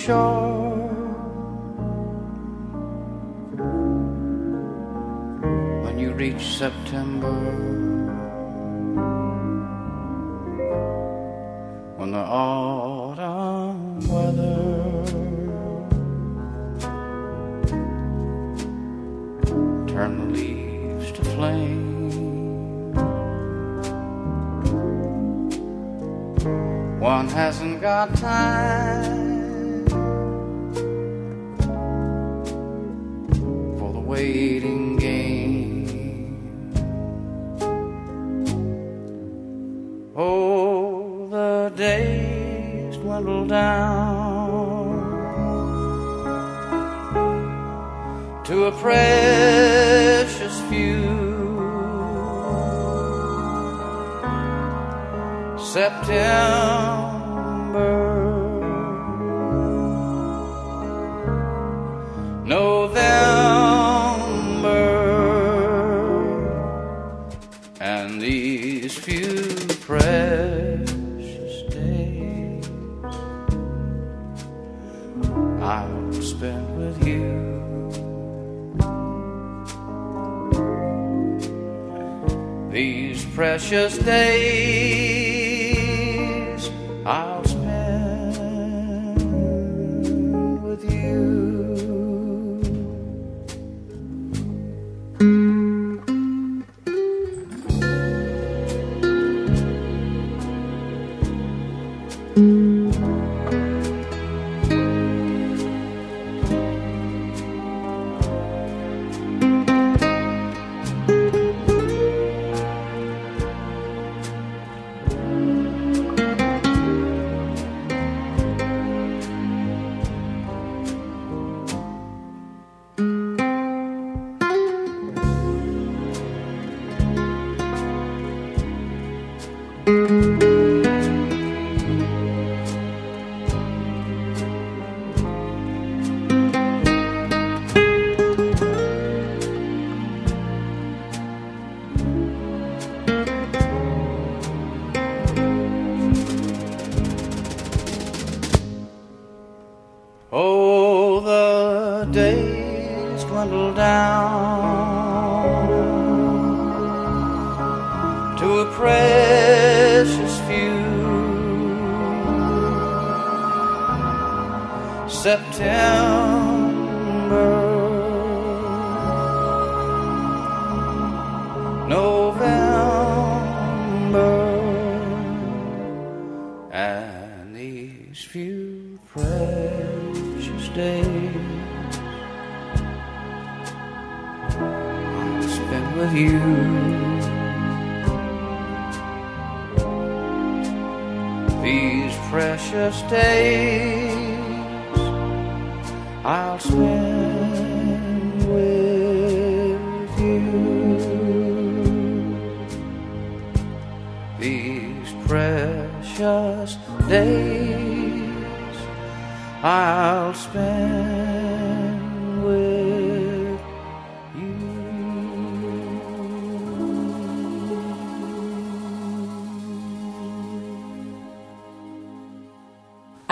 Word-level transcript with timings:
shore. 0.00 0.39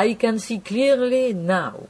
I 0.08 0.14
can 0.14 0.38
see 0.38 0.58
clearly 0.58 1.34
now. 1.34 1.86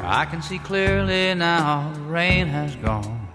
I 0.00 0.26
can 0.30 0.40
see 0.40 0.60
clearly 0.60 1.34
now 1.34 1.90
the 1.92 2.00
rain 2.02 2.46
has 2.46 2.76
gone. 2.76 3.26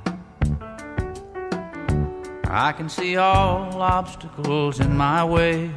I 2.45 2.71
can 2.71 2.87
see 2.87 3.17
all 3.17 3.81
obstacles 3.81 4.79
in 4.79 4.95
my 4.95 5.25
way. 5.25 5.71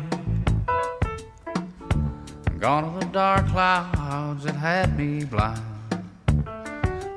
I'm 2.47 2.59
gone 2.61 2.85
are 2.85 3.01
the 3.01 3.07
dark 3.07 3.49
clouds 3.49 3.94
that 4.15 4.55
had 4.55 4.97
me 4.97 5.25
blind. 5.25 5.61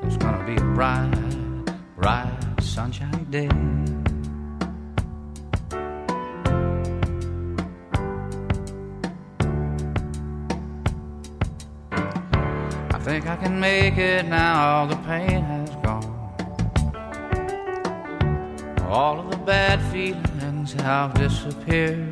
It's 0.01 0.17
gonna 0.17 0.43
be 0.45 0.55
a 0.55 0.67
bright, 0.73 1.13
bright, 1.95 2.31
sunshiny 2.59 3.23
day. 3.29 3.49
I 12.95 12.99
think 12.99 13.27
I 13.27 13.35
can 13.35 13.59
make 13.59 13.97
it 13.97 14.25
now, 14.25 14.79
all 14.79 14.87
the 14.87 14.95
pain 15.11 15.43
has 15.43 15.69
gone. 15.85 16.15
All 18.87 19.19
of 19.19 19.29
the 19.29 19.37
bad 19.37 19.79
feelings 19.91 20.73
have 20.73 21.13
disappeared. 21.13 22.06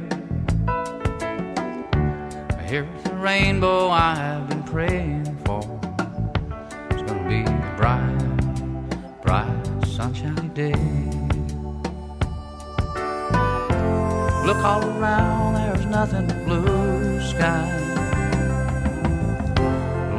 Sky. 17.45 17.65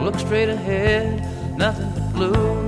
Look 0.02 0.18
straight 0.18 0.48
ahead, 0.48 1.06
nothing 1.56 1.90
but 1.94 2.12
blue 2.12 2.65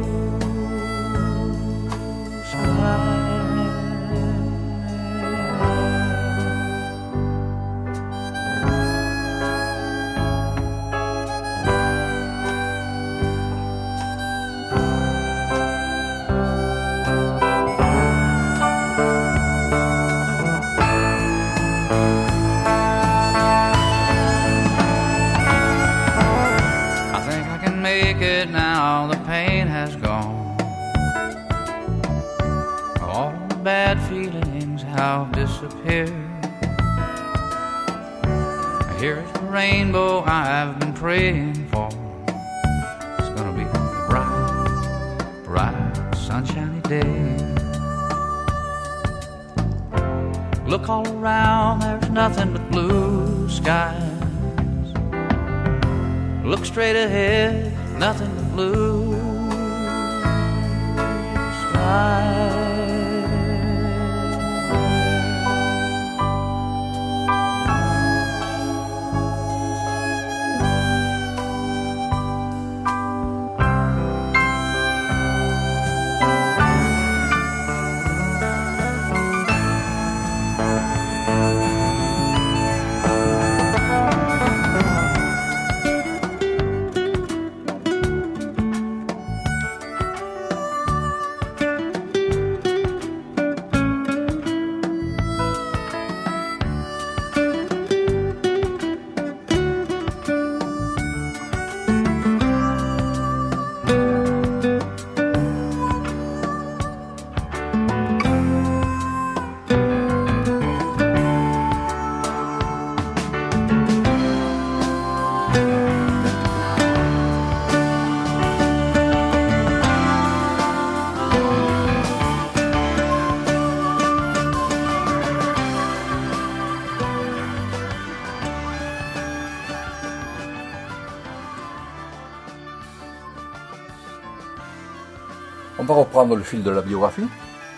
Le 136.34 136.42
fil 136.42 136.62
de 136.62 136.70
la 136.70 136.82
biographie. 136.82 137.26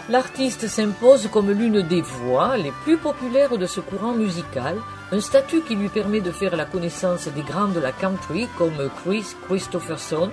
L'artiste 0.09 0.67
s'impose 0.67 1.29
comme 1.33 1.51
l'une 1.51 1.83
des 1.83 2.01
voix 2.01 2.57
les 2.57 2.73
plus 2.83 2.97
populaires 2.97 3.57
de 3.57 3.67
ce 3.67 3.81
courant 3.81 4.13
musical, 4.13 4.77
un 5.13 5.21
statut 5.21 5.61
qui 5.61 5.77
lui 5.77 5.89
permet 5.89 6.21
de 6.21 6.33
faire 6.33 6.57
la 6.57 6.65
connaissance 6.65 7.29
des 7.29 7.43
grands 7.43 7.69
de 7.69 7.81
la 7.81 7.93
country 7.93 8.49
comme 8.59 8.91
Chris 9.03 9.37
Christopherson, 9.47 10.31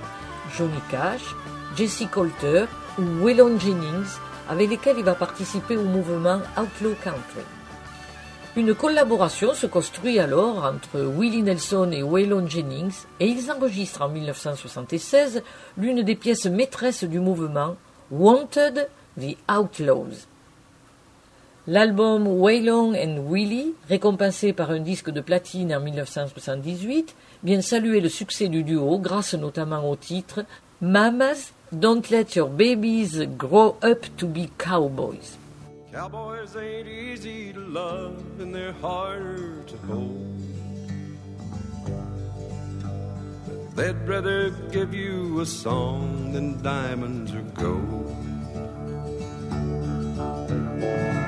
Johnny 0.57 0.79
Cash, 0.89 1.35
Jesse 1.75 2.05
Coulter 2.11 2.65
ou 2.97 3.23
Waylon 3.23 3.59
Jennings, 3.59 4.17
avec 4.49 4.69
lesquels 4.69 4.97
il 4.97 5.05
va 5.05 5.13
participer 5.13 5.77
au 5.77 5.83
mouvement 5.83 6.39
Outlaw 6.57 6.95
Country. 7.03 7.45
Une 8.55 8.73
collaboration 8.73 9.53
se 9.53 9.67
construit 9.67 10.17
alors 10.17 10.65
entre 10.65 10.99
Willie 10.99 11.43
Nelson 11.43 11.91
et 11.91 12.01
Waylon 12.01 12.47
Jennings 12.47 13.03
et 13.19 13.27
ils 13.27 13.51
enregistrent 13.51 14.01
en 14.01 14.09
1976 14.09 15.43
l'une 15.77 16.01
des 16.01 16.15
pièces 16.15 16.47
maîtresses 16.47 17.03
du 17.03 17.19
mouvement, 17.19 17.75
Wanted 18.09 18.87
The 19.17 19.35
Outlaws. 19.49 20.27
L'album 21.67 22.25
Waylon 22.25 22.95
and 22.95 23.29
Willie, 23.29 23.73
récompensé 23.89 24.53
par 24.53 24.71
un 24.71 24.79
disque 24.79 25.09
de 25.09 25.19
platine 25.19 25.75
en 25.75 25.81
1978, 25.81 27.13
vient 27.43 27.61
saluer 27.61 27.99
le 27.99 28.07
succès 28.07 28.47
du 28.47 28.63
duo 28.63 28.97
grâce 28.97 29.33
notamment 29.33 29.89
au 29.89 29.97
titre 29.97 30.45
Mamas, 30.79 31.51
Don't 31.73 32.09
Let 32.09 32.37
Your 32.37 32.47
Babies 32.47 33.27
Grow 33.37 33.75
Up 33.83 34.05
to 34.15 34.25
Be 34.25 34.47
Cowboys. 34.57 35.37
Cowboys 35.91 36.55
ain't 36.55 36.87
easy 36.87 37.51
to 37.51 37.59
love 37.59 38.23
and 38.39 38.55
they're 38.55 38.71
harder 38.81 39.63
to 39.67 39.75
hold. 39.85 40.23
They'd 43.77 44.07
rather 44.07 44.49
give 44.71 44.91
you 44.95 45.39
a 45.39 45.45
song 45.45 46.31
than 46.31 46.59
diamonds 46.63 47.31
or 47.31 47.43
gold. 47.53 48.07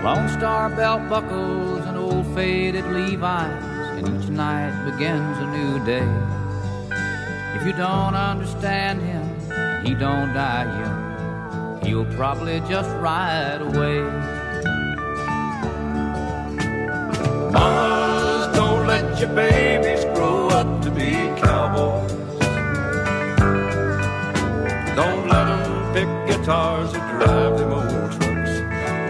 Lone 0.03 0.29
Star 0.29 0.71
belt 0.71 1.07
buckles 1.07 1.85
and 1.85 1.95
old 1.95 2.25
faded 2.33 2.85
Levi's, 2.85 3.63
and 3.99 4.07
each 4.07 4.29
night 4.29 4.73
begins 4.83 5.37
a 5.37 5.45
new 5.57 5.85
day. 5.85 6.09
If 7.55 7.67
you 7.67 7.73
don't 7.73 8.15
understand 8.15 9.03
him, 9.03 9.85
he 9.85 9.93
don't 9.93 10.33
die 10.33 10.65
young. 10.81 11.81
He'll 11.85 12.11
probably 12.15 12.61
just 12.61 12.89
ride 12.97 13.61
away. 13.61 14.01
Mamas, 17.53 18.55
don't 18.55 18.87
let 18.87 19.19
your 19.19 19.35
babies 19.35 19.58
pick 25.93 26.09
guitars 26.27 26.89
or 26.93 26.99
drive 27.17 27.57
them 27.57 27.71
old 27.73 28.11
trucks. 28.13 28.53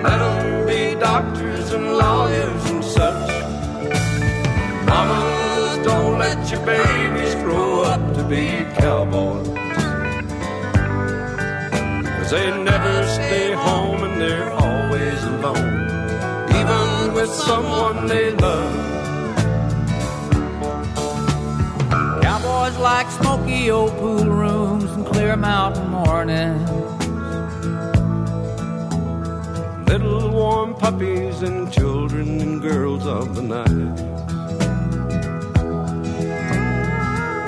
Let 0.03 0.19
them 0.19 0.67
be 0.67 0.99
doctors 0.99 1.71
and 1.73 1.85
lawyers 1.97 2.65
and 2.71 2.83
such. 2.83 3.29
Mamas, 4.87 5.85
don't 5.85 6.17
let 6.17 6.39
your 6.51 6.65
babies 6.65 7.35
grow 7.43 7.83
up 7.83 8.03
to 8.15 8.23
be 8.23 8.45
cowboys. 8.79 9.47
Cause 12.15 12.31
they 12.31 12.49
never 12.63 13.07
stay 13.07 13.51
home 13.51 14.03
and 14.03 14.21
they're 14.21 14.51
always 14.51 15.23
alone, 15.23 15.79
even 16.59 17.13
with 17.13 17.29
someone 17.29 18.07
they 18.07 18.31
love. 18.31 18.75
Cowboys 22.21 22.77
like 22.77 23.09
smoky 23.11 23.69
old 23.69 23.91
pool 23.97 24.25
rooms 24.25 24.48
and 24.99 25.07
clear 25.07 25.35
mountain 25.37 25.89
mornings. 25.89 26.69
Little 29.87 30.29
warm 30.29 30.75
puppies 30.75 31.41
and 31.41 31.71
children 31.71 32.41
and 32.41 32.61
girls 32.61 33.05
of 33.05 33.35
the 33.35 33.41
night. 33.41 33.95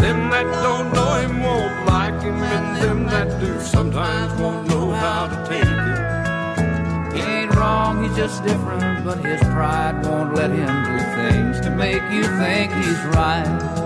Them 0.01 0.29
that 0.29 0.47
don't 0.63 0.93
know 0.93 1.13
him 1.23 1.43
won't 1.43 1.85
like 1.87 2.21
him, 2.21 2.35
and 2.35 2.81
them 2.81 3.05
that 3.07 3.39
do 3.41 3.59
sometimes 3.59 4.39
won't 4.39 4.67
know 4.67 4.91
how 4.91 5.27
to 5.27 5.37
take 5.49 5.63
him. 5.63 7.13
He 7.13 7.21
ain't 7.21 7.55
wrong, 7.55 8.03
he's 8.03 8.15
just 8.15 8.43
different, 8.43 9.03
but 9.03 9.17
his 9.25 9.41
pride 9.55 10.05
won't 10.05 10.33
let 10.35 10.51
him 10.51 10.73
do 10.89 10.97
things 11.19 11.59
to 11.61 11.69
make 11.69 12.03
you 12.11 12.23
think 12.39 12.71
he's 12.73 13.03
right. 13.15 13.80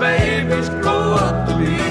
Babies 0.00 0.68
grow 0.68 1.14
up 1.14 1.48
to 1.48 1.56
be 1.58 1.87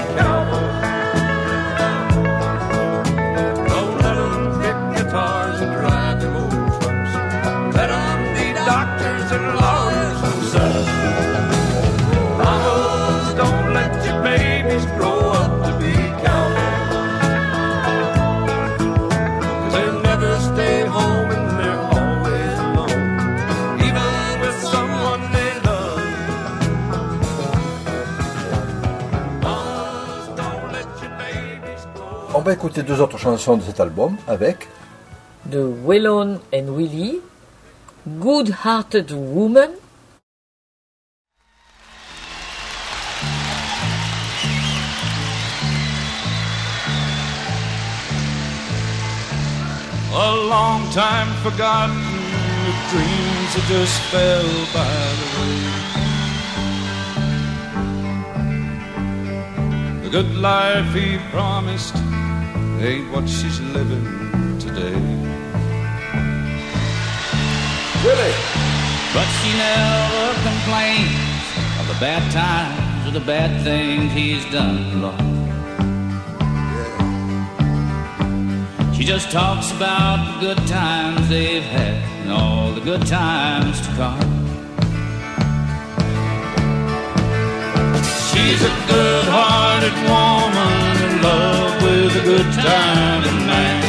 va 32.48 32.54
écouter 32.54 32.82
deux 32.82 32.98
autres 33.02 33.18
chansons 33.18 33.58
de 33.58 33.62
cet 33.62 33.78
album 33.78 34.16
avec 34.26 34.68
de 35.44 35.62
Waylon 35.84 36.40
and 36.54 36.68
Willie, 36.70 37.20
Good 38.06 38.54
Hearted 38.64 39.12
Woman, 39.12 39.68
A 50.10 50.34
long 50.48 50.90
time 50.90 51.28
forgotten 51.44 52.00
dreams 52.90 53.54
that 53.54 53.66
just 53.68 54.00
fell 54.10 54.48
by 54.72 54.96
the 55.20 55.28
way. 55.36 55.58
The 60.02 60.10
good 60.10 60.34
life 60.36 60.94
he 60.94 61.18
promised 61.30 61.94
ain't 62.80 63.10
what 63.10 63.28
she's 63.28 63.60
living 63.60 64.04
today. 64.58 64.94
Willie! 68.04 68.34
But 69.14 69.26
she 69.38 69.50
never 69.56 70.34
complains 70.46 71.18
of 71.80 71.88
the 71.88 71.96
bad 71.98 72.30
times 72.30 73.08
or 73.08 73.10
the 73.10 73.24
bad 73.24 73.64
things 73.64 74.12
he's 74.12 74.44
done, 74.52 75.02
Lord. 75.02 75.18
She 78.94 79.04
just 79.04 79.30
talks 79.32 79.72
about 79.72 80.40
the 80.40 80.46
good 80.46 80.66
times 80.68 81.28
they've 81.28 81.62
had 81.62 81.96
and 82.22 82.30
all 82.32 82.72
the 82.72 82.80
good 82.80 83.06
times 83.06 83.80
to 83.80 83.88
come. 83.94 84.20
She's 88.30 88.62
a 88.62 88.74
good-hearted 88.86 89.94
woman 90.10 90.88
in 90.92 90.97
love 91.22 91.82
with 91.82 92.16
a 92.16 92.24
good 92.24 92.52
time 92.52 93.08
man. 93.46 93.82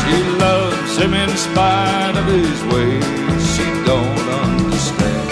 She 0.00 0.16
loves 0.38 0.96
him 0.96 1.14
in 1.14 1.30
spite 1.36 2.16
of 2.16 2.26
his 2.26 2.60
ways 2.72 3.40
she 3.54 3.66
don't 3.84 4.26
understand. 4.44 5.28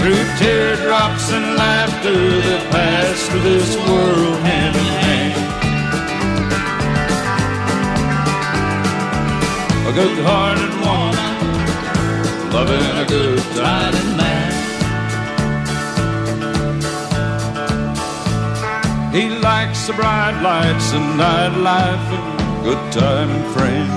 Through 0.00 0.24
teardrops 0.38 1.32
and 1.32 1.46
laughter 1.56 2.20
that 2.46 2.62
pass 2.70 3.28
through 3.28 3.42
this 3.42 3.76
world 3.88 4.38
hand 4.48 4.76
in 4.76 4.88
hand. 5.02 5.36
A 9.88 9.92
good-hearted 9.92 10.75
loving 12.56 12.96
a 13.04 13.06
good 13.06 13.42
time. 13.54 13.92
Man. 14.16 14.52
He 19.12 19.28
likes 19.28 19.86
the 19.86 19.92
bright 19.92 20.40
lights 20.40 20.88
and 20.96 21.06
nightlife 21.20 22.06
and 22.16 22.64
good 22.64 22.84
time 22.92 23.28
and 23.36 23.46
friends. 23.54 23.92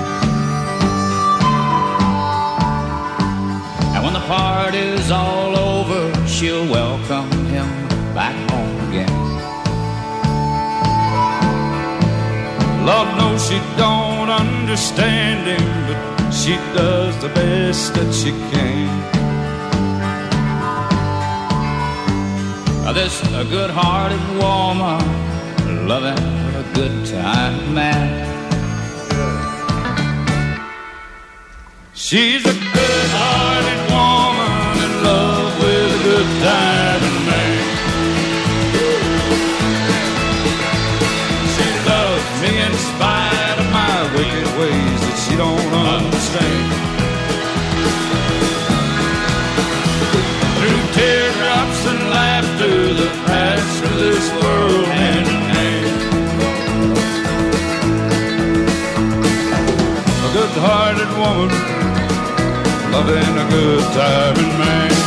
And 3.94 4.00
when 4.04 4.14
the 4.20 4.26
party's 4.36 5.10
all 5.10 5.56
over, 5.56 6.02
she'll 6.26 6.68
welcome 6.70 7.30
him 7.54 7.68
back 8.18 8.36
home 8.50 8.76
again. 8.88 9.16
Lord 12.84 13.08
knows 13.16 13.40
she 13.48 13.58
don't 13.78 14.28
understand 14.28 15.40
him, 15.52 15.64
but 15.88 16.09
she 16.50 16.56
does 16.74 17.16
the 17.22 17.28
best 17.28 17.94
that 17.94 18.12
she 18.12 18.30
can. 18.50 18.88
Now 22.82 22.92
This 22.92 23.22
a 23.22 23.44
good-hearted 23.44 24.24
woman 24.42 25.86
loving 25.86 26.24
a 26.62 26.64
good 26.74 27.06
time 27.06 27.72
man. 27.72 28.10
She's 31.94 32.42
a 32.44 32.56
good-hearted 32.76 33.80
woman 33.94 34.52
in 34.86 34.92
love 35.04 35.52
with 35.62 36.00
a 36.00 36.02
good 36.08 36.30
loving 63.00 63.38
a 63.38 63.50
good 63.50 63.84
time 63.94 64.36
and 64.36 64.58
man. 64.58 64.99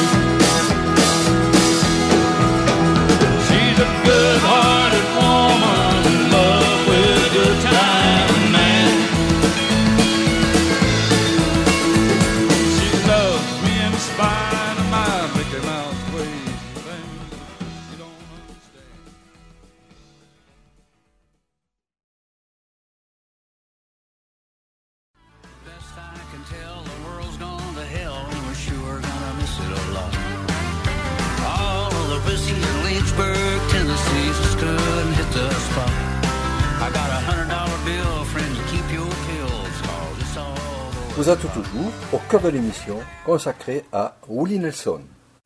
Au 42.58 42.62
cœur 42.86 42.98
de 42.98 43.26
consacrée 43.26 43.84
à 43.92 44.16
Willie 44.30 44.60
Nelson. 44.60 45.02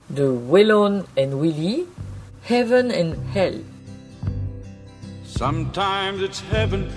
de 0.09 0.23
Waylon 0.23 1.05
and 1.17 1.33
Willie, 1.39 1.85
Heaven 2.43 2.91
and 2.91 3.15
Hell. 3.33 3.61
Sometimes 5.25 6.21
it's 6.21 6.39
heaven, 6.39 6.89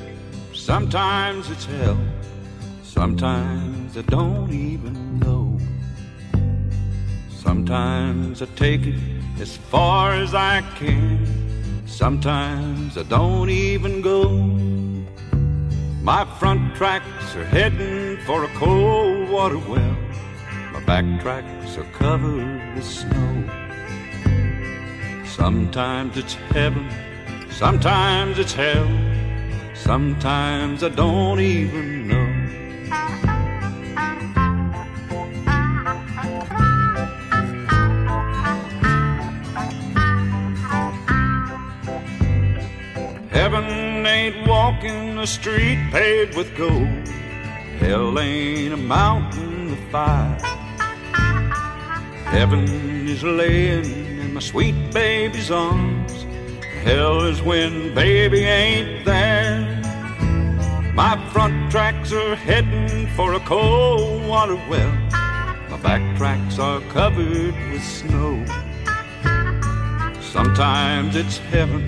sometimes 0.54 1.50
it's 1.50 1.64
hell, 1.64 1.98
sometimes 2.84 3.96
I 3.96 4.02
don't 4.02 4.52
even 4.52 5.18
know. 5.18 5.58
Sometimes 7.42 8.42
I 8.42 8.46
take 8.54 8.86
it 8.86 8.94
as 9.40 9.56
far 9.56 10.12
as 10.12 10.34
I 10.34 10.62
can. 10.76 11.26
Sometimes 11.86 12.96
I 12.96 13.02
don't 13.02 13.50
even 13.50 14.02
go. 14.02 14.28
My 16.02 16.24
front 16.24 16.74
tracks 16.76 17.36
are 17.36 17.44
heading 17.44 18.16
for 18.24 18.44
a 18.44 18.48
cold 18.54 19.28
water 19.28 19.58
well. 19.58 19.96
My 20.72 20.80
back 20.84 21.04
tracks 21.20 21.76
are 21.76 21.84
covered 21.92 22.74
with 22.74 22.84
snow. 22.84 23.44
Sometimes 25.26 26.16
it's 26.16 26.34
heaven, 26.54 26.88
sometimes 27.50 28.38
it's 28.38 28.54
hell, 28.54 28.88
sometimes 29.74 30.82
I 30.82 30.88
don't 30.88 31.38
even 31.38 32.08
know. 32.08 32.39
Walking 44.80 45.18
a 45.18 45.26
street 45.26 45.78
paved 45.90 46.34
with 46.36 46.56
gold. 46.56 46.88
Hell 47.80 48.18
ain't 48.18 48.72
a 48.72 48.76
mountain 48.78 49.72
of 49.72 49.78
fire. 49.90 50.38
Heaven 52.24 52.64
is 53.06 53.22
laying 53.22 53.84
in 53.84 54.32
my 54.32 54.40
sweet 54.40 54.74
baby's 54.90 55.50
arms. 55.50 56.24
Hell 56.82 57.20
is 57.24 57.42
when 57.42 57.94
baby 57.94 58.40
ain't 58.40 59.04
there. 59.04 59.82
My 60.94 61.28
front 61.30 61.70
tracks 61.70 62.10
are 62.12 62.34
heading 62.34 63.06
for 63.08 63.34
a 63.34 63.40
cold 63.40 64.26
water 64.26 64.56
well. 64.70 64.92
My 65.68 65.78
back 65.82 66.16
tracks 66.16 66.58
are 66.58 66.80
covered 66.92 67.54
with 67.70 67.84
snow. 67.84 68.42
Sometimes 70.22 71.16
it's 71.16 71.36
heaven, 71.36 71.86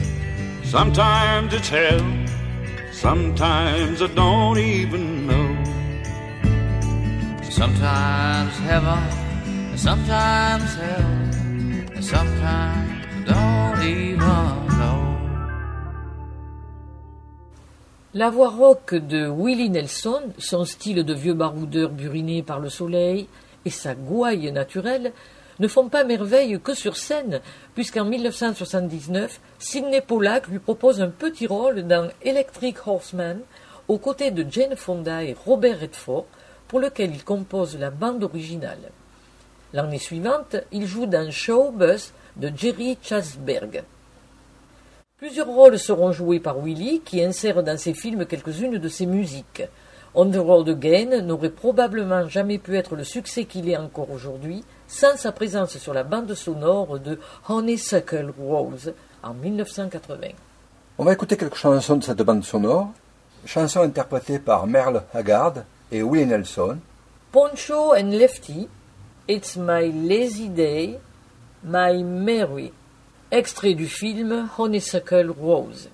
sometimes 0.62 1.54
it's 1.54 1.68
hell, 1.68 2.22
sometimes 3.02 4.00
I 4.00 4.06
don't 4.14 4.59
even 4.59 5.26
know. 5.26 5.49
Sometimes 7.50 8.52
heaven, 8.68 9.02
sometimes 9.76 10.71
hell, 10.76 11.06
and 11.97 12.04
sometimes 12.04 13.04
I 13.18 13.25
don't 13.26 13.82
even 13.82 14.66
know. 14.78 15.02
La 18.14 18.30
voix 18.30 18.50
rock 18.50 18.94
de 18.94 19.26
Willie 19.26 19.71
Nelson, 19.71 20.32
son 20.38 20.64
style 20.64 21.02
de 21.04 21.14
vieux 21.14 21.35
baroudeur 21.35 21.90
buriné 21.90 22.44
par 22.44 22.61
le 22.61 22.68
soleil 22.68 23.26
et 23.64 23.71
sa 23.71 23.97
gouaille 23.97 24.52
naturelle 24.52 25.12
ne 25.59 25.68
font 25.68 25.88
pas 25.88 26.04
merveille 26.04 26.59
que 26.61 26.75
sur 26.75 26.97
scène, 26.97 27.40
puisqu'en 27.75 28.04
1979, 28.04 29.40
Sidney 29.59 30.00
Pollack 30.00 30.49
lui 30.49 30.59
propose 30.59 31.00
un 31.00 31.09
petit 31.09 31.47
rôle 31.47 31.87
dans 31.87 32.09
Electric 32.23 32.87
Horseman, 32.87 33.40
aux 33.88 33.99
côtés 33.99 34.30
de 34.30 34.47
Jane 34.50 34.76
Fonda 34.76 35.25
et 35.25 35.37
Robert 35.44 35.80
Redford, 35.80 36.26
pour 36.68 36.80
lequel 36.80 37.14
il 37.14 37.25
compose 37.25 37.78
la 37.78 37.90
bande 37.90 38.25
originale. 38.25 38.90
L'année 39.73 39.99
suivante, 39.99 40.56
il 40.71 40.87
joue 40.87 41.06
dans 41.06 41.30
Show 41.30 41.71
Bus 41.71 42.12
de 42.37 42.50
Jerry 42.54 42.99
Chasberg. 43.02 43.85
Plusieurs 45.18 45.47
rôles 45.47 45.78
seront 45.78 46.12
joués 46.12 46.40
par 46.40 46.59
Willie, 46.59 47.00
qui 47.04 47.23
insère 47.23 47.62
dans 47.62 47.78
ses 47.78 47.94
films 47.94 48.26
quelques-unes 48.26 48.78
de 48.78 48.88
ses 48.88 49.06
musiques. 49.06 49.62
On 50.14 50.30
the 50.30 50.68
Again 50.68 51.22
n'aurait 51.22 51.48
probablement 51.48 52.29
jamais 52.29 52.59
pu 52.59 52.77
être 52.77 52.96
le 52.96 53.05
succès 53.05 53.44
qu'il 53.44 53.68
est 53.70 53.77
encore 53.77 54.11
aujourd'hui 54.11 54.62
sans 54.92 55.16
sa 55.16 55.33
présence 55.33 55.78
sur 55.78 55.94
la 55.94 56.05
bande 56.05 56.35
sonore 56.35 56.98
de 56.98 57.18
Honeysuckle 57.48 58.31
Rose 58.38 58.92
en 59.22 59.33
1980. 59.33 60.28
On 60.98 61.05
va 61.05 61.14
écouter 61.14 61.38
quelques 61.38 61.57
chansons 61.57 61.96
de 61.96 62.05
cette 62.05 62.20
bande 62.20 62.44
sonore. 62.44 62.90
Chansons 63.46 63.81
interprétées 63.81 64.38
par 64.38 64.66
Merle 64.66 65.02
Haggard 65.14 65.64
et 65.90 66.02
Willie 66.02 66.26
Nelson. 66.26 66.76
Poncho 67.33 67.94
and 67.94 68.11
Lefty, 68.11 68.68
It's 69.28 69.57
My 69.57 69.90
Lazy 69.90 70.50
Day, 70.50 71.00
My 71.64 72.05
Mary, 72.05 72.70
extrait 73.31 73.72
du 73.72 73.87
film 73.87 74.46
Honeysuckle 74.59 75.31
Rose. 75.31 75.88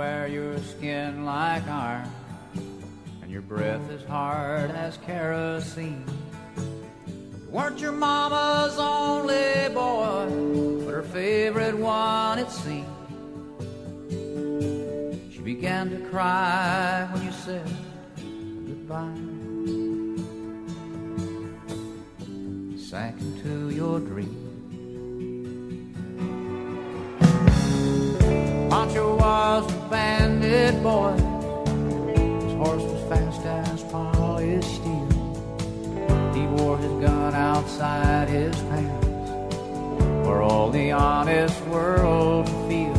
Wear 0.00 0.26
your 0.28 0.58
skin 0.60 1.26
like 1.26 1.68
iron, 1.68 2.10
and 3.20 3.30
your 3.30 3.42
breath 3.42 3.90
is 3.90 4.02
hard 4.04 4.70
as 4.70 4.96
kerosene. 4.96 6.06
You 6.56 7.50
weren't 7.50 7.78
your 7.80 7.92
mama's 7.92 8.78
only 8.78 9.68
boy, 9.74 10.24
but 10.86 10.92
her 10.94 11.02
favorite 11.02 11.76
one, 11.76 12.38
it 12.38 12.50
seemed. 12.50 12.86
She 15.30 15.40
began 15.40 15.90
to 15.90 15.98
cry 16.08 17.06
when 17.12 17.22
you 17.22 17.32
said 17.32 17.68
goodbye. 18.68 19.26
sank 22.90 23.20
into 23.20 23.68
your 23.68 24.00
dream. 24.00 24.48
Pancho 28.70 29.16
was 29.16 29.79
bandit 29.90 30.80
boy. 30.82 31.12
His 32.44 32.54
horse 32.54 32.82
was 32.82 33.02
fast 33.08 33.44
as 33.44 33.82
polished 33.84 34.76
steel. 34.76 35.08
He 36.32 36.46
wore 36.46 36.78
his 36.78 36.92
gun 37.04 37.34
outside 37.34 38.28
his 38.28 38.54
pants 38.70 39.06
for 40.24 40.42
all 40.42 40.70
the 40.70 40.92
honest 40.92 41.60
world 41.66 42.46
to 42.46 42.52
feel. 42.68 42.92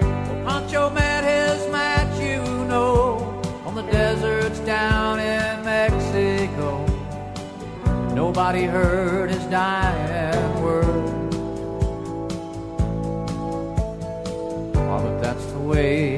Well, 0.00 0.44
Pancho 0.44 0.90
met 0.90 1.24
his 1.24 1.70
match, 1.72 2.20
you 2.20 2.42
know, 2.66 3.42
on 3.66 3.74
the 3.74 3.82
deserts 3.82 4.60
down 4.60 5.18
in 5.18 5.64
Mexico. 5.64 6.86
Nobody 8.14 8.64
heard 8.64 9.30
his 9.30 9.44
dying 9.46 10.17
but 15.68 16.17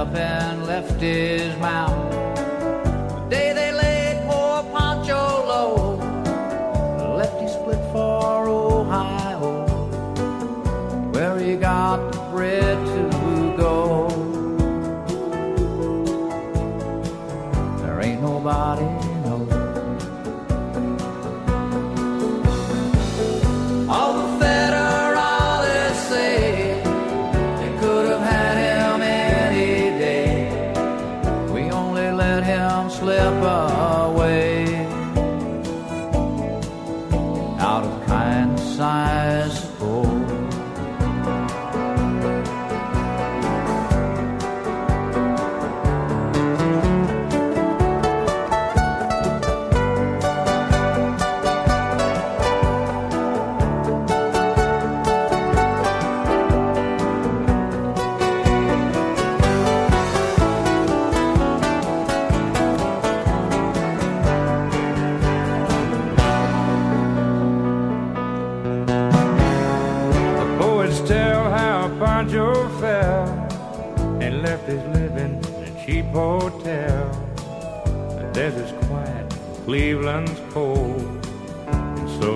up 0.00 0.14
and 0.14 0.66
left 0.66 0.98
his 0.98 1.54
mouth. 1.58 1.99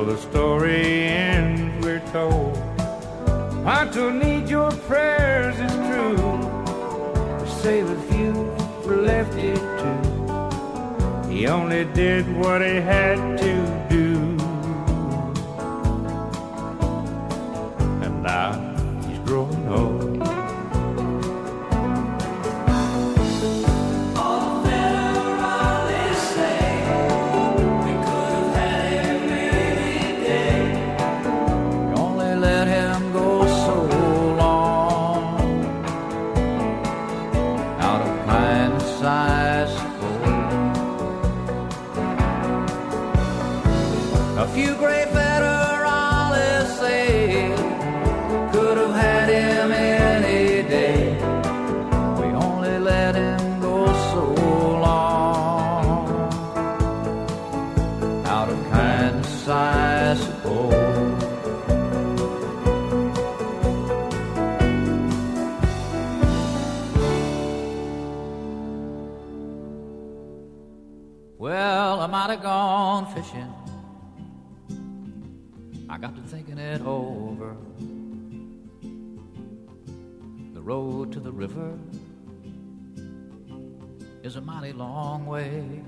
The 0.04 0.18
story 0.18 1.04
ends, 1.04 1.84
we're 1.84 1.98
told. 2.12 2.56
I 3.66 3.86
don't 3.86 4.18
need 4.18 4.50
your 4.50 4.70
prayers, 4.70 5.56
it's 5.58 5.74
true. 5.74 6.16
To 7.38 7.46
save 7.62 7.88
a 7.88 8.00
few, 8.12 8.32
we 8.86 8.96
left 8.96 9.34
it 9.34 9.56
to. 9.56 11.28
He 11.30 11.46
only 11.46 11.86
did 11.86 12.24
what 12.36 12.60
he 12.60 12.74
had 12.74 13.38
to 13.38 13.83
river 81.34 81.76
is 84.22 84.36
a 84.36 84.40
mighty 84.40 84.72
long 84.72 85.26
way. 85.26 85.82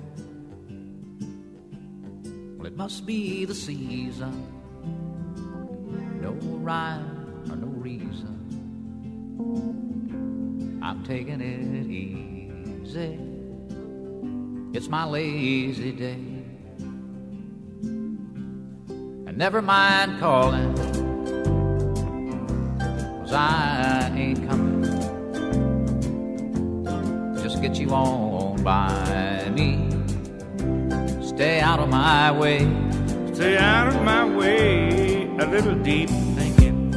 Well, 2.57 2.67
it 2.67 2.77
must 2.77 3.07
be 3.07 3.45
the 3.45 3.55
season. 3.55 4.53
No 6.21 6.33
rhyme 6.33 7.45
or 7.49 7.57
no 7.57 7.69
reason. 7.69 8.35
I'm 10.83 11.05
taking 11.05 11.41
it 11.41 11.87
easy. 11.87 13.21
It's 14.77 14.89
my 14.89 15.05
lazy 15.05 15.93
day. 15.93 16.19
And 19.27 19.37
never 19.39 19.63
mind 19.63 20.19
calling, 20.19 20.75
cause 23.21 23.33
I 23.33 24.13
ain't 24.15 24.49
coming. 24.49 24.76
Get 27.61 27.81
you 27.81 27.91
on 27.91 28.63
by 28.63 29.51
me. 29.53 29.89
Stay 31.21 31.59
out 31.61 31.81
of 31.81 31.89
my 31.89 32.31
way. 32.31 32.61
Stay 33.35 33.57
out 33.59 33.89
of 33.89 34.03
my 34.03 34.25
way, 34.25 35.25
a 35.41 35.47
little 35.47 35.75
deep 35.75 36.09
thinking. 36.37 36.91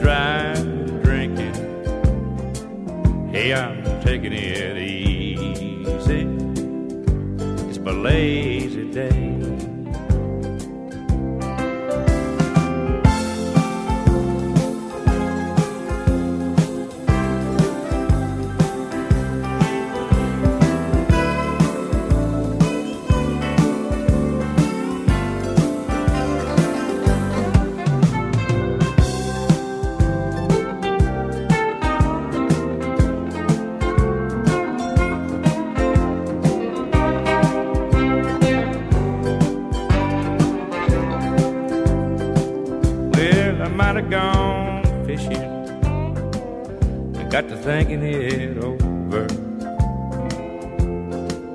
Drive 0.00 1.02
drinking. 1.02 1.54
Hey, 3.30 3.54
I'm 3.54 3.84
taking 4.02 4.32
it 4.32 4.76
easy. 4.76 6.26
It's 7.68 7.78
my 7.78 7.92
lazy 7.92 8.90
day. 8.90 9.39
Got 47.40 47.48
to 47.48 47.56
thinking 47.56 48.02
it 48.02 48.58
over. 48.58 49.26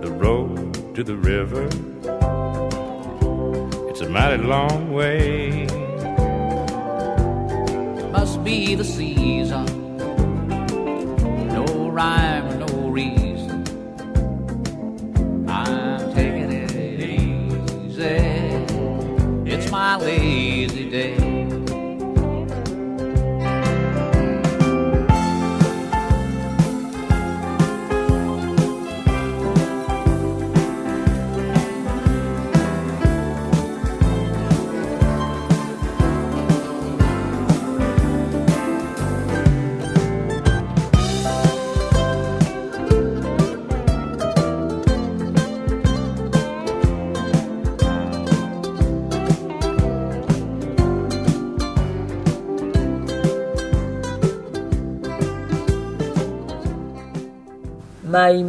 The 0.02 0.12
road 0.12 0.95
to 0.95 1.04
the 1.04 1.15
river, 1.15 1.65
it's 3.89 4.02
a 4.02 4.10
mighty 4.10 4.41
long 4.41 4.91
way. 4.91 5.67
Must 8.12 8.43
be 8.43 8.74
the 8.74 8.84
season. 8.84 9.65
No 11.50 11.89
rhyme 11.91 12.55
My 58.25 58.41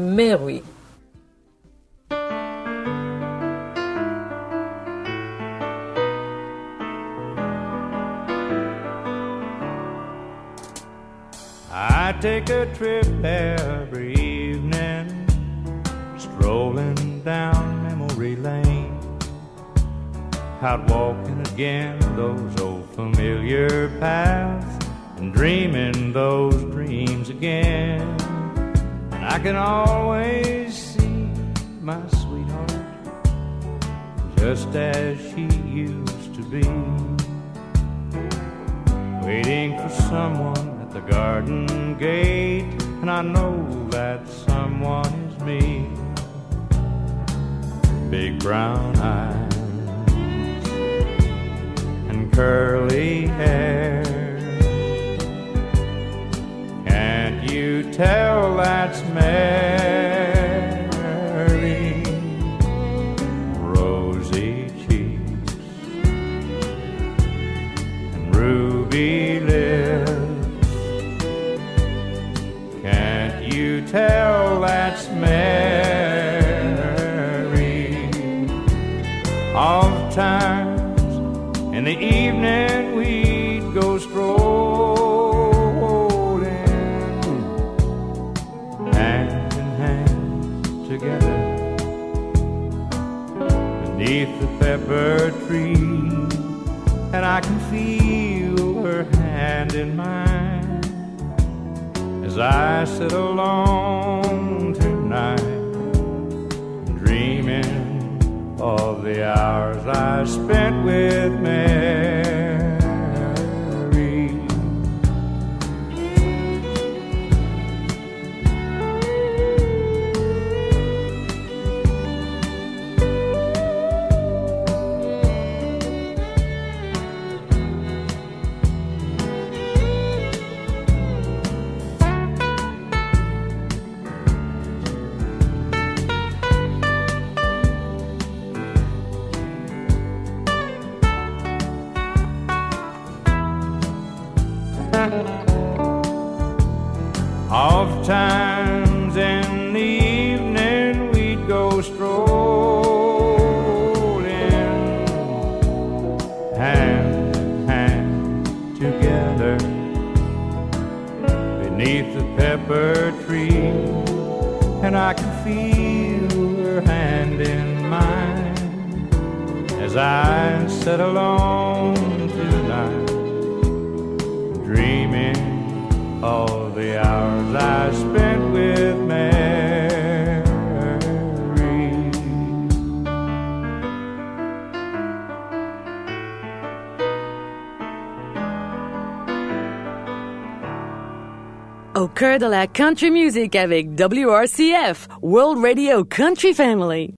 de 192.38 192.46
la 192.46 192.66
country 192.66 193.10
music 193.10 193.56
avec 193.56 193.88
WRCF, 193.98 195.08
World 195.22 195.62
Radio 195.64 196.04
Country 196.04 196.52
Family. 196.52 197.14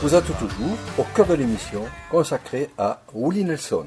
Vous 0.00 0.14
êtes 0.14 0.24
toujours 0.24 0.76
au 0.98 1.04
cœur 1.14 1.26
de 1.26 1.34
l'émission 1.34 1.84
consacrée 2.10 2.70
à 2.76 3.02
Willie 3.14 3.44
Nelson. 3.44 3.86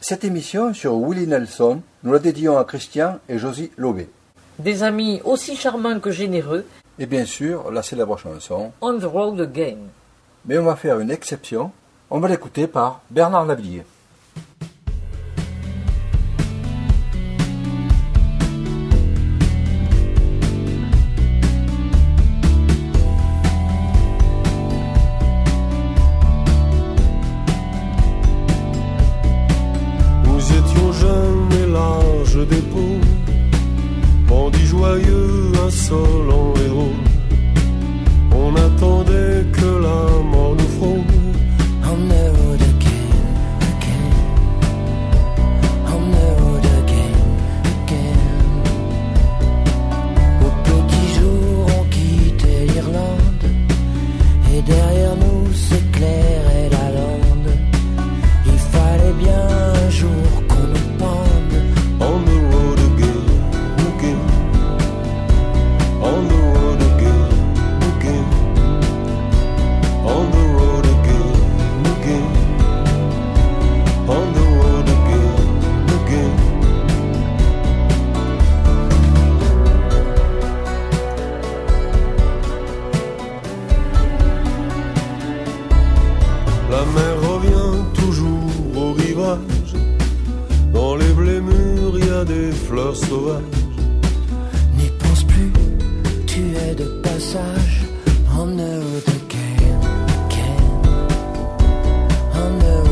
Cette 0.00 0.24
émission 0.24 0.74
sur 0.74 0.94
Willie 0.94 1.26
Nelson, 1.26 1.80
nous 2.02 2.12
la 2.12 2.18
dédions 2.18 2.58
à 2.58 2.64
Christian 2.64 3.18
et 3.30 3.38
Josie 3.38 3.70
Lobé. 3.78 4.08
Des 4.58 4.82
amis 4.82 5.22
aussi 5.24 5.56
charmants 5.56 6.00
que 6.00 6.10
généreux. 6.10 6.66
Et 6.98 7.06
bien 7.06 7.24
sûr, 7.24 7.70
la 7.70 7.82
célèbre 7.82 8.18
chanson 8.18 8.72
On 8.82 8.98
the 8.98 9.04
Road 9.04 9.40
Again. 9.40 9.78
Mais 10.44 10.58
on 10.58 10.64
va 10.64 10.76
faire 10.76 11.00
une 11.00 11.10
exception. 11.10 11.72
On 12.10 12.20
va 12.20 12.28
l'écouter 12.28 12.66
par 12.66 13.00
Bernard 13.10 13.46
Lavillier. 13.46 13.84
mer 86.96 87.14
revient 87.30 87.74
toujours 87.94 88.52
au 88.82 88.92
rivage. 88.92 89.72
Dans 90.72 90.94
les 90.96 91.12
blés 91.18 91.40
mûrs, 91.40 91.94
il 91.98 92.06
y 92.06 92.14
a 92.22 92.24
des 92.24 92.50
fleurs 92.66 92.96
sauvages. 92.96 93.64
N'y 94.78 94.90
pense 95.02 95.22
plus, 95.24 95.52
tu 96.26 96.42
es 96.66 96.74
de 96.74 96.88
passage. 97.02 97.76
On 98.38 98.48
the 98.48 99.18
game, 99.34 99.86
game. 100.34 100.86
On 102.42 102.85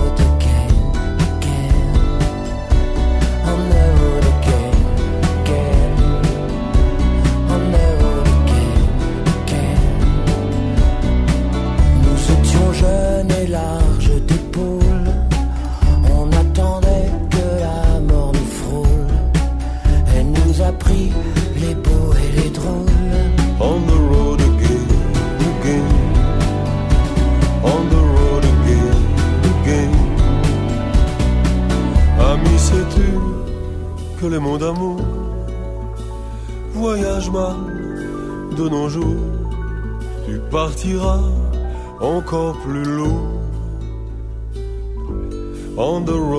encore 42.01 42.57
plus 42.63 42.85
lourd. 42.85 43.41
On 45.77 46.05
the 46.05 46.13
road 46.13 46.34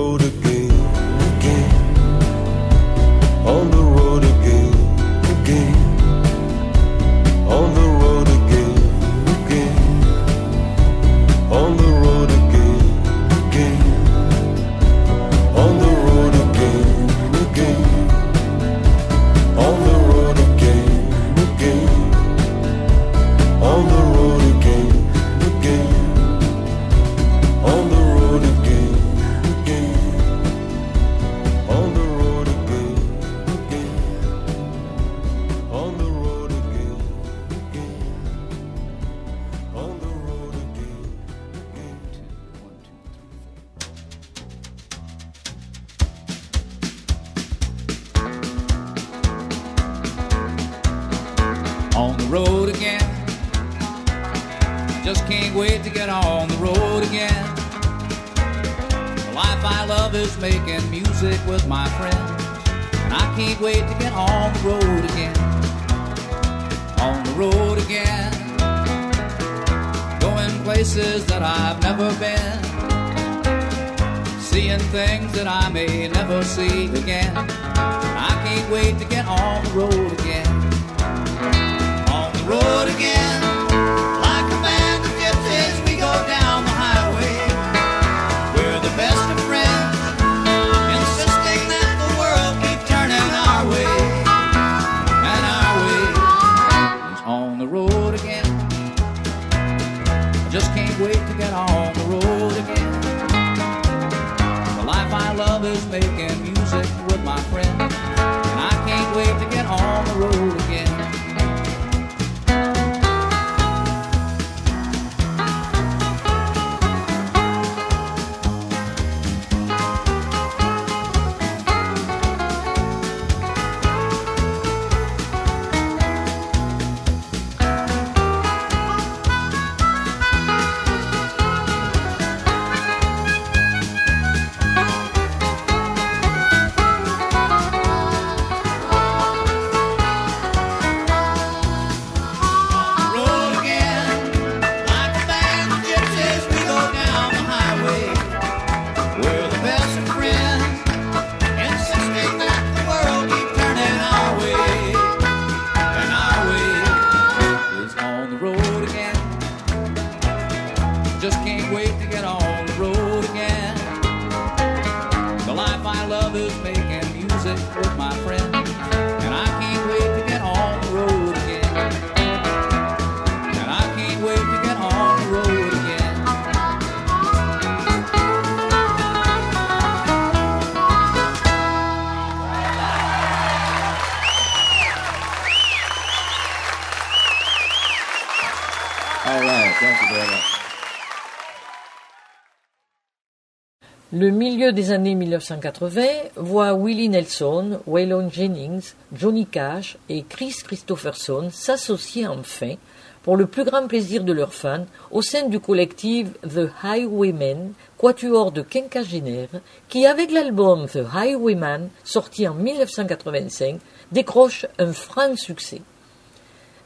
milieu 194.66 194.72
des 194.72 194.90
années 194.90 195.14
1980 195.14 196.02
voit 196.34 196.74
Willie 196.74 197.08
Nelson, 197.08 197.78
Waylon 197.86 198.28
Jennings, 198.32 198.94
Johnny 199.12 199.46
Cash 199.46 199.96
et 200.08 200.24
Chris 200.28 200.56
Christopherson 200.64 201.50
s'associer 201.52 202.26
enfin, 202.26 202.74
pour 203.22 203.36
le 203.36 203.46
plus 203.46 203.62
grand 203.62 203.86
plaisir 203.86 204.24
de 204.24 204.32
leurs 204.32 204.52
fans, 204.52 204.86
au 205.12 205.22
sein 205.22 205.46
du 205.46 205.60
collectif 205.60 206.26
The 206.42 206.68
Highwaymen, 206.82 207.74
quatuor 207.96 208.50
de 208.50 208.62
quinquagénaires, 208.62 209.60
qui 209.88 210.04
avec 210.04 210.32
l'album 210.32 210.88
The 210.88 211.04
Highwayman, 211.14 211.88
sorti 212.02 212.48
en 212.48 212.54
1985, 212.54 213.78
décroche 214.10 214.66
un 214.80 214.92
franc 214.92 215.36
succès. 215.36 215.82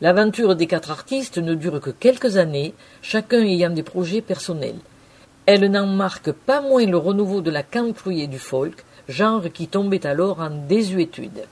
L'aventure 0.03 0.55
des 0.55 0.67
quatre 0.67 0.91
artistes 0.91 1.39
ne 1.39 1.55
dure 1.55 1.81
que 1.81 1.91
quelques 1.91 2.37
années, 2.37 2.75
chacun 3.01 3.43
ayant 3.43 3.71
des 3.71 3.83
projets 3.83 4.21
personnels. 4.21 4.81
Elle 5.53 5.69
n'en 5.69 5.89
marque 5.89 6.31
pas 6.31 6.61
moins 6.61 6.87
le 6.87 6.97
renouveau 6.97 7.41
de 7.41 7.51
la 7.51 7.65
country 7.65 8.21
et 8.21 8.29
du 8.29 8.39
folk, 8.39 8.85
genre 9.09 9.51
qui 9.53 9.67
tombait 9.67 10.07
alors 10.07 10.39
en 10.39 10.51
désuétude. 10.69 11.43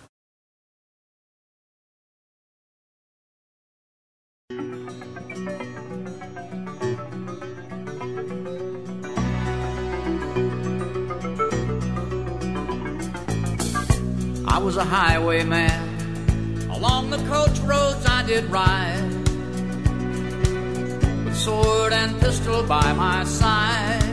Sword 21.49 21.95
and 21.95 22.21
pistol 22.21 22.63
by 22.63 22.93
my 22.93 23.25
side. 23.25 24.05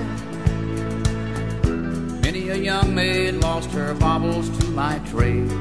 Many 2.21 2.47
a 2.47 2.55
young 2.55 2.95
maid 2.95 3.33
lost 3.47 3.71
her 3.71 3.93
baubles 3.93 4.47
to 4.57 4.65
my 4.67 4.99
trade. 5.11 5.51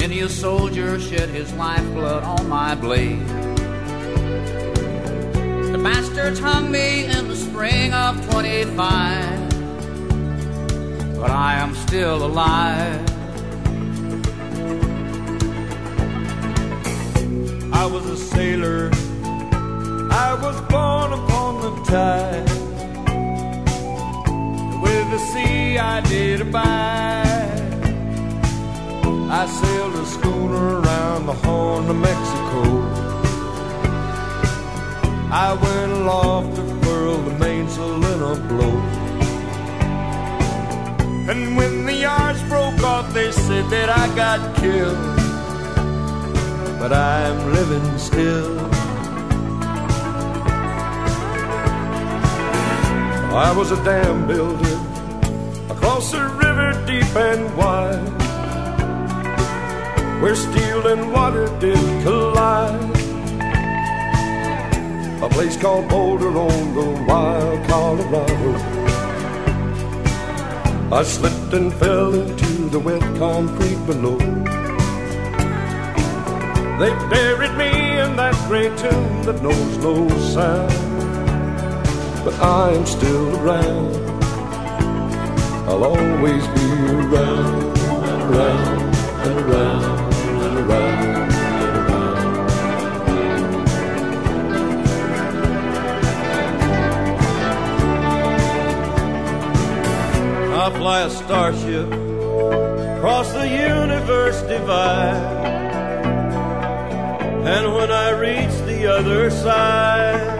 Many 0.00 0.20
a 0.20 0.28
soldier 0.30 0.98
shed 0.98 1.28
his 1.28 1.52
lifeblood 1.52 2.22
on 2.22 2.48
my 2.48 2.74
blade. 2.74 3.26
The 5.74 5.80
bastards 5.84 6.40
hung 6.40 6.70
me 6.70 7.04
in 7.04 7.28
the 7.28 7.36
spring 7.36 7.92
of 7.92 8.26
25 8.30 9.50
but 11.20 11.30
I 11.30 11.56
am 11.56 11.74
still 11.74 12.24
alive. 12.24 13.06
I 17.70 17.84
was 17.84 18.06
a 18.06 18.16
sailor. 18.16 18.90
I 20.10 20.34
was 20.34 20.60
born 20.62 21.12
upon 21.12 21.60
the 21.64 21.72
tide. 21.84 22.50
With 24.82 25.10
the 25.10 25.18
sea 25.32 25.78
I 25.78 26.00
did 26.00 26.40
abide. 26.40 27.60
I 29.32 29.46
sailed 29.46 29.94
a 29.94 30.04
schooner 30.06 30.80
around 30.80 31.26
the 31.26 31.34
Horn 31.34 31.88
of 31.88 31.96
Mexico. 31.96 32.62
I 35.32 35.52
went 35.52 35.92
aloft 35.92 36.56
to 36.56 36.62
furl 36.82 37.18
the 37.18 37.38
mainsail 37.38 38.04
in 38.12 38.20
a 38.20 38.34
blow. 38.48 38.76
And 41.30 41.56
when 41.56 41.86
the 41.86 41.94
yards 41.94 42.42
broke 42.48 42.82
off, 42.82 43.14
they 43.14 43.30
said 43.30 43.70
that 43.70 43.88
I 43.88 44.12
got 44.16 44.56
killed. 44.56 44.98
But 46.80 46.92
I'm 46.92 47.52
living 47.52 47.98
still. 47.98 48.79
I 53.32 53.56
was 53.56 53.70
a 53.70 53.76
dam 53.84 54.26
builder 54.26 54.76
across 55.72 56.12
a 56.14 56.28
river 56.30 56.72
deep 56.84 57.14
and 57.14 57.56
wide 57.56 58.20
where 60.20 60.34
steel 60.34 60.88
and 60.88 61.12
water 61.12 61.46
did 61.60 61.78
collide. 62.02 62.90
A 65.22 65.28
place 65.30 65.56
called 65.56 65.88
Boulder 65.88 66.36
on 66.36 66.74
the 66.74 67.04
wild 67.06 67.68
Colorado. 67.68 68.52
I 70.92 71.04
slipped 71.04 71.54
and 71.54 71.72
fell 71.74 72.12
into 72.12 72.68
the 72.68 72.80
wet 72.80 73.02
concrete 73.16 73.86
below. 73.86 74.18
They 76.80 76.90
buried 77.08 77.56
me 77.56 78.00
in 78.00 78.16
that 78.16 78.34
great 78.48 78.76
tomb 78.76 79.22
that 79.22 79.40
knows 79.40 79.76
no 79.78 80.08
sound. 80.18 80.89
But 82.22 82.38
I'm 82.40 82.84
still 82.84 83.34
around. 83.40 83.96
I'll 85.68 85.84
always 85.84 86.46
be 86.48 86.66
around 86.90 87.78
and 87.78 88.22
around 88.22 88.94
and 89.26 89.38
around 89.40 90.14
and 90.44 90.58
around 90.58 91.04
and 91.62 91.76
around. 91.76 92.10
I 100.52 100.70
fly 100.76 101.00
a 101.00 101.10
starship 101.10 101.86
across 102.96 103.32
the 103.32 103.48
universe 103.48 104.42
divide. 104.42 105.38
And 107.46 107.74
when 107.74 107.90
I 107.90 108.10
reach 108.10 108.54
the 108.66 108.86
other 108.92 109.30
side, 109.30 110.39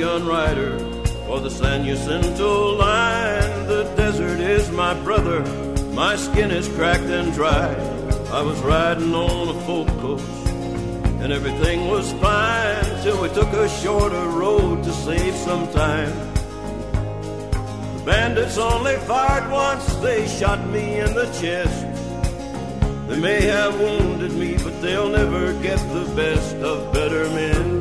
shotgun 0.00 0.26
rider 0.26 0.78
for 1.26 1.40
the 1.40 1.50
San 1.50 1.84
Jacinto 1.84 2.74
line. 2.76 3.66
The 3.66 3.84
desert 3.96 4.40
is 4.40 4.70
my 4.70 4.94
brother, 5.04 5.40
my 5.92 6.16
skin 6.16 6.50
is 6.50 6.68
cracked 6.68 7.04
and 7.04 7.34
dry. 7.34 7.74
I 8.32 8.40
was 8.40 8.58
riding 8.60 9.14
on 9.14 9.48
a 9.48 9.60
folk 9.66 9.88
coach, 10.00 10.22
and 11.22 11.32
everything 11.32 11.88
was 11.88 12.12
fine 12.14 13.02
till 13.02 13.20
we 13.20 13.28
took 13.28 13.52
a 13.52 13.68
shorter 13.68 14.26
road 14.28 14.84
to 14.84 14.92
save 14.92 15.34
some 15.34 15.70
time. 15.72 16.12
The 17.96 18.02
bandits 18.06 18.56
only 18.56 18.96
fired 19.06 19.50
once, 19.50 19.84
they 19.96 20.26
shot 20.26 20.66
me 20.68 21.00
in 21.00 21.12
the 21.12 21.26
chest. 21.40 21.86
They 23.08 23.20
may 23.20 23.42
have 23.42 23.78
wounded 23.78 24.32
me, 24.32 24.56
but 24.56 24.80
they'll 24.80 25.10
never 25.10 25.52
get 25.60 25.78
the 25.92 26.10
best 26.16 26.56
of 26.56 26.90
better 26.94 27.24
men. 27.30 27.79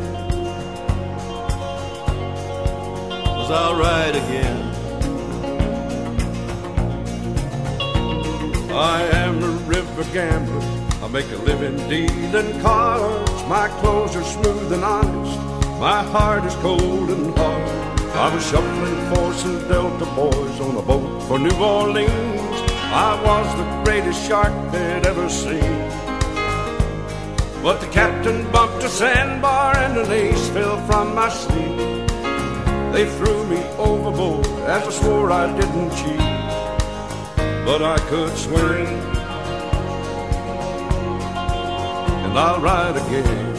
I'll 3.51 3.75
ride 3.75 4.15
again. 4.15 4.57
I 8.71 9.01
am 9.13 9.43
a 9.43 9.49
river 9.65 10.03
gambler. 10.13 10.61
I 11.03 11.07
make 11.07 11.31
a 11.31 11.37
living 11.37 11.77
dealing 11.89 12.61
cards. 12.61 13.43
My 13.45 13.67
clothes 13.79 14.15
are 14.15 14.23
smooth 14.23 14.71
and 14.71 14.83
honest. 14.83 15.39
My 15.79 16.03
heart 16.03 16.45
is 16.45 16.53
cold 16.55 17.09
and 17.09 17.35
hard. 17.35 17.99
I 18.11 18.35
was 18.35 18.45
shuffling 18.45 19.15
for 19.15 19.33
some 19.33 19.67
Delta 19.67 20.05
boys 20.13 20.59
on 20.59 20.77
a 20.77 20.81
boat 20.83 21.23
for 21.23 21.39
New 21.39 21.57
Orleans. 21.57 22.57
I 22.91 23.19
was 23.25 23.47
the 23.57 23.83
greatest 23.83 24.27
shark 24.27 24.53
they'd 24.71 25.07
ever 25.07 25.27
seen. 25.27 25.89
But 27.63 27.81
the 27.81 27.87
captain 27.91 28.49
bumped 28.51 28.83
a 28.83 28.89
sandbar 28.89 29.75
and 29.77 29.97
an 29.97 30.11
ace 30.11 30.49
fell 30.49 30.85
from 30.85 31.15
my 31.15 31.29
sleeve. 31.29 31.99
They 32.91 33.05
threw 33.17 33.45
me 33.45 33.63
overboard 33.77 34.45
I 34.69 34.89
swore 34.91 35.31
I 35.31 35.45
didn't 35.59 35.91
cheat. 35.91 36.19
But 37.65 37.81
I 37.83 37.97
could 38.09 38.35
swim, 38.35 38.87
and 42.23 42.37
I'll 42.37 42.59
ride 42.59 42.97
again. 42.97 43.53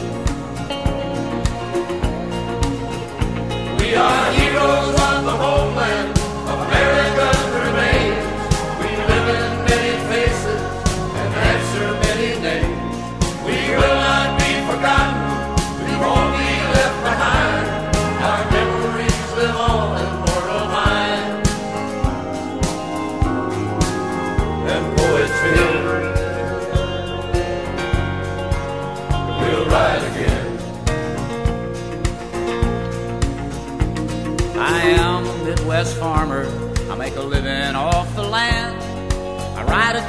We 3.79 3.95
are 3.95 4.31
heroes 4.33 4.95
of 5.07 5.23
the 5.25 5.35
homeland. 5.43 6.17
America 6.47 7.10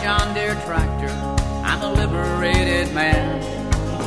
John 0.03 0.34
Deere 0.34 0.57
tractor. 0.66 1.11
I'm 1.64 1.80
a 1.80 1.92
liberated 1.92 2.92
man. 2.92 3.40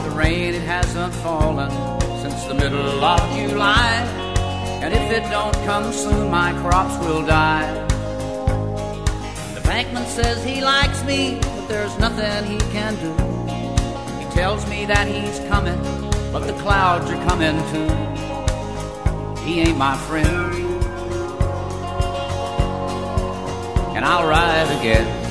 The 0.04 0.10
rain 0.10 0.54
it 0.54 0.62
hasn't 0.64 1.14
fallen 1.14 1.72
since 2.22 2.44
the 2.44 2.54
middle 2.54 3.02
of 3.02 3.22
July. 3.34 4.04
And 4.84 4.94
if 4.94 5.10
it 5.10 5.24
don't 5.32 5.56
come 5.64 5.94
soon, 5.94 6.30
my 6.30 6.52
crops 6.60 6.98
will 7.06 7.26
die. 7.26 7.72
The 9.54 9.62
bankman 9.62 10.06
says 10.08 10.44
he 10.44 10.62
likes 10.62 11.02
me, 11.06 11.40
but 11.42 11.68
there's 11.70 11.98
nothing 11.98 12.44
he 12.52 12.58
can 12.74 12.94
do. 12.96 13.14
He 14.20 14.30
tells 14.36 14.70
me 14.70 14.86
that 14.88 15.08
he's 15.08 15.40
coming, 15.48 15.82
but 16.34 16.40
the 16.40 16.54
clouds 16.62 17.10
are 17.10 17.24
coming 17.24 17.56
too. 17.72 17.90
He 19.46 19.62
ain't 19.62 19.78
my 19.78 19.96
friend. 19.96 20.54
And 23.96 24.04
I'll 24.04 24.28
ride 24.28 24.78
again. 24.78 25.25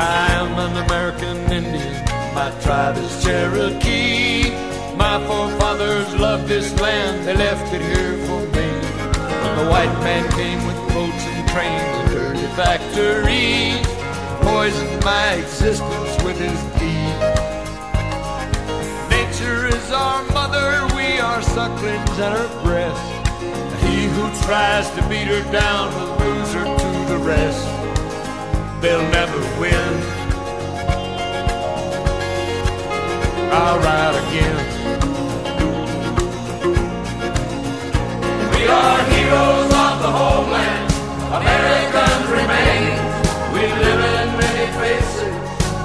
I'm 0.00 0.58
an 0.58 0.76
American 0.86 1.36
Indian. 1.52 2.04
My 2.34 2.50
tribe 2.62 2.96
is 2.96 3.22
Cherokee. 3.22 4.48
My 4.96 5.22
forefathers 5.26 6.18
loved 6.18 6.48
this 6.48 6.72
land. 6.80 7.28
They 7.28 7.36
left 7.36 7.70
it 7.74 7.82
here 7.82 8.16
for 8.26 8.40
me. 8.56 8.68
When 9.42 9.56
the 9.58 9.68
white 9.68 9.92
man 10.00 10.24
came 10.32 10.66
with 10.66 10.76
boats 10.94 11.22
and 11.32 11.48
trains 11.50 11.92
and 12.00 12.10
dirty 12.12 12.46
factories, 12.56 13.84
poisoned 14.40 15.04
my 15.04 15.34
existence 15.34 16.24
with 16.24 16.38
his 16.38 16.60
deed. 16.80 17.20
Nature 19.10 19.66
is 19.66 19.92
our 19.92 20.24
mother. 20.32 20.88
We 20.96 21.20
are 21.20 21.42
sucklings 21.42 22.18
at 22.18 22.32
her 22.32 22.62
breast. 22.64 23.02
And 23.42 23.74
he 23.84 24.06
who 24.06 24.24
tries 24.46 24.88
to 24.92 25.06
beat 25.10 25.28
her 25.28 25.44
down 25.52 25.92
will 25.92 26.16
lose 26.24 26.52
her 26.54 26.64
to 26.64 27.12
the 27.12 27.18
rest. 27.18 27.66
They'll 28.80 29.10
never 29.10 29.29
win. 29.60 29.94
I'll 33.52 33.78
ride 33.78 34.16
again. 34.22 34.56
We 38.54 38.62
are 38.80 39.00
heroes 39.12 39.70
of 39.84 39.94
the 40.04 40.10
homeland. 40.20 40.86
Americans 41.40 42.26
remain. 42.38 42.84
We 43.52 43.62
live 43.84 44.02
in 44.16 44.28
many 44.44 44.66
faces 44.80 45.34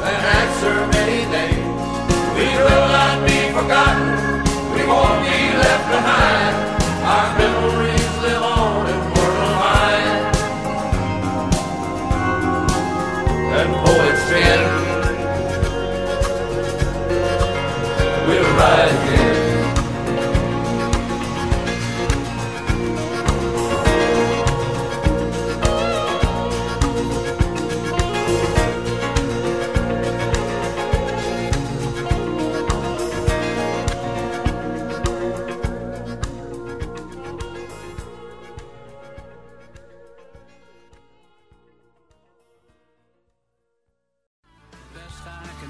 and 0.07 0.19
answer 0.39 0.75
many 0.95 1.19
names. 1.35 1.67
We 2.37 2.47
will 2.63 2.87
not 2.97 3.27
be 3.27 3.39
forgotten. 3.57 4.07
We 4.73 4.81
won't 4.87 5.19
be 5.27 5.37
left 5.63 5.85
behind. 5.91 6.44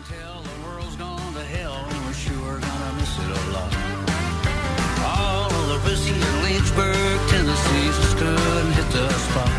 The 0.08 0.58
world's 0.64 0.96
gone 0.98 1.34
to 1.34 1.44
hell, 1.44 1.74
and 1.90 2.06
we're 2.06 2.14
sure 2.14 2.60
gonna 2.60 2.92
miss 3.00 3.18
it 3.18 3.26
a 3.26 3.42
lot. 3.56 3.74
All 5.02 5.50
of 5.50 5.66
the 5.72 5.80
whiskey 5.90 6.14
in 6.14 6.36
Lynchburg, 6.44 7.18
Tennessee's 7.32 7.98
just 8.04 8.18
couldn't 8.18 8.72
hit 8.78 8.90
the 8.94 9.10
spot. 9.10 9.50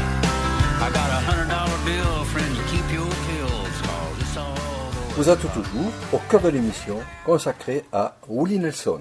I 0.78 0.90
got 0.94 1.10
a 1.10 1.20
hundred 1.26 1.48
dollar 1.48 1.78
bill, 1.84 2.24
friend, 2.26 2.54
to 2.54 2.62
keep 2.70 2.86
your 2.94 3.10
pills, 3.26 3.76
cause 3.82 4.20
it's 4.20 4.36
all 4.36 4.52
over. 4.54 5.14
Vous 5.16 5.28
êtes 5.28 5.40
toujours 5.40 5.92
au 6.12 6.18
cœur 6.30 6.42
de 6.42 6.50
l'émission 6.50 6.98
consacrée 7.24 7.84
à 7.92 8.16
Willie 8.28 8.60
Nelson. 8.60 9.00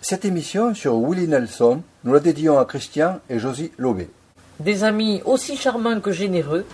Cette 0.00 0.24
émission 0.24 0.74
sur 0.74 0.96
Willie 0.96 1.28
Nelson, 1.28 1.82
nous 2.02 2.12
la 2.12 2.20
dédions 2.20 2.58
à 2.58 2.64
Christian 2.64 3.20
et 3.30 3.38
Josie 3.38 3.70
Lobé. 3.78 4.10
Des 4.58 4.84
amis 4.84 5.20
aussi 5.26 5.54
charmants 5.56 6.00
que 6.00 6.12
généreux, 6.12 6.64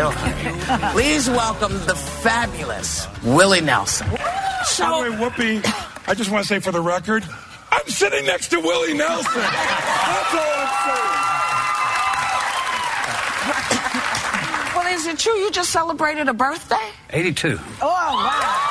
bill, 0.00 0.10
friend, 0.12 0.34
to 0.38 0.42
keep 0.42 0.56
your 0.68 0.78
pills. 0.78 0.92
Please 0.92 1.28
welcome 1.30 1.72
the 1.86 1.94
fabulous 1.94 3.06
Willie 3.22 3.60
Nelson. 3.60 4.08
By 4.08 4.16
the 4.16 4.64
So, 4.64 5.02
way, 5.02 5.08
Whoopi, 5.16 6.08
I 6.08 6.14
just 6.14 6.30
want 6.30 6.44
to 6.44 6.48
say 6.48 6.58
for 6.60 6.72
the 6.72 6.80
record, 6.80 7.24
I'm 7.70 7.86
sitting 7.86 8.24
next 8.26 8.48
to 8.48 8.60
Willie 8.60 8.94
Nelson. 8.94 9.32
That's 9.34 10.34
all 10.34 10.40
I'm 10.56 10.68
saying. 14.72 14.76
well, 14.76 14.94
is 14.94 15.06
it 15.06 15.18
true 15.18 15.34
you 15.34 15.50
just 15.50 15.70
celebrated 15.70 16.28
a 16.28 16.34
birthday? 16.34 16.76
82. 17.10 17.58
Oh, 17.82 17.86
wow. 17.86 18.69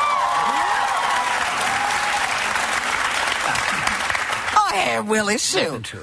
Ahead, 4.72 5.07
Willie, 5.07 5.38
it. 5.38 5.93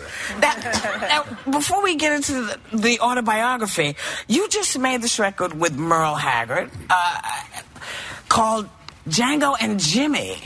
Now, 0.40 0.54
now, 1.00 1.50
before 1.50 1.82
we 1.82 1.96
get 1.96 2.12
into 2.12 2.32
the, 2.32 2.58
the 2.72 3.00
autobiography, 3.00 3.96
you 4.28 4.48
just 4.48 4.78
made 4.78 5.02
this 5.02 5.18
record 5.18 5.58
with 5.58 5.76
Merle 5.76 6.14
Haggard 6.16 6.70
uh, 6.90 7.20
called 8.28 8.68
Django 9.08 9.54
and 9.60 9.78
Jimmie. 9.78 10.38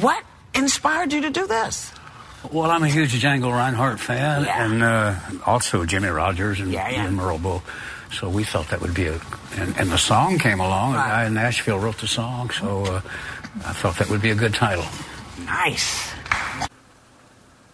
What 0.00 0.22
inspired 0.54 1.12
you 1.12 1.20
to 1.22 1.30
do 1.30 1.46
this? 1.46 1.92
Well, 2.52 2.70
I'm 2.70 2.82
a 2.82 2.88
huge 2.88 3.12
Django 3.20 3.50
Reinhardt 3.52 4.00
fan, 4.00 4.44
Yeah. 4.44 4.64
and 4.64 4.82
uh, 4.82 5.14
also 5.46 5.84
Jimmie 5.84 6.08
Rodgers 6.08 6.60
and, 6.60 6.72
Yeah, 6.72 6.88
yeah. 6.88 7.06
and 7.06 7.16
Merle. 7.16 7.62
So 8.12 8.28
we 8.28 8.42
felt 8.44 8.68
that 8.68 8.80
would 8.80 8.94
be 8.94 9.06
a, 9.06 9.20
and, 9.56 9.76
and 9.76 9.90
the 9.90 9.98
song 9.98 10.38
came 10.38 10.60
along. 10.60 10.94
A 10.94 10.96
Right. 10.98 11.08
guy 11.08 11.24
in 11.26 11.34
Nashville 11.34 11.78
wrote 11.78 11.98
the 11.98 12.06
song, 12.06 12.50
so 12.50 12.84
uh, 12.84 13.00
I 13.66 13.72
felt 13.72 13.96
that 13.98 14.08
would 14.08 14.22
be 14.22 14.30
a 14.30 14.34
good 14.34 14.54
title. 14.54 14.86
Nice. 15.44 16.10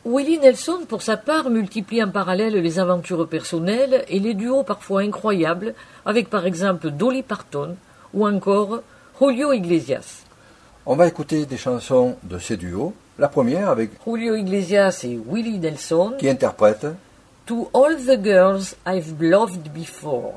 Willie 0.07 0.38
Nelson, 0.38 0.80
pour 0.86 1.00
sa 1.00 1.16
part, 1.16 1.48
multiplie 1.48 2.02
en 2.02 2.11
parallèle 2.11 2.55
les 2.55 2.78
aventures 2.78 3.26
personnelles 3.26 4.05
et 4.09 4.18
les 4.18 4.34
duos 4.34 4.62
parfois 4.62 5.00
incroyables 5.00 5.74
avec 6.05 6.28
par 6.28 6.44
exemple 6.44 6.90
Dolly 6.90 7.22
Parton 7.22 7.76
ou 8.12 8.26
encore 8.26 8.82
Julio 9.18 9.55
Iglesias. 9.55 10.24
On 10.84 10.94
va 10.94 11.07
écouter 11.07 11.46
des 11.46 11.57
chansons 11.57 12.16
de 12.22 12.38
ces 12.38 12.59
duos. 12.59 12.92
La 13.18 13.28
première 13.28 13.70
avec 13.70 13.92
Julio 14.07 14.34
Iglesias 14.34 15.00
et 15.05 15.18
Willie 15.26 15.59
Nelson, 15.59 16.12
qui 16.18 16.28
interprète 16.28 16.86
To 17.46 17.70
All 17.72 17.96
the 17.96 18.22
Girls 18.22 18.74
I've 18.86 19.14
Loved 19.18 19.72
Before. 19.72 20.34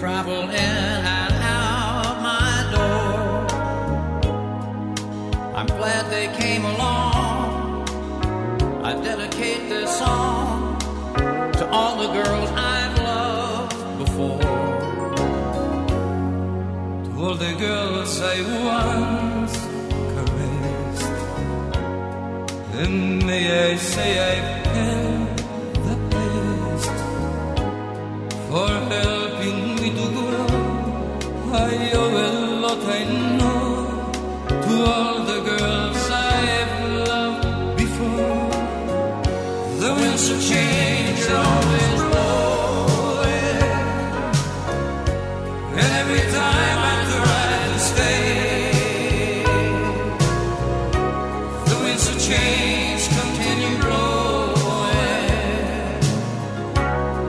Travel 0.00 0.42
in 0.44 0.54
and 0.54 1.34
out 1.42 2.22
my 2.22 2.54
door, 2.72 3.44
I'm 5.54 5.66
glad 5.66 6.10
they 6.10 6.28
came 6.38 6.64
along. 6.64 7.86
I 8.82 8.94
dedicate 9.02 9.68
this 9.68 9.98
song 9.98 10.78
to 11.52 11.68
all 11.68 11.98
the 12.02 12.08
girls 12.14 12.50
I've 12.52 12.96
loved 12.98 13.98
before. 13.98 14.40
To 17.04 17.10
all 17.22 17.34
the 17.34 17.54
girls 17.58 18.22
I 18.22 18.36
once 18.72 19.54
caressed. 20.14 21.12
And 22.80 23.26
may 23.26 23.44
I 23.68 23.76
say 23.76 24.10
I've 24.32 24.66
had 24.66 25.36
the 25.88 25.96
best 26.10 26.90
for 28.48 28.68
helping 28.88 29.19
of 52.32 53.08
continue 53.18 53.76
blowing, 53.78 55.30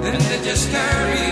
and 0.06 0.22
they 0.22 0.40
just 0.44 0.70
carry 0.72 1.31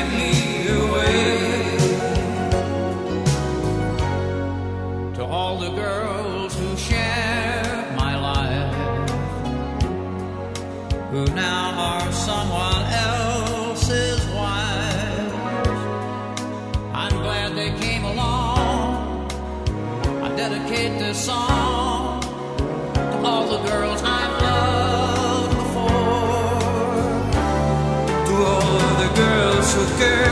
girls 30.00 30.29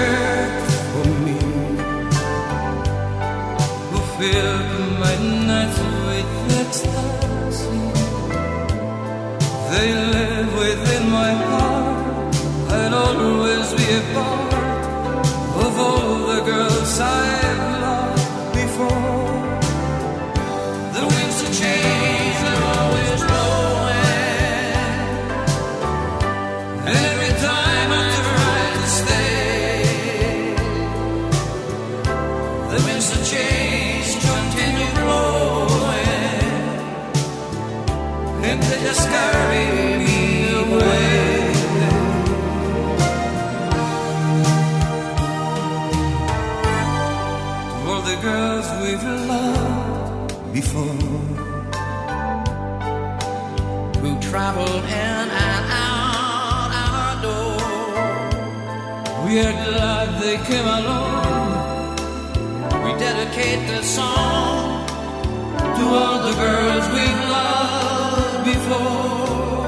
the 66.27 66.33
girls 66.33 66.85
we've 66.97 67.23
loved 67.37 68.43
before. 68.51 69.63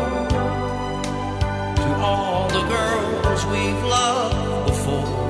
To 1.79 1.87
all 2.07 2.47
the 2.57 2.63
girls 2.75 3.41
we've 3.53 3.83
loved 3.97 4.67
before. 4.69 5.29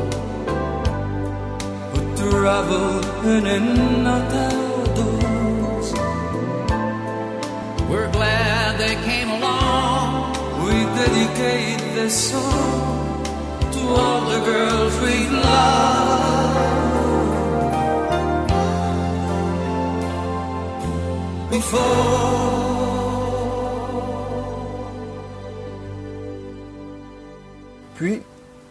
Who 1.91 1.99
traveled 2.17 3.05
in 3.33 3.45
and 3.45 4.07
out 4.07 4.33
our 4.45 4.85
doors. 4.99 5.87
We're 7.89 8.11
glad 8.11 8.79
they 8.83 8.95
came 9.09 9.29
along. 9.29 10.33
We 10.65 10.75
dedicate 11.01 11.81
this 11.97 12.15
song 12.31 13.23
to 13.75 13.81
all 14.01 14.21
the 14.33 14.41
girls 14.51 14.93
we 15.05 15.17
love 15.29 16.98
Puis, 27.95 28.21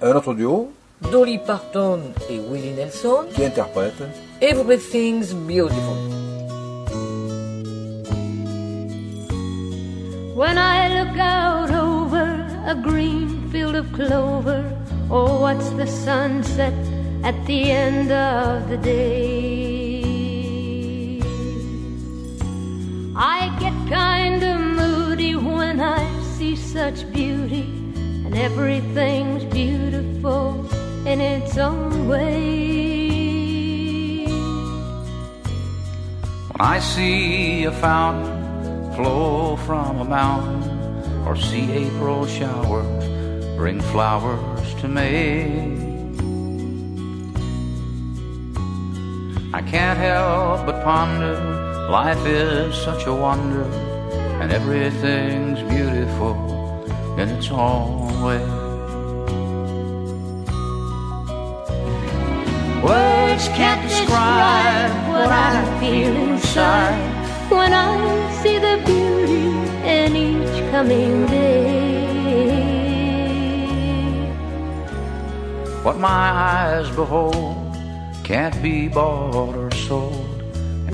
un 0.02 0.12
autre 0.16 0.34
duo. 0.34 0.72
Dolly 1.12 1.38
Parton 1.38 2.00
et 2.28 2.40
Willie 2.40 2.72
Nelson, 2.72 3.26
qui 3.32 3.44
interprète. 3.44 4.02
Everything's 4.40 5.32
Beautiful. 5.32 5.96
When 10.34 10.58
I 10.58 10.88
look 11.00 11.16
out 11.18 11.70
over 11.70 12.46
a 12.66 12.74
green 12.74 13.48
field 13.52 13.76
of 13.76 13.92
clover, 13.92 14.64
oh, 15.10 15.26
or 15.26 15.40
watch 15.40 15.64
the 15.76 15.86
sunset 15.86 16.74
at 17.22 17.34
the 17.46 17.70
end 17.70 18.10
of 18.10 18.68
the 18.68 18.76
day, 18.78 19.77
I 23.88 23.90
get 23.90 23.96
kind 23.96 24.44
of 24.44 24.60
moody 24.60 25.34
when 25.34 25.80
I 25.80 26.04
see 26.22 26.56
such 26.56 27.10
beauty, 27.10 27.62
and 28.26 28.36
everything's 28.36 29.44
beautiful 29.44 30.68
in 31.06 31.20
its 31.20 31.56
own 31.56 32.06
way. 32.06 32.26
When 36.48 36.60
I 36.60 36.80
see 36.80 37.64
a 37.64 37.72
fountain 37.72 38.92
flow 38.94 39.56
from 39.56 40.00
a 40.00 40.04
mountain 40.04 41.26
or 41.26 41.34
see 41.36 41.72
April 41.72 42.26
showers 42.26 43.06
bring 43.56 43.80
flowers 43.80 44.74
to 44.82 44.88
May. 44.88 45.78
I 49.54 49.62
can't 49.62 49.98
help 49.98 50.66
but 50.66 50.84
ponder 50.84 51.57
life 51.88 52.26
is 52.26 52.74
such 52.74 53.06
a 53.06 53.14
wonder 53.14 53.64
and 54.42 54.52
everything's 54.52 55.62
beautiful 55.62 56.34
in 57.18 57.30
its 57.30 57.50
own 57.50 58.22
way. 58.22 58.44
Words 62.84 63.48
can't 63.48 63.82
describe 63.88 64.92
what 65.08 65.30
I 65.32 65.80
feel 65.80 66.14
inside 66.14 67.50
when 67.50 67.72
I 67.72 68.32
see 68.42 68.58
the 68.58 68.76
beauty 68.84 69.48
in 69.88 70.14
each 70.14 70.70
coming 70.70 71.26
day. 71.26 71.88
What 75.82 75.96
my 75.96 76.08
eyes 76.08 76.90
behold 76.90 77.56
can't 78.24 78.62
be 78.62 78.88
bought 78.88 79.54
or 79.56 79.70
sold. 79.70 80.17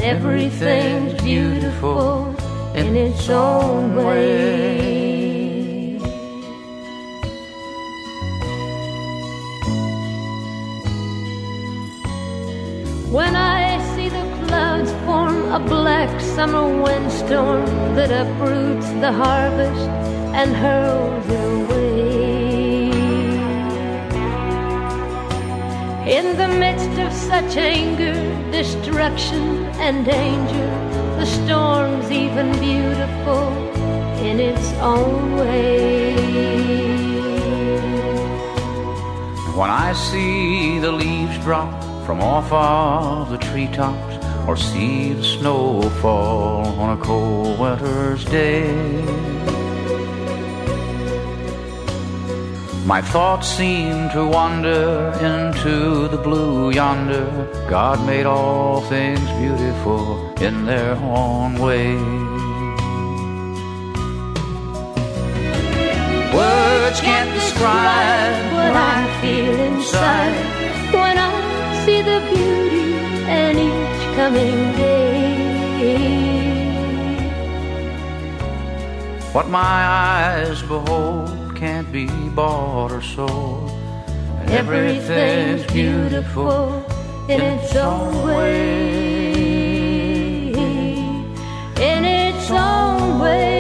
Everything's 0.05 1.15
beautiful 1.23 2.37
in 2.75 2.95
its 2.95 3.31
own 3.31 3.97
way. 3.97 5.97
When 13.11 13.35
I 13.35 13.81
see 13.97 14.11
the 14.11 14.23
clouds 14.47 14.93
form 15.07 15.51
a 15.51 15.59
black 15.59 16.21
summer 16.21 16.69
windstorm 16.83 17.65
that 17.95 18.11
uproots 18.11 18.91
the 19.01 19.11
harvest 19.11 19.89
and 20.37 20.55
hurls 20.55 21.27
it 21.31 21.63
away. 21.63 22.91
In 26.19 26.37
the 26.37 26.49
midst 26.49 26.99
of 27.01 27.11
such 27.11 27.57
anger, 27.57 28.34
destruction, 28.63 29.65
and 29.87 30.05
danger, 30.05 30.71
the 31.19 31.27
storm's 31.27 32.09
even 32.13 32.53
beautiful 32.61 33.49
in 34.29 34.39
its 34.39 34.73
own 34.75 35.35
way. 35.35 36.15
When 39.59 39.71
I 39.71 39.93
see 39.93 40.79
the 40.79 40.93
leaves 40.93 41.37
drop 41.39 41.83
from 42.07 42.21
off 42.21 42.53
of 42.53 43.31
the 43.33 43.39
treetops 43.39 44.25
or 44.47 44.57
see 44.57 45.15
the 45.15 45.25
snow 45.25 45.83
fall 46.01 46.65
on 46.79 46.97
a 46.97 47.03
cold 47.03 47.59
winter's 47.59 48.25
day. 48.25 49.64
My 52.87 53.01
thoughts 53.01 53.49
seem 53.49 54.11
to 54.11 54.27
wander 54.27 55.11
into 55.19 56.07
the 56.09 56.19
blue 56.19 56.71
yonder. 56.71 57.25
God 57.67 58.05
made 58.07 58.27
all 58.27 58.83
things 58.83 59.27
beautiful 59.41 60.35
in 60.35 60.67
their 60.67 60.95
own 60.97 61.55
way. 61.55 61.97
Words 66.37 67.01
can't 67.01 67.33
describe 67.33 68.53
what 68.53 68.77
I 68.77 69.21
feel 69.23 69.55
inside 69.61 70.37
when 70.93 71.17
I 71.17 71.85
see 71.87 72.03
the 72.03 72.21
beauty 72.35 72.93
in 73.41 73.53
each 73.71 74.15
coming 74.15 74.73
day. 74.77 75.25
What 79.33 79.49
my 79.49 79.59
eyes 79.59 80.61
behold 80.61 81.44
can't 81.65 81.91
be 81.91 82.07
bought 82.37 82.93
or 82.93 83.01
sold. 83.01 83.71
And 84.41 84.51
Everything's 84.51 85.65
beautiful 85.73 86.85
in 87.27 87.41
its 87.41 87.75
own 87.75 88.27
way. 88.27 89.33
In 91.91 92.05
its 92.05 92.51
own 92.51 93.19
way. 93.19 93.54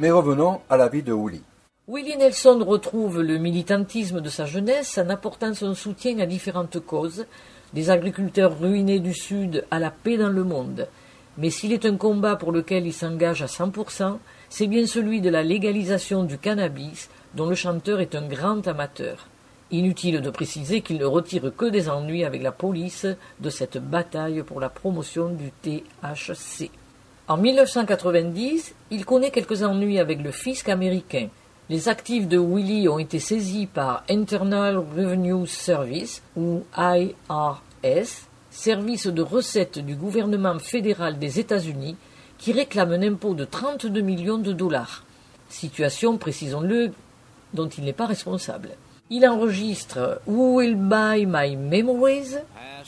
Mais 0.00 0.12
revenons 0.12 0.60
à 0.70 0.76
la 0.76 0.88
vie 0.88 1.02
de 1.02 1.12
Willie. 1.12 1.42
Willie 1.88 2.16
Nelson 2.16 2.64
retrouve 2.64 3.20
le 3.20 3.36
militantisme 3.38 4.20
de 4.20 4.28
sa 4.28 4.46
jeunesse 4.46 4.96
en 4.96 5.10
apportant 5.10 5.54
son 5.54 5.74
soutien 5.74 6.20
à 6.20 6.26
différentes 6.26 6.78
causes, 6.78 7.26
des 7.72 7.90
agriculteurs 7.90 8.60
ruinés 8.60 9.00
du 9.00 9.12
Sud 9.12 9.64
à 9.72 9.80
la 9.80 9.90
paix 9.90 10.16
dans 10.16 10.28
le 10.28 10.44
monde. 10.44 10.86
Mais 11.36 11.50
s'il 11.50 11.72
est 11.72 11.84
un 11.84 11.96
combat 11.96 12.36
pour 12.36 12.52
lequel 12.52 12.86
il 12.86 12.92
s'engage 12.92 13.42
à 13.42 13.46
100%, 13.46 14.18
c'est 14.48 14.68
bien 14.68 14.86
celui 14.86 15.20
de 15.20 15.30
la 15.30 15.42
légalisation 15.42 16.22
du 16.22 16.38
cannabis, 16.38 17.10
dont 17.34 17.48
le 17.48 17.56
chanteur 17.56 17.98
est 17.98 18.14
un 18.14 18.28
grand 18.28 18.68
amateur. 18.68 19.26
Inutile 19.72 20.20
de 20.20 20.30
préciser 20.30 20.80
qu'il 20.80 20.98
ne 20.98 21.06
retire 21.06 21.52
que 21.56 21.66
des 21.66 21.88
ennuis 21.88 22.24
avec 22.24 22.42
la 22.44 22.52
police 22.52 23.06
de 23.40 23.50
cette 23.50 23.78
bataille 23.78 24.44
pour 24.44 24.60
la 24.60 24.68
promotion 24.68 25.30
du 25.30 25.50
THC. 25.50 26.70
En 27.28 27.36
1990, 27.36 28.74
il 28.90 29.04
connaît 29.04 29.30
quelques 29.30 29.62
ennuis 29.62 29.98
avec 29.98 30.22
le 30.22 30.30
fisc 30.30 30.66
américain. 30.70 31.28
Les 31.68 31.90
actifs 31.90 32.26
de 32.26 32.38
Willie 32.38 32.88
ont 32.88 32.98
été 32.98 33.18
saisis 33.18 33.66
par 33.66 34.02
Internal 34.08 34.78
Revenue 34.78 35.46
Service, 35.46 36.22
ou 36.38 36.62
IRS, 36.74 38.28
service 38.50 39.08
de 39.08 39.20
recettes 39.20 39.78
du 39.78 39.94
gouvernement 39.94 40.58
fédéral 40.58 41.18
des 41.18 41.38
États-Unis, 41.38 41.96
qui 42.38 42.52
réclame 42.52 42.92
un 42.92 43.02
impôt 43.02 43.34
de 43.34 43.44
32 43.44 44.00
millions 44.00 44.38
de 44.38 44.54
dollars. 44.54 45.04
Situation, 45.50 46.16
précisons-le, 46.16 46.92
dont 47.52 47.68
il 47.68 47.84
n'est 47.84 47.92
pas 47.92 48.06
responsable. 48.06 48.70
Il 49.10 49.28
enregistre 49.28 50.22
Who 50.26 50.56
Will 50.56 50.76
Buy 50.76 51.26
My 51.26 51.56
Memories, 51.56 52.36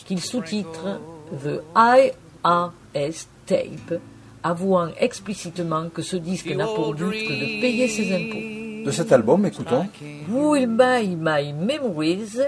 qu'il 0.06 0.22
sous-titre 0.22 0.98
The 1.44 1.60
IRS 1.76 3.26
Tape, 3.44 4.00
avouant 4.42 4.90
explicitement 4.98 5.88
que 5.90 6.02
ce 6.02 6.16
disque 6.16 6.50
n'a 6.54 6.66
pour 6.66 6.94
but 6.94 7.12
que 7.12 7.32
de 7.32 7.60
payer 7.60 7.88
ses 7.88 8.12
impôts. 8.14 8.84
De 8.84 8.90
cet 8.90 9.12
album, 9.12 9.44
écoutons 9.44 9.86
Who 10.28 10.52
Will 10.52 10.66
Buy 10.66 11.14
My 11.14 11.52
Memories 11.52 12.38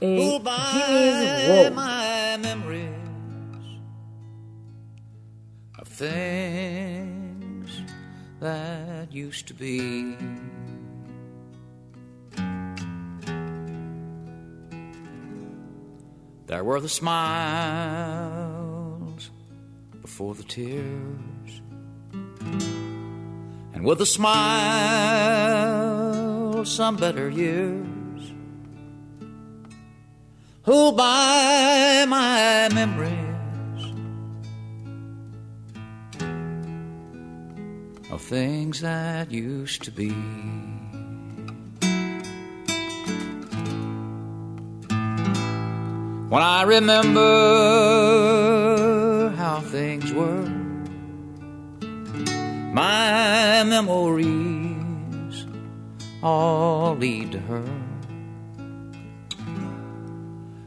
et 0.00 0.40
Jimmy's 0.72 1.70
memories? 2.42 2.88
Of 5.78 5.88
things 5.88 7.70
that 8.40 9.12
used 9.12 9.46
to 9.48 9.54
be. 9.54 10.16
There 16.46 16.64
were 16.64 16.80
the 16.80 16.88
smiles 16.88 18.47
before 20.18 20.34
the 20.34 20.42
tears, 20.42 21.62
and 23.72 23.84
with 23.84 24.00
a 24.00 24.06
smile, 24.06 24.24
some 26.64 26.96
better 26.96 27.30
years. 27.30 28.32
Who'll 30.64 30.90
buy 30.90 32.04
my 32.08 32.68
memories 32.74 33.12
of 38.10 38.20
things 38.20 38.80
that 38.80 39.30
used 39.30 39.84
to 39.84 39.92
be? 39.92 40.10
When 46.28 46.42
I 46.42 46.64
remember 46.64 48.67
how 49.48 49.60
things 49.60 50.12
were, 50.12 50.44
my 52.74 53.64
memories 53.64 55.46
all 56.22 56.94
lead 56.94 57.32
to 57.32 57.38
her. 57.38 57.64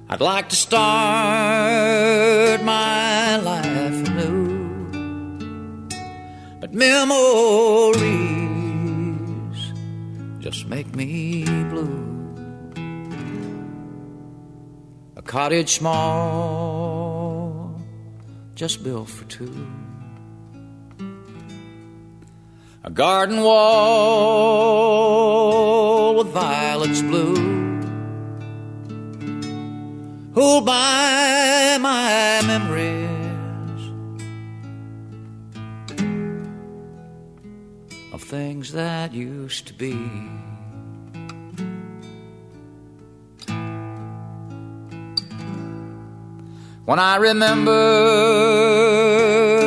I'd 0.09 0.19
like 0.19 0.49
to 0.49 0.55
start 0.55 2.63
my 2.63 3.37
life 3.51 4.09
anew, 4.09 5.87
but 6.59 6.73
memories 6.73 8.01
just 10.39 10.65
make 10.65 10.95
me 10.95 11.43
blue. 11.69 12.07
A 15.17 15.21
cottage 15.21 15.69
small, 15.69 16.90
just 18.61 18.83
built 18.83 19.09
for 19.09 19.25
two. 19.25 19.67
A 22.83 22.91
garden 22.91 23.41
wall 23.41 24.53
with 26.13 26.27
violets 26.27 27.01
blue. 27.01 27.33
Who'll 30.35 30.61
buy 30.61 31.79
my 31.81 32.43
memories 32.45 33.81
of 38.13 38.21
things 38.21 38.73
that 38.73 39.11
used 39.11 39.65
to 39.69 39.73
be? 39.73 40.30
When 46.85 46.97
I 46.97 47.17
remember 47.17 47.71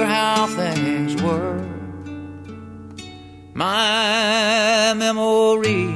how 0.04 0.48
things 0.48 1.22
were, 1.22 1.64
my 3.54 4.94
memories 4.96 5.94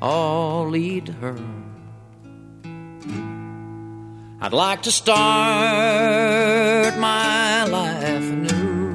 all 0.00 0.70
lead 0.70 1.04
to 1.06 1.12
her. 1.12 1.36
I'd 4.40 4.54
like 4.54 4.82
to 4.82 4.90
start 4.90 5.16
my 6.98 7.64
life 7.64 8.22
anew, 8.22 8.94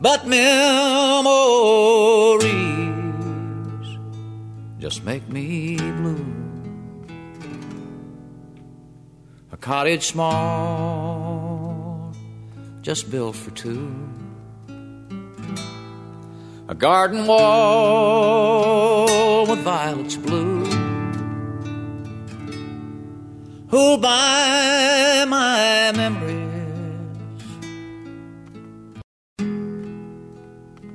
but 0.00 0.26
memories 0.26 0.48
just 4.78 5.04
make 5.04 5.28
me 5.28 5.77
cottage 9.60 10.04
small, 10.06 11.52
just 12.82 13.10
built 13.10 13.36
for 13.36 13.50
two. 13.50 14.08
A 16.68 16.74
garden 16.74 17.26
wall 17.26 18.26
with 19.46 19.60
violets 19.60 20.16
blue. 20.16 20.64
Who'll 23.70 23.98
buy 23.98 25.24
my 25.28 25.92
memories 25.94 26.38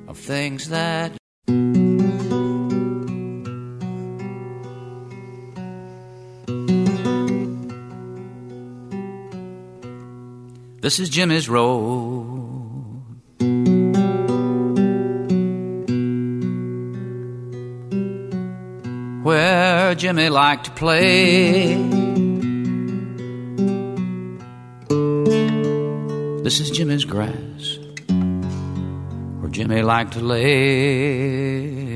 of 0.08 0.18
things 0.18 0.70
that 0.70 1.18
This 10.84 11.00
is 11.00 11.08
Jimmy's 11.08 11.48
Road. 11.48 13.06
Where 19.24 19.96
Jimmy 19.96 20.28
liked 20.28 20.66
to 20.66 20.72
play. 20.72 21.76
This 26.44 26.60
is 26.60 26.70
Jimmy's 26.70 27.06
grass. 27.06 27.80
Where 29.40 29.52
Jimmy 29.52 29.84
liked 29.84 30.12
to 30.16 30.20
lay 30.20 31.93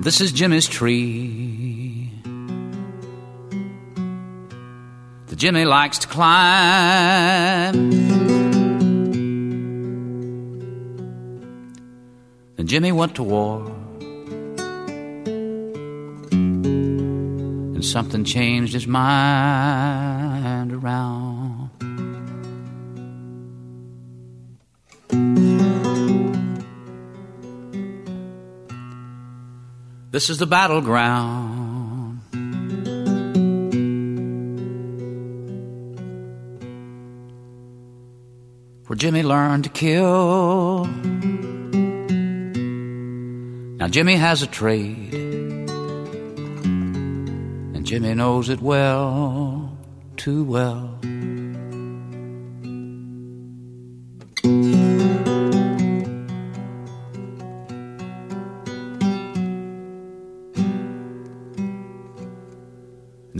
And 0.00 0.06
this 0.06 0.22
is 0.22 0.32
Jimmy's 0.32 0.66
tree. 0.66 2.10
The 5.26 5.36
Jimmy 5.36 5.66
likes 5.66 5.98
to 5.98 6.08
climb. 6.08 7.74
And 12.56 12.66
Jimmy 12.66 12.92
went 12.92 13.16
to 13.16 13.22
war. 13.22 13.70
And 16.30 17.84
something 17.84 18.24
changed 18.24 18.72
his 18.72 18.86
mind 18.86 20.72
around. 20.72 21.39
This 30.12 30.28
is 30.28 30.38
the 30.38 30.46
battleground. 30.46 32.18
Where 38.88 38.96
Jimmy 38.96 39.22
learned 39.22 39.62
to 39.64 39.70
kill. 39.70 40.86
Now, 43.76 43.86
Jimmy 43.86 44.16
has 44.16 44.42
a 44.42 44.48
trade. 44.48 45.14
And 47.74 47.86
Jimmy 47.86 48.14
knows 48.14 48.48
it 48.48 48.60
well, 48.60 49.78
too 50.16 50.42
well. 50.42 50.98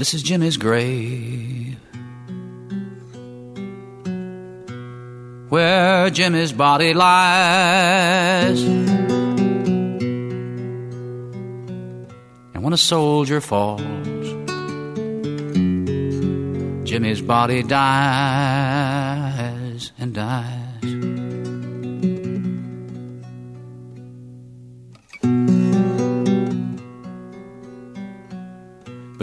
This 0.00 0.14
is 0.14 0.22
Jimmy's 0.22 0.56
grave. 0.56 1.76
Where 5.50 6.08
Jimmy's 6.08 6.52
body 6.54 6.94
lies. 6.94 8.62
And 12.54 12.64
when 12.64 12.72
a 12.72 12.78
soldier 12.78 13.42
falls, 13.42 13.82
Jimmy's 16.88 17.20
body 17.20 17.62
dies 17.62 18.72
and 19.98 20.14
dies. 20.14 20.59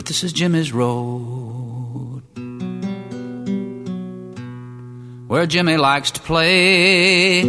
This 0.08 0.24
is 0.24 0.32
Jimmy's 0.32 0.72
road. 0.72 2.24
Where 5.28 5.46
Jimmy 5.46 5.76
likes 5.76 6.12
to 6.12 6.22
play. 6.22 7.42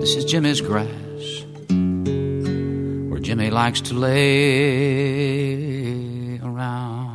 This 0.00 0.16
is 0.16 0.26
Jimmy's 0.26 0.60
grass. 0.60 1.44
Where 3.08 3.20
Jimmy 3.20 3.48
likes 3.50 3.80
to 3.80 3.94
lay 3.94 5.18
around. 6.40 7.05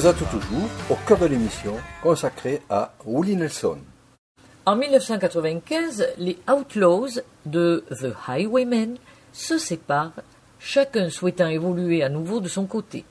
Toujours 0.00 0.68
au 0.90 0.94
cœur 1.08 1.18
de 1.18 1.26
l'émission 1.26 1.74
consacrée 2.04 2.62
à 2.70 2.94
Willie 3.04 3.34
Nelson. 3.34 3.78
En 4.64 4.76
1995, 4.76 6.06
les 6.18 6.38
Outlaws 6.48 7.20
de 7.46 7.84
The 7.90 8.14
Highwaymen 8.28 8.96
se 9.32 9.58
séparent, 9.58 10.22
chacun 10.60 11.10
souhaitant 11.10 11.48
évoluer 11.48 12.04
à 12.04 12.08
nouveau 12.08 12.38
de 12.38 12.46
son 12.46 12.66
côté. 12.66 13.04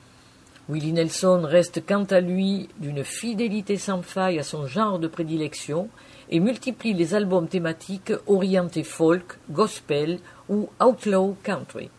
Willie 0.70 0.94
Nelson 0.94 1.42
reste 1.44 1.84
quant 1.86 2.04
à 2.04 2.20
lui 2.20 2.70
d'une 2.78 3.04
fidélité 3.04 3.76
sans 3.76 4.00
faille 4.00 4.38
à 4.38 4.42
son 4.42 4.66
genre 4.66 4.98
de 4.98 5.08
prédilection 5.08 5.90
et 6.30 6.40
multiplie 6.40 6.94
les 6.94 7.14
albums 7.14 7.48
thématiques 7.48 8.14
orientés 8.26 8.82
folk, 8.82 9.36
gospel 9.50 10.20
ou 10.48 10.70
outlaw 10.80 11.36
country. 11.42 11.90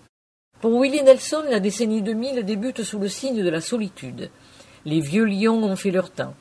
Pour 0.62 0.78
Willie 0.80 1.04
Nelson, 1.04 1.44
la 1.48 1.60
décennie 1.60 2.02
2000 2.02 2.44
débute 2.44 2.82
sous 2.82 2.98
le 2.98 3.08
signe 3.08 3.44
de 3.44 3.50
la 3.50 3.62
solitude. 3.62 4.32
Les 4.86 5.02
vieux 5.02 5.26
lions 5.26 5.64
ont 5.64 5.76
fait 5.76 5.92
leur 5.92 6.10
temps. 6.12 6.34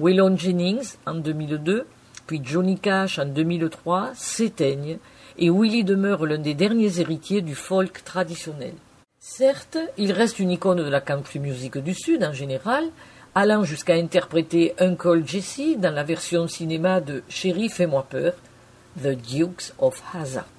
Waylon 0.00 0.36
Jennings 0.36 0.94
en 1.06 1.14
2002, 1.14 1.86
puis 2.26 2.40
Johnny 2.42 2.78
Cash 2.78 3.18
en 3.18 3.26
2003 3.26 4.12
s'éteignent 4.14 4.98
et 5.38 5.50
Willie 5.50 5.84
demeure 5.84 6.26
l'un 6.26 6.38
des 6.38 6.54
derniers 6.54 7.00
héritiers 7.00 7.40
du 7.40 7.54
folk 7.54 8.04
traditionnel. 8.04 8.74
Certes, 9.18 9.78
il 9.98 10.12
reste 10.12 10.38
une 10.38 10.50
icône 10.50 10.84
de 10.84 10.90
la 10.90 11.00
country 11.00 11.38
music 11.38 11.78
du 11.78 11.94
Sud 11.94 12.24
en 12.24 12.32
général, 12.32 12.84
allant 13.34 13.64
jusqu'à 13.64 13.94
interpréter 13.94 14.74
Uncle 14.78 15.22
Jesse 15.24 15.78
dans 15.78 15.94
la 15.94 16.04
version 16.04 16.48
cinéma 16.48 17.00
de 17.00 17.22
Chérie, 17.28 17.70
fais-moi 17.70 18.06
peur, 18.10 18.34
The 19.00 19.16
Dukes 19.16 19.72
of 19.78 20.02
Hazzard. 20.12 20.51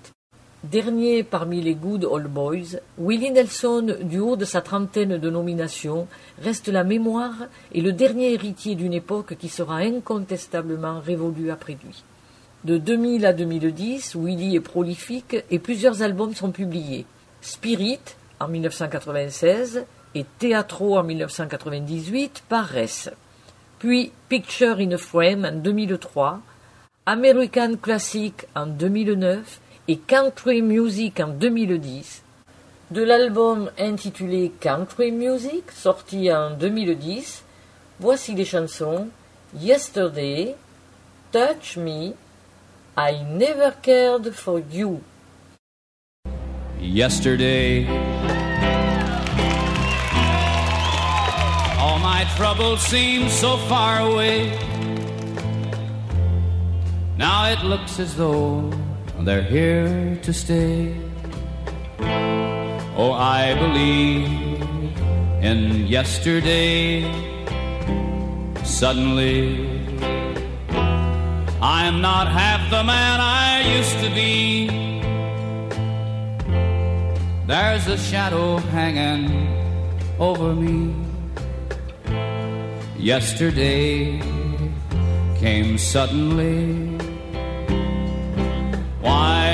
Dernier 0.64 1.24
parmi 1.24 1.62
les 1.62 1.76
Good 1.76 2.06
Old 2.06 2.28
Boys, 2.28 2.80
Willie 2.98 3.32
Nelson, 3.32 3.98
du 4.02 4.20
haut 4.20 4.38
de 4.38 4.46
sa 4.46 4.62
trentaine 4.62 5.18
de 5.18 5.30
nominations, 5.30 6.08
reste 6.42 6.70
la 6.70 6.86
mémoire 6.86 7.34
et 7.74 7.82
le 7.82 7.92
dernier 7.92 8.32
héritier 8.32 8.76
d'une 8.76 8.94
époque 8.94 9.36
qui 9.36 9.50
sera 9.50 9.80
incontestablement 9.80 11.02
révolue 11.02 11.52
après 11.52 11.78
lui. 11.84 12.06
De 12.64 12.78
2000 12.78 13.26
à 13.26 13.34
2010, 13.34 14.16
Willie 14.16 14.56
est 14.56 14.62
prolifique 14.62 15.36
et 15.52 15.60
plusieurs 15.60 16.02
albums 16.02 16.34
sont 16.34 16.52
publiés. 16.52 17.06
Spirit 17.42 18.00
en 18.40 18.48
1996 18.48 19.84
et 20.16 20.26
Teatro 20.40 20.98
en 20.98 21.04
1998 21.04 22.42
paraissent. 22.48 23.12
Puis 23.80 24.14
Picture 24.30 24.78
in 24.80 24.94
a 24.94 24.98
Frame 24.98 25.44
en 25.44 25.58
2003, 25.58 26.40
American 27.06 27.76
Classic 27.76 28.48
en 28.56 28.68
2009 28.68 29.60
et 29.88 29.98
Country 29.98 30.62
Music 30.62 31.20
en 31.20 31.28
2010. 31.28 32.24
De 32.92 33.02
l'album 33.02 33.70
intitulé 33.78 34.52
Country 34.60 35.12
Music, 35.12 35.72
sorti 35.72 36.32
en 36.32 36.52
2010, 36.52 37.44
voici 38.00 38.34
les 38.36 38.46
chansons 38.46 39.10
Yesterday, 39.60 40.56
Touch 41.32 41.78
Me, 41.78 42.14
I 42.98 43.24
Never 43.32 43.72
Cared 43.82 44.32
for 44.32 44.62
You. 44.72 45.02
Yesterday, 46.80 47.88
all 51.80 52.00
my 52.00 52.26
troubles 52.36 52.82
seemed 52.82 53.30
so 53.30 53.58
far 53.70 54.00
away. 54.00 54.52
Now 57.18 57.52
it 57.52 57.64
looks 57.64 58.00
as 58.00 58.16
though 58.16 58.70
they're 59.20 59.44
here 59.44 60.18
to 60.24 60.34
stay. 60.34 60.96
Oh, 62.96 63.12
I 63.12 63.56
believe 63.56 64.28
in 65.42 65.88
yesterday. 65.88 67.04
Suddenly, 68.64 69.68
I'm 71.62 72.02
not 72.02 72.28
half 72.28 72.70
the 72.70 72.84
man 72.84 73.20
I 73.20 73.78
used 73.78 74.00
to 74.00 74.10
be. 74.10 74.68
There's 77.46 77.88
a 77.88 77.98
shadow 77.98 78.58
hanging 78.58 79.48
over 80.20 80.56
me. 80.56 80.94
Yesterday 82.98 84.22
came 85.40 85.78
suddenly. 85.78 86.93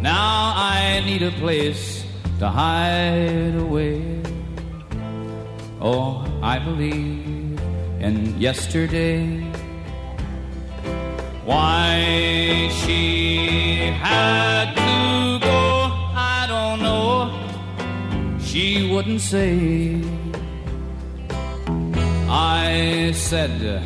Now 0.00 0.52
I 0.56 1.02
need 1.04 1.22
a 1.22 1.32
place 1.32 2.04
to 2.38 2.48
hide 2.48 3.54
away. 3.56 4.22
Oh, 5.80 6.24
I 6.42 6.58
believe 6.58 7.60
in 8.00 8.38
yesterday. 8.38 9.40
Why 11.44 12.68
she 12.82 13.92
had 14.02 14.74
to 14.74 15.38
go, 15.44 15.90
I 16.14 16.46
don't 16.48 16.82
know. 16.82 18.38
She 18.40 18.90
wouldn't 18.92 19.20
say. 19.20 20.02
I 22.28 23.12
said 23.14 23.82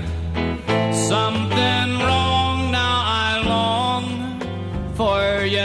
something 0.92 1.80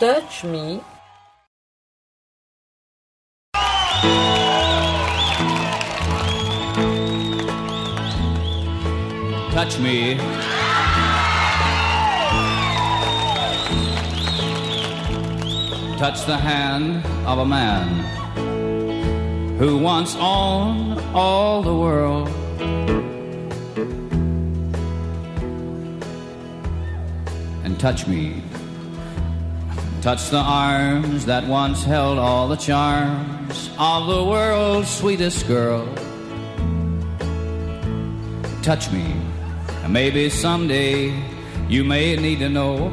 Touch 0.00 0.44
Me, 0.44 0.80
touch 9.52 9.78
me. 9.78 10.16
Touch 15.98 16.24
the 16.24 16.38
hand 16.38 17.04
of 17.26 17.40
a 17.40 17.44
man 17.44 17.86
who 19.58 19.76
once 19.76 20.16
owned 20.18 20.98
all 21.14 21.60
the 21.60 21.74
world. 21.74 22.26
And 27.64 27.78
touch 27.78 28.06
me. 28.06 28.42
Touch 30.02 30.30
the 30.30 30.38
arms 30.38 31.26
that 31.26 31.46
once 31.46 31.84
held 31.84 32.18
all 32.18 32.48
the 32.48 32.56
charms 32.56 33.68
of 33.78 34.06
the 34.06 34.24
world's 34.24 34.88
sweetest 34.88 35.46
girl. 35.46 35.86
Touch 38.62 38.90
me, 38.90 39.14
and 39.84 39.92
maybe 39.92 40.30
someday 40.30 41.12
you 41.68 41.84
may 41.84 42.16
need 42.16 42.38
to 42.38 42.48
know 42.48 42.88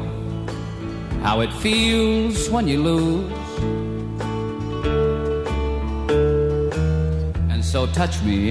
how 1.22 1.40
it 1.40 1.50
feels 1.54 2.50
when 2.50 2.68
you 2.68 2.82
lose. 2.82 3.32
And 7.50 7.64
so 7.64 7.86
touch 7.86 8.22
me, 8.22 8.50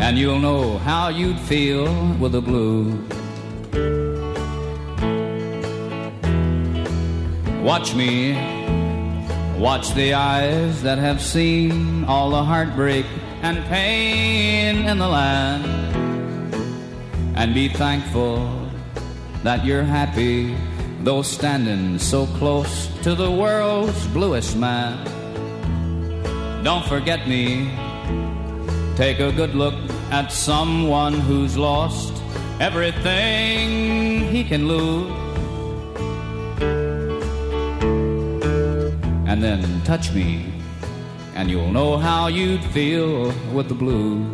and 0.00 0.18
you'll 0.18 0.40
know 0.40 0.78
how 0.78 1.08
you'd 1.08 1.38
feel 1.38 1.86
with 2.18 2.32
the 2.32 2.42
blues. 2.42 2.98
Watch 7.62 7.94
me, 7.94 8.32
watch 9.56 9.94
the 9.94 10.14
eyes 10.14 10.82
that 10.82 10.98
have 10.98 11.22
seen 11.22 12.02
all 12.06 12.30
the 12.30 12.42
heartbreak 12.42 13.06
and 13.40 13.64
pain 13.66 14.88
in 14.88 14.98
the 14.98 15.06
land. 15.06 15.64
And 17.36 17.54
be 17.54 17.68
thankful 17.68 18.68
that 19.44 19.64
you're 19.64 19.84
happy, 19.84 20.56
though 21.02 21.22
standing 21.22 22.00
so 22.00 22.26
close 22.26 22.88
to 23.04 23.14
the 23.14 23.30
world's 23.30 24.08
bluest 24.08 24.56
man. 24.56 25.06
Don't 26.64 26.84
forget 26.86 27.28
me, 27.28 27.70
take 28.96 29.20
a 29.20 29.30
good 29.30 29.54
look 29.54 29.76
at 30.10 30.32
someone 30.32 31.14
who's 31.14 31.56
lost 31.56 32.12
everything 32.58 34.28
he 34.32 34.42
can 34.42 34.66
lose. 34.66 35.21
And 39.32 39.42
then 39.42 39.80
touch 39.84 40.12
me, 40.12 40.44
and 41.34 41.50
you'll 41.50 41.72
know 41.72 41.96
how 41.96 42.26
you'd 42.26 42.62
feel 42.66 43.32
with 43.54 43.66
the 43.66 43.74
blues. 43.74 44.28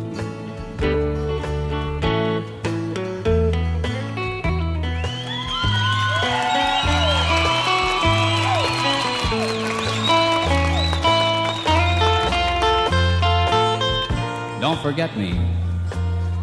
Don't 14.59 14.81
forget 14.81 15.15
me. 15.15 15.39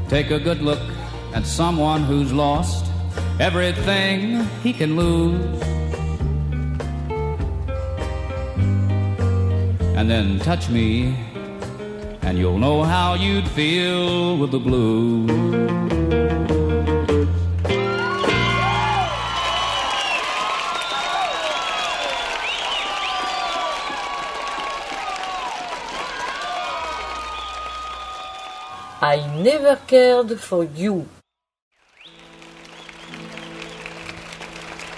Take 0.08 0.30
a 0.30 0.40
good 0.40 0.62
look 0.62 0.80
at 1.34 1.44
someone 1.44 2.04
who's 2.04 2.32
lost 2.32 2.86
everything 3.38 4.48
he 4.62 4.72
can 4.72 4.96
lose. 4.96 5.65
And 9.96 10.10
then 10.10 10.38
touch 10.40 10.68
me, 10.68 11.16
and 12.20 12.38
you'll 12.38 12.58
know 12.58 12.82
how 12.82 13.14
you'd 13.14 13.48
feel 13.48 14.36
with 14.36 14.50
the 14.50 14.58
blues. 14.58 15.30
I 29.00 29.16
never 29.42 29.76
cared 29.86 30.38
for 30.40 30.64
you. 30.64 31.08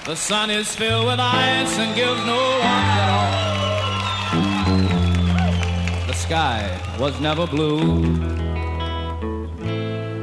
The 0.06 0.16
sun 0.16 0.50
is 0.50 0.74
filled 0.74 1.06
with 1.06 1.20
ice 1.20 1.78
and 1.78 1.94
gives 1.94 2.24
no 2.24 2.36
warmth 2.36 2.64
at 2.64 3.08
all. 3.10 3.37
Sky 6.28 6.68
was 7.00 7.18
never 7.20 7.46
blue. 7.46 8.02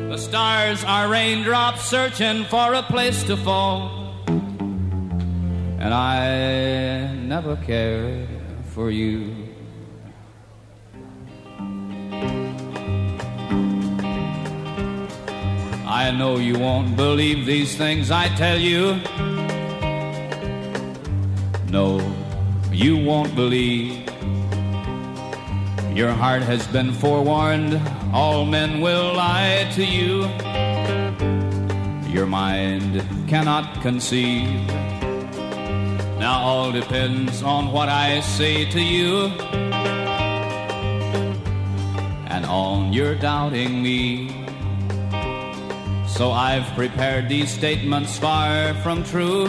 The 0.08 0.18
stars 0.18 0.84
are 0.84 1.10
raindrops 1.10 1.84
searching 1.84 2.44
for 2.44 2.76
a 2.76 2.84
place 2.84 3.24
to 3.24 3.36
fall. 3.36 4.14
And 5.80 5.92
I 5.92 7.12
never 7.16 7.56
cared 7.56 8.30
for 8.66 8.92
you. 8.92 9.34
I 15.88 16.12
know 16.16 16.38
you 16.38 16.60
won't 16.60 16.96
believe 16.96 17.48
these 17.48 17.76
things 17.76 18.12
I 18.12 18.28
tell 18.36 18.60
you. 18.60 19.02
No, 21.72 22.00
you 22.72 22.96
won't 22.96 23.34
believe. 23.34 24.05
Your 25.96 26.12
heart 26.12 26.42
has 26.42 26.68
been 26.68 26.92
forewarned, 26.92 27.82
all 28.12 28.46
men 28.46 28.82
will 28.82 29.14
lie 29.14 29.72
to 29.76 29.86
you. 29.86 30.24
Your 32.12 32.26
mind 32.26 33.02
cannot 33.30 33.82
conceive. 33.82 34.68
Now 36.20 36.42
all 36.44 36.74
depends 36.74 37.42
on 37.44 37.72
what 37.72 37.88
I 37.88 38.20
say 38.20 38.70
to 38.72 38.82
you 38.82 39.28
and 42.28 42.46
on 42.46 42.92
your 42.92 43.16
doubting 43.16 43.82
me. 43.82 44.28
So 46.10 46.34
I've 46.34 46.68
prepared 46.76 47.30
these 47.30 47.50
statements 47.50 48.20
far 48.20 48.74
from 48.84 49.02
true. 49.06 49.48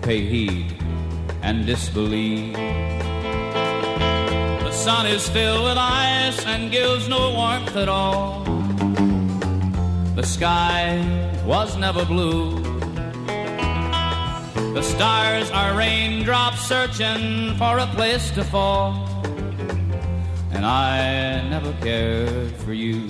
Pay 0.00 0.24
heed 0.24 0.74
and 1.42 1.66
disbelieve. 1.66 2.79
The 4.80 4.86
sun 4.86 5.06
is 5.08 5.28
filled 5.28 5.64
with 5.64 5.76
ice 5.76 6.46
and 6.46 6.70
gives 6.70 7.06
no 7.06 7.34
warmth 7.34 7.76
at 7.76 7.90
all. 7.90 8.44
The 10.16 10.22
sky 10.22 11.04
was 11.44 11.76
never 11.76 12.06
blue. 12.06 12.62
The 14.72 14.80
stars 14.80 15.50
are 15.50 15.76
raindrops 15.76 16.66
searching 16.66 17.58
for 17.58 17.76
a 17.76 17.86
place 17.88 18.30
to 18.30 18.42
fall. 18.42 19.06
And 20.50 20.64
I 20.64 21.46
never 21.50 21.74
cared 21.82 22.52
for 22.52 22.72
you. 22.72 23.06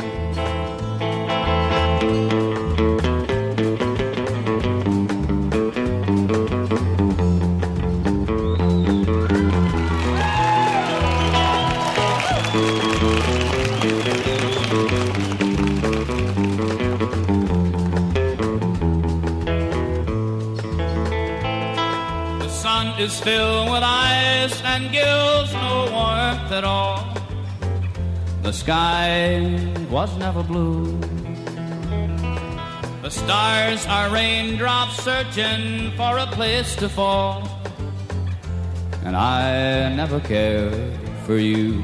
Is 23.01 23.19
filled 23.19 23.71
with 23.71 23.83
ice 23.83 24.61
and 24.63 24.93
gives 24.93 25.55
no 25.55 25.89
warmth 25.91 26.53
at 26.53 26.65
all. 26.65 27.17
The 28.43 28.53
sky 28.53 29.41
was 29.89 30.15
never 30.19 30.43
blue. 30.43 30.99
The 33.01 33.11
stars 33.11 33.87
are 33.87 34.11
raindrops 34.11 35.03
searching 35.03 35.93
for 35.97 36.19
a 36.19 36.27
place 36.27 36.77
to 36.77 36.91
fall. 36.91 37.49
And 39.07 39.17
I 39.17 39.95
never 39.95 40.21
cared 40.21 40.93
for 41.25 41.39
you. 41.39 41.83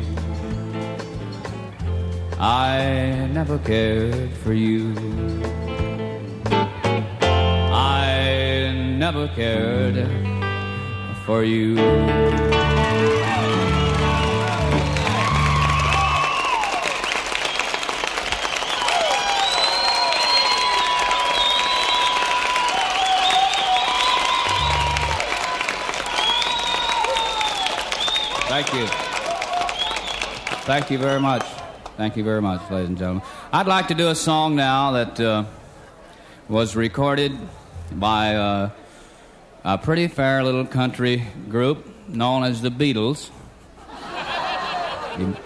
I 2.38 3.26
never 3.32 3.58
cared 3.58 4.32
for 4.44 4.52
you. 4.52 4.92
I 7.72 8.74
never 8.98 9.28
cared 9.28 10.25
for 11.26 11.42
you. 11.42 11.74
Thank 28.46 28.72
you. 28.72 28.86
Thank 30.62 30.90
you 30.92 30.98
very 30.98 31.20
much. 31.20 31.42
Thank 31.96 32.16
you 32.16 32.22
very 32.22 32.40
much, 32.40 32.70
ladies 32.70 32.90
and 32.90 32.98
gentlemen. 32.98 33.24
I'd 33.52 33.66
like 33.66 33.88
to 33.88 33.94
do 33.94 34.10
a 34.10 34.14
song 34.14 34.54
now 34.54 34.92
that 34.92 35.18
uh, 35.18 35.44
was 36.48 36.76
recorded 36.76 37.36
by 37.90 38.36
uh, 38.36 38.70
a 39.66 39.76
pretty 39.76 40.06
fair 40.06 40.44
little 40.44 40.64
country 40.64 41.24
group 41.48 41.84
known 42.08 42.44
as 42.44 42.62
the 42.62 42.70
Beatles. 42.70 43.30
You- 45.18 45.36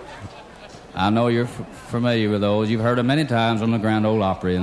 I 0.94 1.08
know 1.08 1.28
you're 1.28 1.44
f- 1.44 1.88
familiar 1.88 2.28
with 2.28 2.42
those. 2.42 2.68
You've 2.68 2.82
heard 2.82 2.98
them 2.98 3.06
many 3.06 3.24
times 3.24 3.62
on 3.62 3.70
the 3.70 3.78
Grand 3.78 4.04
Ole 4.04 4.22
Opry. 4.22 4.58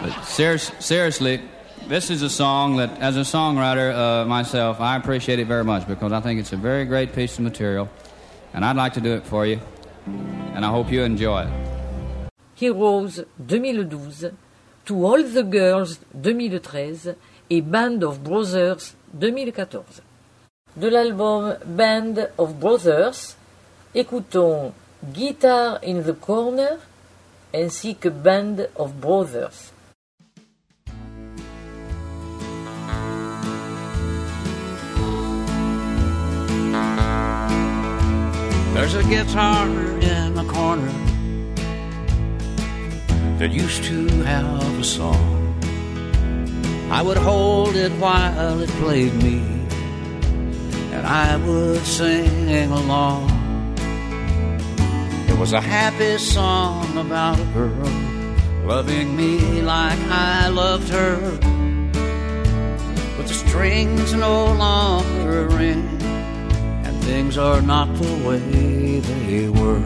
but 0.00 0.12
serious, 0.24 0.72
seriously, 0.78 1.40
this 1.88 2.10
is 2.10 2.20
a 2.20 2.28
song 2.28 2.76
that, 2.76 2.98
as 3.00 3.16
a 3.16 3.20
songwriter 3.20 3.94
uh, 3.94 4.26
myself, 4.26 4.80
I 4.80 4.96
appreciate 4.96 5.38
it 5.38 5.46
very 5.46 5.64
much 5.64 5.88
because 5.88 6.12
I 6.12 6.20
think 6.20 6.40
it's 6.40 6.52
a 6.52 6.56
very 6.58 6.84
great 6.84 7.14
piece 7.14 7.38
of 7.38 7.44
material, 7.44 7.88
and 8.52 8.62
I'd 8.64 8.76
like 8.76 8.92
to 8.94 9.00
do 9.00 9.14
it 9.14 9.24
for 9.24 9.46
you, 9.46 9.58
and 10.06 10.64
I 10.66 10.68
hope 10.70 10.90
you 10.92 11.02
enjoy 11.02 11.44
it. 11.44 12.30
Heroes 12.56 13.24
2012, 13.48 14.34
To 14.86 15.04
All 15.06 15.22
the 15.22 15.42
Girls 15.44 15.98
2013 16.22 17.16
et 17.50 17.60
Band 17.60 18.02
of 18.02 18.20
Brothers 18.20 18.94
2014. 19.12 20.02
De 20.76 20.88
l'album 20.88 21.56
Band 21.64 22.28
of 22.38 22.54
Brothers, 22.54 23.36
écoutons 23.94 24.72
Guitar 25.12 25.78
in 25.82 26.02
the 26.02 26.14
Corner 26.14 26.78
ainsi 27.52 27.94
que 27.94 28.08
Band 28.08 28.68
of 28.76 29.00
Brothers. 29.00 29.72
There's 38.74 38.96
a 38.96 39.04
guitar 39.04 39.68
in 40.00 40.34
the 40.34 40.44
corner 40.48 40.92
that 43.38 43.52
used 43.52 43.84
to 43.84 44.08
have 44.24 44.78
a 44.80 44.84
song. 44.84 45.43
I 46.90 47.02
would 47.02 47.16
hold 47.16 47.76
it 47.76 47.92
while 47.92 48.60
it 48.60 48.70
played 48.80 49.14
me, 49.14 49.38
and 50.92 51.06
I 51.06 51.36
would 51.36 51.84
sing 51.84 52.70
along. 52.70 53.30
It 55.28 55.38
was 55.38 55.52
a 55.52 55.60
happy 55.60 56.18
song 56.18 56.96
about 56.96 57.40
a 57.40 57.44
girl 57.46 57.90
loving 58.64 59.16
me 59.16 59.60
like 59.62 59.98
I 60.08 60.48
loved 60.48 60.88
her. 60.90 61.16
But 63.16 63.26
the 63.26 63.34
strings 63.34 64.14
no 64.14 64.52
longer 64.54 65.48
ring 65.48 65.88
and 66.84 66.96
things 67.04 67.36
are 67.36 67.60
not 67.60 67.92
the 67.96 68.14
way 68.26 69.00
they 69.00 69.48
were. 69.48 69.80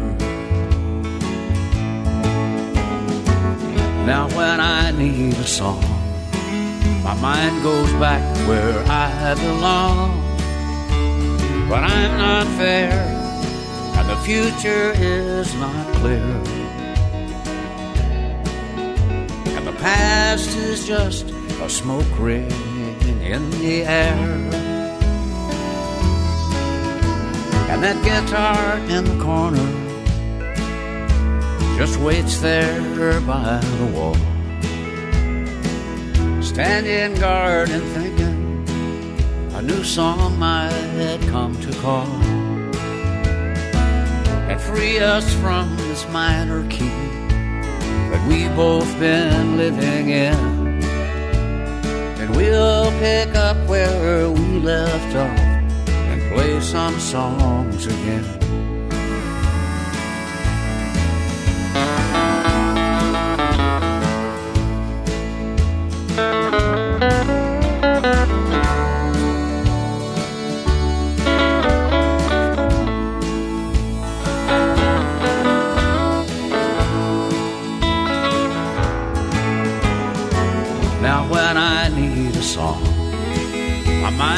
Now, 4.07 4.29
when 4.37 4.61
I 4.61 4.91
need 4.93 5.35
a 5.35 5.47
song, 5.47 5.98
my 7.09 7.15
mind 7.15 7.63
goes 7.63 7.91
back 7.95 8.23
where 8.47 8.85
I 8.87 9.35
belong. 9.35 10.11
But 11.67 11.83
I'm 11.83 12.19
not 12.19 12.47
fair, 12.59 12.93
and 13.97 14.09
the 14.11 14.17
future 14.17 14.93
is 14.95 15.55
not 15.55 15.87
clear. 15.95 16.31
And 19.57 19.67
the 19.67 19.73
past 19.81 20.55
is 20.59 20.87
just 20.87 21.31
a 21.62 21.69
smoke 21.70 22.19
ring 22.19 22.51
in 23.23 23.51
the 23.53 23.85
air. 23.85 24.19
And 27.70 27.82
that 27.82 27.99
guitar 28.05 28.77
in 28.95 29.05
the 29.05 29.24
corner 29.24 29.69
just 31.78 31.99
waits 32.01 32.39
there 32.41 33.20
by 33.23 33.61
the 33.78 33.87
wall. 33.95 34.38
Standing 36.59 37.14
guard 37.20 37.70
and 37.70 37.85
thinking 37.94 38.66
a 39.55 39.62
new 39.62 39.85
song 39.85 40.36
might 40.40 41.20
come 41.30 41.55
to 41.60 41.72
call 41.78 42.05
and 44.51 44.60
free 44.60 44.98
us 44.98 45.32
from 45.35 45.76
this 45.76 46.05
minor 46.09 46.68
key 46.68 46.89
that 48.10 48.26
we 48.28 48.48
both 48.56 48.90
been 48.98 49.56
living 49.56 50.10
in. 50.10 50.35
And 52.18 52.35
we'll 52.35 52.90
pick 52.98 53.36
up 53.36 53.56
where 53.68 54.28
we 54.28 54.59
left 54.59 55.14
off 55.14 55.39
and 55.86 56.32
play 56.35 56.60
some 56.60 56.98
songs 56.98 57.86
again. 57.86 58.38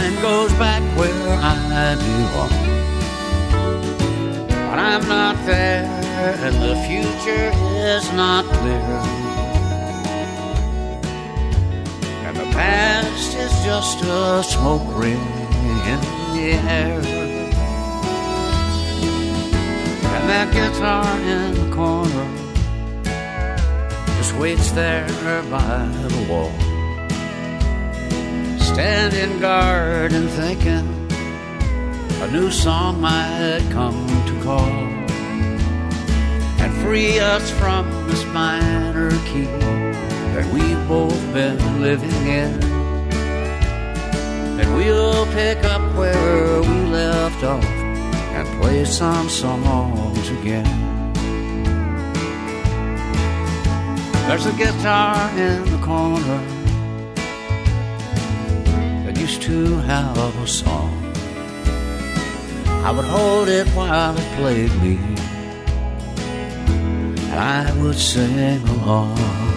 Mind 0.01 0.23
goes 0.23 0.53
back 0.55 0.83
where 0.97 1.39
I 1.43 1.95
belong. 1.97 2.55
But 4.49 4.79
I'm 4.79 5.07
not 5.09 5.37
there, 5.47 5.87
and 6.47 6.55
the 6.69 6.77
future 6.89 7.51
is 7.93 8.05
not 8.13 8.45
clear. 8.45 9.01
And 12.27 12.37
the 12.37 12.49
past 12.53 13.35
is 13.35 13.53
just 13.65 14.03
a 14.05 14.43
smoke 14.43 14.89
ring 14.97 15.25
in 15.93 16.01
the 16.35 16.49
air. 16.79 17.01
And 20.15 20.25
that 20.33 20.49
guitar 20.53 21.09
in 21.35 21.55
the 21.61 21.69
corner 21.75 22.29
just 24.17 24.35
waits 24.37 24.71
there 24.73 25.09
by 25.51 25.89
the 26.09 26.27
wall. 26.31 26.70
Standing 28.73 29.41
guard 29.41 30.13
and 30.13 30.31
thinking 30.31 30.87
a 32.23 32.31
new 32.31 32.51
song 32.53 33.01
might 33.01 33.67
come 33.73 34.07
to 34.27 34.43
call 34.45 34.71
and 36.61 36.73
free 36.83 37.19
us 37.19 37.51
from 37.51 37.91
this 38.07 38.25
minor 38.27 39.11
key 39.27 39.47
that 40.35 40.47
we've 40.55 40.89
both 40.89 41.21
been 41.33 41.81
living 41.83 42.11
in. 42.27 42.63
And 44.61 44.77
we'll 44.77 45.27
pick 45.33 45.65
up 45.65 45.83
where 45.97 46.61
we 46.61 46.85
left 46.91 47.43
off 47.43 47.65
and 47.65 48.63
play 48.63 48.85
some 48.85 49.29
songs 49.29 50.29
again. 50.31 50.65
There's 54.29 54.47
a 54.47 54.53
guitar 54.53 55.29
in 55.37 55.65
the 55.73 55.79
corner 55.85 56.60
to 59.51 59.79
have 59.79 60.17
a 60.17 60.47
song. 60.47 60.95
I 62.87 62.93
would 62.95 63.05
hold 63.05 63.49
it 63.49 63.67
while 63.71 64.17
it 64.17 64.29
played 64.39 64.73
me, 64.81 64.97
and 67.25 67.35
I 67.35 67.73
would 67.83 67.97
sing 67.97 68.63
along. 68.69 69.50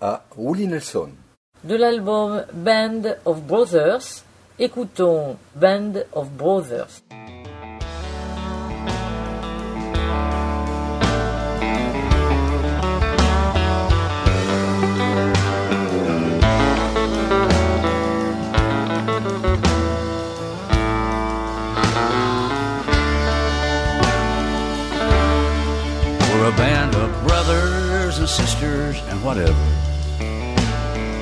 À 0.00 0.24
Willie 0.36 0.66
Nelson. 0.66 1.10
De 1.62 1.76
l'album 1.76 2.44
Band 2.52 3.02
of 3.24 3.42
Brothers, 3.42 4.24
écoutons 4.58 5.36
Band 5.54 5.92
of 6.12 6.28
Brothers. 6.30 7.03
Sisters 28.46 29.00
and 29.08 29.24
whatever. 29.24 29.64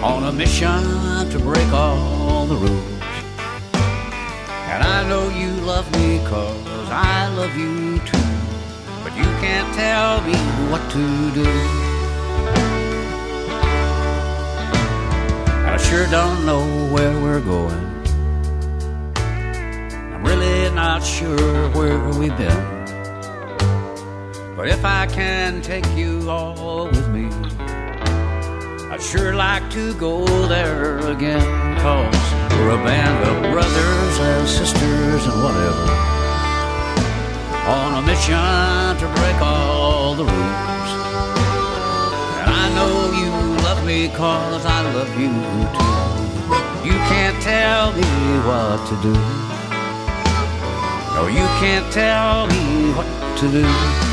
On 0.02 0.24
a 0.24 0.32
mission 0.32 0.82
to 1.30 1.38
break 1.38 1.72
all 1.72 2.46
the 2.46 2.56
rules. 2.56 3.00
And 4.72 4.82
I 4.82 5.08
know 5.08 5.28
you 5.28 5.50
love 5.72 5.86
me 5.92 6.18
cause 6.26 6.90
I 6.90 7.28
love 7.36 7.56
you 7.56 7.98
too. 8.10 8.28
But 9.04 9.14
you 9.16 9.28
can't 9.44 9.72
tell 9.82 10.20
me 10.22 10.34
what 10.68 10.82
to 10.96 11.04
do. 11.40 11.48
I 15.74 15.76
sure 15.76 16.06
don't 16.08 16.44
know 16.44 16.64
where 16.92 17.14
we're 17.22 17.44
going. 17.54 17.82
I'm 20.12 20.24
really 20.24 20.74
not 20.74 21.04
sure 21.04 21.70
where 21.70 22.00
we've 22.18 22.36
been. 22.36 22.71
But 24.62 24.70
if 24.70 24.84
I 24.84 25.06
can 25.09 25.60
take 25.60 25.84
you 25.97 26.30
all 26.30 26.86
with 26.86 27.09
me, 27.09 27.26
I'd 28.93 29.02
sure 29.02 29.34
like 29.34 29.68
to 29.72 29.93
go 29.94 30.24
there 30.47 30.98
again. 30.98 31.43
Cause 31.80 32.14
we're 32.52 32.70
a 32.70 32.84
band 32.84 33.28
of 33.28 33.51
brothers 33.51 34.18
and 34.20 34.48
sisters 34.48 35.26
and 35.26 35.43
whatever. 35.43 35.90
On 37.74 38.05
a 38.05 38.06
mission 38.06 38.39
to 39.02 39.06
break 39.18 39.43
all 39.43 40.14
the 40.14 40.26
rules. 40.26 40.90
And 42.39 42.48
I 42.62 42.70
know 42.76 43.10
you 43.18 43.32
love 43.64 43.84
me 43.84 44.10
cause 44.10 44.64
I 44.64 44.82
love 44.94 45.10
you 45.18 45.34
too. 45.74 46.86
You 46.86 46.97
can't 47.10 47.43
tell 47.43 47.90
me 47.94 48.06
what 48.47 48.78
to 48.86 48.94
do. 49.02 49.12
No, 51.16 51.26
you 51.26 51.47
can't 51.59 51.93
tell 51.93 52.47
me 52.47 52.93
what 52.93 53.39
to 53.39 53.51
do. 53.51 54.11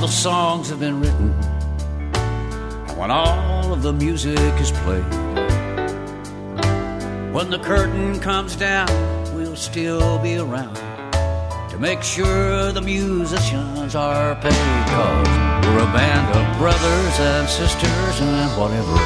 The 0.00 0.08
songs 0.08 0.70
have 0.70 0.80
been 0.80 0.98
written, 0.98 1.30
when 2.96 3.10
all 3.10 3.70
of 3.70 3.82
the 3.82 3.92
music 3.92 4.38
is 4.58 4.70
played, 4.70 5.04
when 7.34 7.50
the 7.50 7.58
curtain 7.58 8.18
comes 8.18 8.56
down, 8.56 8.88
we'll 9.34 9.54
still 9.54 10.18
be 10.20 10.38
around 10.38 10.74
to 11.68 11.76
make 11.78 12.02
sure 12.02 12.72
the 12.72 12.80
musicians 12.80 13.94
are 13.94 14.36
paid. 14.36 14.86
Cause 14.88 15.28
we're 15.66 15.82
a 15.82 15.92
band 15.92 16.34
of 16.34 16.58
brothers 16.58 17.20
and 17.20 17.46
sisters 17.46 18.20
and 18.22 18.50
whatever, 18.58 18.96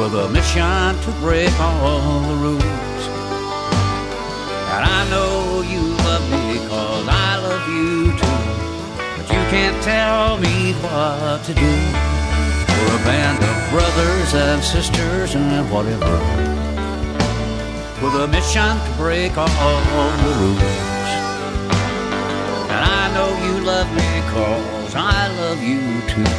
with 0.00 0.14
a 0.14 0.28
mission 0.32 0.94
to 1.02 1.10
break 1.20 1.52
all 1.58 2.20
the 2.20 2.36
rules. 2.36 2.62
And 4.74 4.84
I 4.84 5.08
know 5.10 5.62
you 5.62 5.80
love 6.06 6.22
me 6.30 6.68
cause 6.68 7.08
I 7.08 7.38
love 7.42 7.68
you 7.68 8.16
too. 8.16 8.67
Tell 9.88 10.36
me 10.36 10.74
what 10.84 11.42
to 11.44 11.54
do. 11.54 11.72
We're 12.76 12.96
a 13.00 13.04
band 13.08 13.42
of 13.42 13.70
brothers 13.70 14.34
and 14.34 14.62
sisters 14.62 15.34
and 15.34 15.70
whatever. 15.70 16.18
With 18.02 18.12
a 18.20 18.28
mission 18.28 18.76
to 18.84 18.92
break 18.98 19.38
all 19.38 19.48
the 19.48 20.32
rules. 20.42 21.10
And 22.68 22.84
I 23.00 23.04
know 23.14 23.30
you 23.46 23.64
love 23.64 23.88
me 23.96 24.10
cause 24.28 24.94
I 24.94 25.28
love 25.40 25.62
you 25.62 25.80
too. 26.12 26.34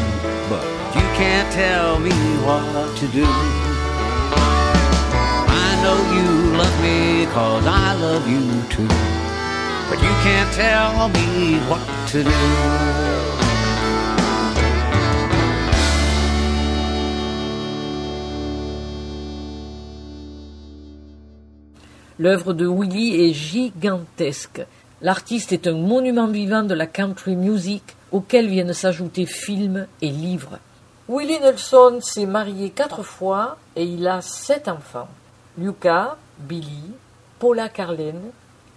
But 0.48 0.64
you 0.94 1.06
can't 1.18 1.52
tell 1.52 1.98
me 1.98 2.14
what 2.46 2.96
to 2.98 3.08
do. 3.08 3.26
I 5.66 5.70
know 5.82 5.98
you 6.14 6.56
love 6.56 6.78
me 6.84 7.26
cause 7.34 7.66
I 7.66 7.96
love 7.96 8.30
you 8.30 8.46
too. 8.70 8.88
But 9.90 10.00
you 10.04 10.14
can't 10.22 10.54
tell 10.54 11.10
me 11.10 11.58
what 11.68 11.82
to 12.10 12.24
do. 12.24 13.39
L'œuvre 22.20 22.52
de 22.52 22.68
Willie 22.68 23.16
est 23.16 23.32
gigantesque. 23.32 24.62
L'artiste 25.02 25.54
est 25.54 25.68
un 25.68 25.78
monument 25.78 26.28
vivant 26.28 26.64
de 26.64 26.74
la 26.74 26.86
country 26.86 27.38
music 27.38 27.96
auquel 28.12 28.50
viennent 28.50 28.74
s'ajouter 28.74 29.26
films 29.26 29.88
et 30.02 30.10
livres. 30.10 30.60
Willie 31.08 31.40
Nelson 31.40 32.00
s'est 32.02 32.26
marié 32.26 32.72
quatre 32.72 33.04
fois 33.04 33.58
et 33.78 33.86
il 33.86 34.06
a 34.06 34.20
sept 34.20 34.68
enfants. 34.68 35.08
Luca, 35.58 36.18
Billy, 36.40 36.92
Paula 37.40 37.70
Carlin, 37.70 38.20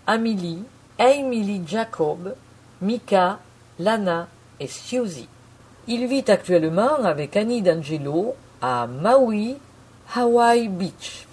Amelie, 0.07 0.63
Emily 0.97 1.63
Jacob, 1.67 2.37
Mika, 2.81 3.41
Lana 3.81 4.29
et 4.61 4.69
Susie. 4.69 5.29
Il 5.89 6.07
vit 6.07 6.25
actuellement 6.29 6.95
avec 7.03 7.37
Annie 7.37 7.61
D'Angelo 7.61 8.37
à 8.61 8.87
Maui, 8.87 9.57
Hawaii 10.15 10.69
Beach. 10.69 11.27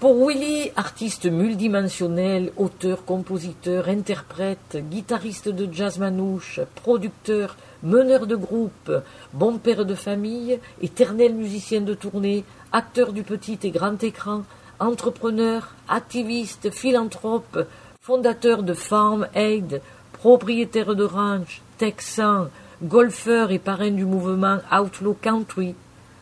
Pour 0.00 0.16
Willie, 0.16 0.72
artiste 0.76 1.26
multidimensionnel, 1.26 2.52
auteur, 2.56 3.04
compositeur, 3.04 3.86
interprète, 3.86 4.78
guitariste 4.88 5.50
de 5.50 5.70
jazz 5.70 5.98
manouche, 5.98 6.58
producteur, 6.74 7.58
meneur 7.82 8.26
de 8.26 8.34
groupe, 8.34 8.90
bon 9.34 9.58
père 9.58 9.84
de 9.84 9.94
famille, 9.94 10.58
éternel 10.80 11.34
musicien 11.34 11.82
de 11.82 11.92
tournée, 11.92 12.44
acteur 12.72 13.12
du 13.12 13.24
petit 13.24 13.58
et 13.62 13.70
grand 13.70 14.02
écran, 14.02 14.44
entrepreneur, 14.78 15.74
activiste, 15.86 16.70
philanthrope, 16.70 17.66
fondateur 18.00 18.62
de 18.62 18.72
Farm 18.72 19.28
Aid, 19.34 19.82
propriétaire 20.14 20.94
de 20.94 21.04
ranch, 21.04 21.60
texan, 21.76 22.46
golfeur 22.82 23.50
et 23.50 23.58
parrain 23.58 23.90
du 23.90 24.06
mouvement 24.06 24.60
Outlaw 24.72 25.12
Country, 25.20 25.74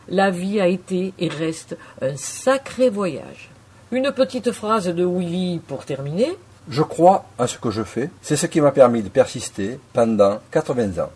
la 0.09 0.31
vie 0.31 0.59
a 0.59 0.67
été 0.67 1.13
et 1.17 1.29
reste 1.29 1.77
un 2.01 2.17
sacré 2.17 2.89
voyage. 2.89 3.51
Une 3.91 4.11
petite 4.11 4.51
phrase 4.51 4.87
de 4.87 5.03
Willy 5.03 5.59
pour 5.67 5.83
terminer. 5.83 6.37
Je 6.69 6.83
crois 6.83 7.25
à 7.39 7.47
ce 7.47 7.57
que 7.57 7.71
je 7.71 7.81
fais. 7.81 8.11
C'est 8.21 8.35
ce 8.35 8.45
qui 8.45 8.61
m'a 8.61 8.71
permis 8.71 9.01
de 9.01 9.09
persister 9.09 9.79
pendant 9.93 10.37
80 10.51 11.01
ans. 11.01 11.09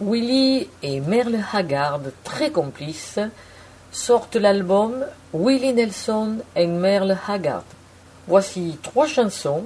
Willy 0.00 0.68
et 0.82 1.00
Merle 1.00 1.38
Haggard, 1.52 2.00
très 2.24 2.50
complices, 2.50 3.18
sortent 3.90 4.36
l'album 4.36 5.06
Willie 5.32 5.72
Nelson 5.72 6.36
et 6.54 6.66
Merle 6.66 7.16
Haggard. 7.26 7.64
Voici 8.26 8.78
trois 8.82 9.06
chansons 9.06 9.64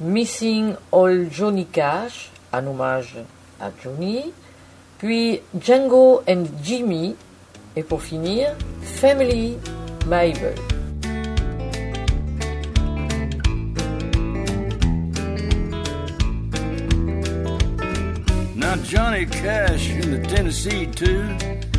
Missing 0.00 0.74
All 0.92 1.26
Johnny 1.30 1.66
Cash, 1.66 2.30
en 2.52 2.66
hommage 2.68 3.16
à 3.60 3.70
Johnny, 3.82 4.32
puis 4.98 5.40
Django 5.60 6.22
and 6.28 6.44
Jimmy, 6.62 7.16
et 7.74 7.82
pour 7.82 8.02
finir, 8.02 8.54
Family 8.82 9.56
Bible. 10.06 10.54
Johnny 18.86 19.26
Cash 19.26 19.90
in 19.90 20.12
the 20.12 20.28
Tennessee 20.28 20.86
two 20.86 21.36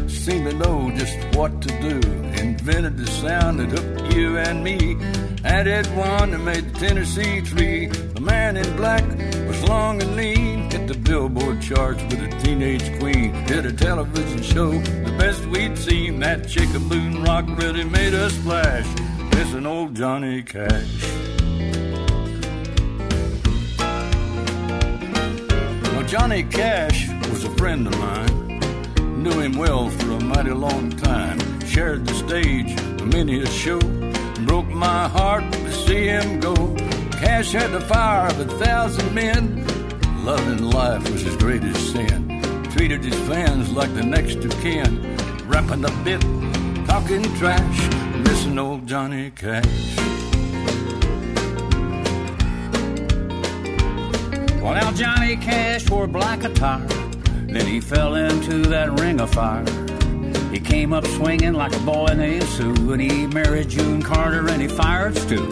seemed 0.09 0.49
to 0.49 0.57
know 0.57 0.91
just 0.93 1.17
what 1.37 1.61
to 1.61 1.69
do. 1.79 2.05
Invented 2.41 2.97
the 2.97 3.07
sound 3.07 3.61
that 3.61 3.69
hooked 3.69 4.13
you 4.13 4.37
and 4.37 4.61
me. 4.61 4.97
Added 5.45 5.87
one 5.95 6.31
that 6.31 6.39
made 6.39 6.73
the 6.73 6.79
Tennessee 6.79 7.39
three. 7.39 7.87
The 7.87 8.19
man 8.19 8.57
in 8.57 8.75
black 8.75 9.05
was 9.47 9.63
long 9.69 10.01
and 10.01 10.17
lean. 10.17 10.69
Hit 10.69 10.89
the 10.89 10.95
billboard 10.95 11.61
charts 11.61 12.03
with 12.03 12.21
a 12.21 12.39
teenage 12.41 12.99
queen. 12.99 13.31
Did 13.45 13.65
a 13.65 13.71
television 13.71 14.43
show, 14.43 14.71
the 14.71 15.15
best 15.17 15.45
we'd 15.45 15.77
seen. 15.77 16.19
That 16.19 16.49
chicken 16.49 17.23
rock 17.23 17.45
really 17.57 17.85
made 17.85 18.15
us 18.15 18.33
splash. 18.33 18.85
Missing 19.33 19.65
old 19.65 19.95
Johnny 19.95 20.43
Cash. 20.43 21.36
Johnny 26.07 26.43
Cash 26.43 27.09
was 27.29 27.43
a 27.43 27.49
friend 27.57 27.85
of 27.85 27.99
mine. 27.99 29.21
Knew 29.21 29.41
him 29.41 29.57
well 29.57 29.89
for 29.89 30.11
a 30.11 30.23
mighty 30.23 30.51
long 30.51 30.89
time. 30.89 31.37
Shared 31.65 32.05
the 32.05 32.13
stage 32.13 32.81
many 33.03 33.41
a 33.41 33.45
show. 33.47 33.79
Broke 34.45 34.69
my 34.69 35.09
heart 35.09 35.51
to 35.51 35.71
see 35.73 36.05
him 36.05 36.39
go. 36.39 36.55
Cash 37.11 37.51
had 37.51 37.71
the 37.71 37.81
fire 37.81 38.29
of 38.29 38.39
a 38.39 38.45
thousand 38.57 39.13
men. 39.13 39.65
Loving 40.23 40.69
life 40.69 41.11
was 41.11 41.23
his 41.23 41.35
greatest 41.35 41.91
sin. 41.91 42.41
Treated 42.71 43.03
his 43.03 43.19
fans 43.27 43.73
like 43.73 43.93
the 43.93 44.03
next 44.03 44.37
of 44.45 44.51
kin. 44.61 45.17
Rapping 45.45 45.81
the 45.81 45.91
bit, 46.05 46.21
talking 46.87 47.23
trash. 47.35 48.15
Missing 48.15 48.57
old 48.57 48.87
Johnny 48.87 49.31
Cash. 49.31 50.16
Well, 54.61 54.73
now 54.73 54.91
Johnny 54.91 55.35
Cash 55.37 55.89
wore 55.89 56.07
black 56.07 56.43
attire. 56.43 56.85
Then 57.47 57.65
he 57.65 57.79
fell 57.79 58.15
into 58.15 58.63
that 58.69 58.99
ring 58.99 59.21
of 59.21 59.29
fire. 59.29 59.65
He 60.51 60.59
came 60.59 60.93
up 60.93 61.05
swinging 61.05 61.53
like 61.53 61.75
a 61.75 61.79
boy 61.79 62.07
named 62.15 62.43
Sue, 62.43 62.91
and 62.91 63.01
he 63.01 63.27
married 63.27 63.69
June 63.69 64.01
Carter 64.01 64.47
and 64.49 64.61
he 64.61 64.67
fired 64.67 65.15
Stu. 65.17 65.47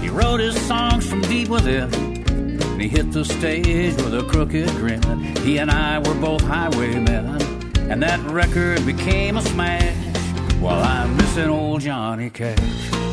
He 0.00 0.08
wrote 0.08 0.40
his 0.40 0.60
songs 0.66 1.08
from 1.08 1.22
deep 1.22 1.48
within, 1.48 1.92
and 2.28 2.82
he 2.82 2.88
hit 2.88 3.12
the 3.12 3.24
stage 3.24 3.94
with 3.96 4.14
a 4.14 4.24
crooked 4.24 4.68
grin. 4.70 5.02
He 5.38 5.58
and 5.58 5.70
I 5.70 5.98
were 5.98 6.14
both 6.14 6.42
highwaymen, 6.42 7.40
and 7.90 8.02
that 8.02 8.20
record 8.28 8.84
became 8.84 9.36
a 9.36 9.42
smash. 9.42 9.94
While 10.60 10.82
I'm 10.82 11.16
missing 11.16 11.48
old 11.48 11.82
Johnny 11.82 12.30
Cash. 12.30 13.07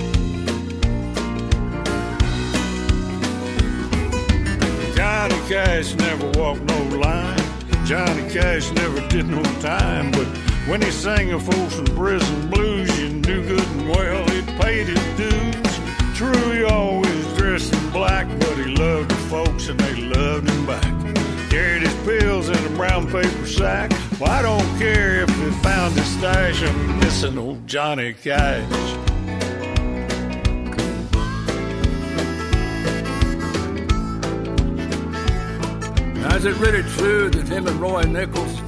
Johnny 5.16 5.48
Cash 5.48 5.96
never 5.96 6.26
walked 6.38 6.64
no 6.64 6.98
line. 6.98 7.40
Johnny 7.86 8.30
Cash 8.34 8.70
never 8.72 9.00
did 9.08 9.26
no 9.26 9.42
time. 9.62 10.12
But 10.12 10.28
when 10.68 10.82
he 10.82 10.92
sang 10.92 11.32
a 11.32 11.40
Folsom 11.40 11.86
Prison 11.86 12.50
blues, 12.50 13.00
you 13.00 13.08
knew 13.08 13.48
good 13.48 13.66
and 13.66 13.88
well 13.88 14.26
it 14.32 14.46
paid 14.60 14.88
his 14.88 15.06
dues. 15.16 15.80
True, 16.18 16.52
he 16.52 16.66
always 16.66 17.34
dressed 17.38 17.74
in 17.74 17.90
black, 17.92 18.28
but 18.42 18.58
he 18.58 18.76
loved 18.76 19.10
the 19.10 19.16
folks 19.30 19.70
and 19.70 19.80
they 19.80 20.02
loved 20.02 20.50
him 20.50 20.66
back. 20.66 21.50
Carried 21.50 21.84
his 21.84 21.96
pills 22.04 22.50
in 22.50 22.66
a 22.66 22.76
brown 22.76 23.06
paper 23.10 23.48
sack. 23.48 23.92
Well, 24.20 24.30
I 24.30 24.42
don't 24.42 24.78
care 24.78 25.22
if 25.22 25.30
they 25.30 25.52
found 25.64 25.94
his 25.94 26.08
stash. 26.08 26.62
I'm 26.62 27.00
missing 27.00 27.38
old 27.38 27.66
Johnny 27.66 28.14
Cash. 28.14 29.05
Is 36.36 36.44
it 36.44 36.58
really 36.58 36.84
true 36.84 37.30
that 37.30 37.48
him 37.48 37.66
and 37.66 37.80
Roy 37.80 38.02
Nichols, 38.04 38.62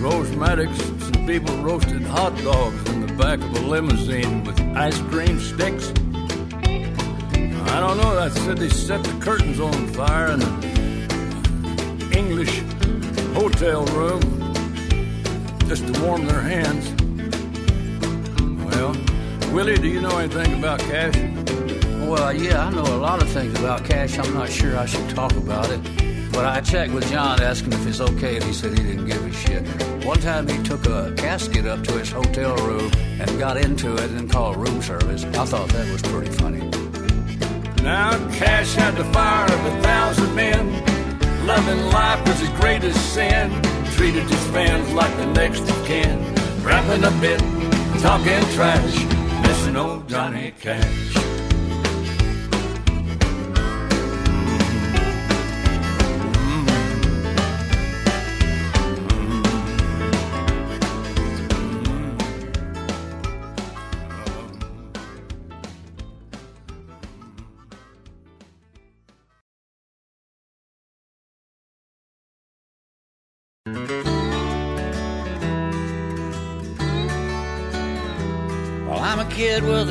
Rose 0.00 0.34
Maddox, 0.34 0.80
and 0.88 1.26
people 1.28 1.54
roasted 1.58 2.00
hot 2.00 2.34
dogs 2.38 2.88
in 2.88 3.06
the 3.06 3.12
back 3.12 3.40
of 3.40 3.54
a 3.56 3.60
limousine 3.60 4.42
with 4.42 4.58
ice 4.74 4.98
cream 5.02 5.38
sticks? 5.38 5.90
I 7.68 7.78
don't 7.78 7.98
know. 7.98 8.18
I 8.18 8.30
said 8.30 8.56
they 8.56 8.70
set 8.70 9.04
the 9.04 9.12
curtains 9.20 9.60
on 9.60 9.86
fire 9.88 10.32
in 10.32 10.40
the 10.40 12.16
English 12.16 12.62
hotel 13.34 13.84
room 13.94 14.22
just 15.68 15.86
to 15.86 16.02
warm 16.02 16.26
their 16.26 16.40
hands. 16.40 16.90
Well, 18.64 18.96
Willie, 19.52 19.76
do 19.76 19.88
you 19.88 20.00
know 20.00 20.16
anything 20.16 20.58
about 20.58 20.80
Cash? 20.80 21.16
Well, 22.08 22.32
yeah, 22.32 22.66
I 22.66 22.70
know 22.70 22.82
a 22.82 22.96
lot 22.96 23.22
of 23.22 23.28
things 23.28 23.56
about 23.60 23.84
Cash. 23.84 24.18
I'm 24.18 24.32
not 24.32 24.48
sure 24.48 24.78
I 24.78 24.86
should 24.86 25.10
talk 25.10 25.32
about 25.32 25.70
it. 25.70 26.01
But 26.32 26.46
I 26.46 26.60
checked 26.62 26.92
with 26.92 27.08
John, 27.10 27.42
asked 27.42 27.64
him 27.64 27.72
if 27.74 27.86
it's 27.86 28.00
okay, 28.00 28.36
and 28.36 28.44
he 28.44 28.52
said 28.52 28.76
he 28.76 28.82
didn't 28.82 29.04
give 29.04 29.24
a 29.24 29.32
shit. 29.32 29.62
One 30.04 30.18
time 30.18 30.48
he 30.48 30.60
took 30.62 30.86
a 30.86 31.12
casket 31.16 31.66
up 31.66 31.84
to 31.84 31.98
his 31.98 32.10
hotel 32.10 32.56
room 32.56 32.90
and 33.20 33.38
got 33.38 33.58
into 33.58 33.94
it 33.94 34.10
and 34.10 34.30
called 34.30 34.56
room 34.56 34.80
service. 34.80 35.24
I 35.24 35.44
thought 35.44 35.68
that 35.68 35.92
was 35.92 36.02
pretty 36.02 36.30
funny. 36.32 36.60
Now 37.82 38.16
Cash 38.32 38.74
had 38.74 38.96
the 38.96 39.04
fire 39.12 39.44
of 39.44 39.64
a 39.66 39.82
thousand 39.82 40.34
men. 40.34 41.46
Loving 41.46 41.84
life 41.90 42.26
was 42.26 42.40
his 42.40 42.48
greatest 42.60 43.12
sin. 43.12 43.50
Treated 43.92 44.22
his 44.22 44.46
fans 44.52 44.90
like 44.92 45.14
the 45.18 45.26
next 45.26 45.68
of 45.68 45.84
kin. 45.84 46.18
Rapping 46.62 47.04
a 47.04 47.10
bit, 47.20 47.40
talking 48.00 48.42
trash, 48.54 49.04
missing 49.42 49.76
old 49.76 50.08
Johnny 50.08 50.54
Cash. 50.60 51.51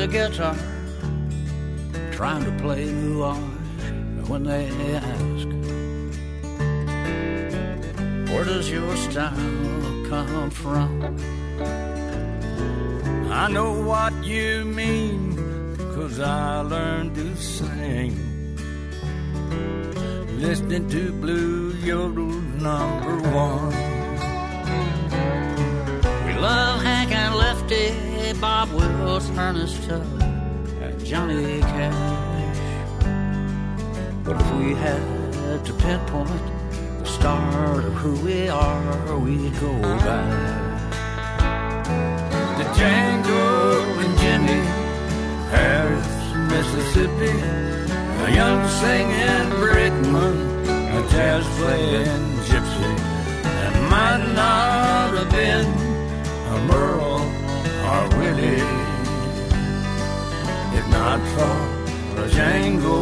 A 0.02 0.08
guitar, 0.08 0.56
trying 2.12 2.44
to 2.44 2.52
play 2.64 2.86
Nuages. 2.88 4.28
When 4.28 4.44
they 4.46 4.66
ask, 4.96 5.48
Where 8.34 8.44
does 8.44 8.72
your 8.72 8.96
style 8.96 10.06
come 10.10 10.50
from? 10.50 11.18
I 13.30 13.48
know 13.52 13.80
what 13.84 14.14
you 14.24 14.66
mean, 14.66 15.78
cause 15.94 16.20
I 16.20 16.62
learned 16.62 17.14
to 17.16 17.36
sing. 17.36 18.18
Listening 20.40 20.90
to 20.90 21.12
Blue 21.12 21.74
Yodel 21.84 22.42
number 22.68 23.18
one. 23.30 23.70
We 26.26 26.34
love 26.42 26.82
Hank 26.82 27.12
and 27.12 27.36
Lefty, 27.36 28.11
Bob 28.40 28.72
Wills, 28.72 29.30
Ernest 29.32 29.84
Tubb, 29.88 30.22
and 30.82 31.06
Johnny 31.06 31.60
Cash. 31.60 32.58
But 34.24 34.40
if 34.40 34.52
we 34.56 34.74
had 34.74 35.66
to 35.66 35.74
pinpoint 35.74 36.46
the 37.00 37.06
start 37.06 37.84
of 37.84 37.94
who 37.94 38.14
we 38.26 38.48
are, 38.48 39.18
we'd 39.20 39.60
go 39.60 39.74
back 39.82 40.92
to 42.58 42.64
Django 42.78 43.44
and 44.04 44.14
Jimmie, 44.20 44.68
Paris, 45.50 46.10
Mississippi, 46.52 47.36
a 48.24 48.32
young 48.34 48.62
singing 48.80 49.50
brakeman, 49.60 50.36
a 50.68 51.02
jazz 51.12 51.46
playing 51.58 52.24
gypsy. 52.48 52.92
That 53.44 53.74
might 53.92 54.24
not 54.34 55.10
have 55.18 55.32
been 55.32 55.68
a 56.54 56.58
Merle 56.68 57.11
or 57.94 58.08
Willie, 58.18 58.64
if 60.78 60.86
not 60.98 61.20
for 61.34 61.58
Django 62.34 62.98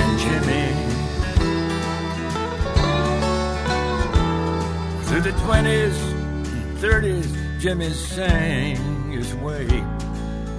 and 0.00 0.12
Jimmie. 0.22 0.74
Through 5.06 5.22
the 5.28 5.34
20s 5.44 5.98
and 6.52 6.76
30s, 6.84 7.30
Jimmie 7.58 7.90
sang 7.90 9.12
his 9.12 9.34
way 9.36 9.66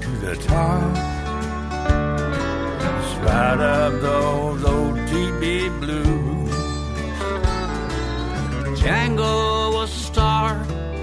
to 0.03 0.09
the 0.25 0.35
top. 0.47 0.95
Spite 3.13 3.61
of 3.77 4.01
those 4.01 4.63
old 4.63 4.95
TB 5.09 5.79
blues. 5.79 6.53
Django 8.79 9.73
was 9.75 9.91
a 9.91 9.99
star, 10.09 10.49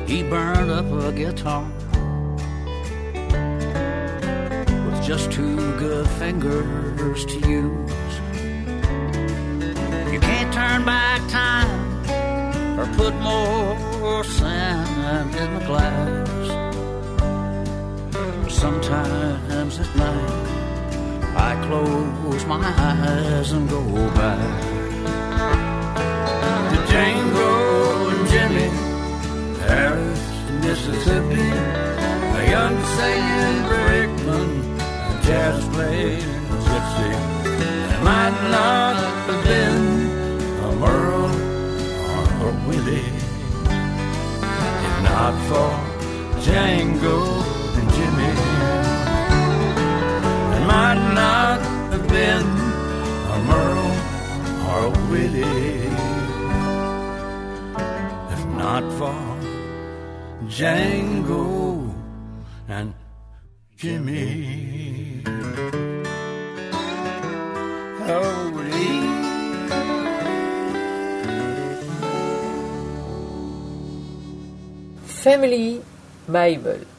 he 0.07 0.25
burned 0.25 0.71
up 0.71 0.91
a 0.91 1.13
guitar. 1.13 1.80
Just 5.11 5.33
two 5.33 5.57
good 5.77 6.07
fingers 6.23 7.27
to 7.27 7.35
use. 7.41 8.15
You 10.13 10.21
can't 10.21 10.53
turn 10.55 10.85
back 10.85 11.21
time 11.29 12.79
or 12.79 12.87
put 12.95 13.15
more 13.17 14.23
sand 14.23 15.35
in 15.35 15.55
the 15.59 15.65
glass. 15.67 16.29
Sometimes 18.55 19.81
at 19.81 19.97
night 19.97 20.31
I 21.37 21.61
close 21.67 22.47
my 22.47 22.63
eyes 22.63 23.51
and 23.51 23.69
go 23.69 23.83
back 24.15 24.63
to 26.71 26.79
Django 26.93 28.13
and 28.13 28.29
Jimmie, 28.31 28.71
Paris, 29.67 30.23
Mississippi, 30.63 31.51
a 32.39 32.49
young 32.49 32.77
singing 32.95 33.59
brakeman, 33.71 34.51
a 34.79 34.80
jazz 35.31 35.63
playing 35.75 36.33
gypsy. 36.67 37.11
It 37.95 38.01
might 38.11 38.37
not 38.57 38.97
have 39.29 39.43
been 39.51 39.83
a 40.67 40.71
Merle 40.83 41.31
or 42.13 42.49
a 42.49 42.53
Willie, 42.67 43.11
if 44.87 44.97
not 45.09 45.35
for 45.49 45.71
Django 46.45 47.19
and 47.79 47.89
Jimmie. 47.97 48.41
It 50.57 50.65
might 50.75 51.03
not 51.21 51.59
have 51.93 52.07
been 52.19 52.47
a 53.35 53.39
Merle 53.51 53.95
or 54.71 54.79
a 54.91 54.95
Willie, 55.11 55.93
if 58.35 58.43
not 58.63 58.85
for 58.99 59.19
Django 60.57 61.45
and 62.77 62.89
Jimmie. 63.77 64.60
Family 75.31 75.81
Bible. 76.27 76.90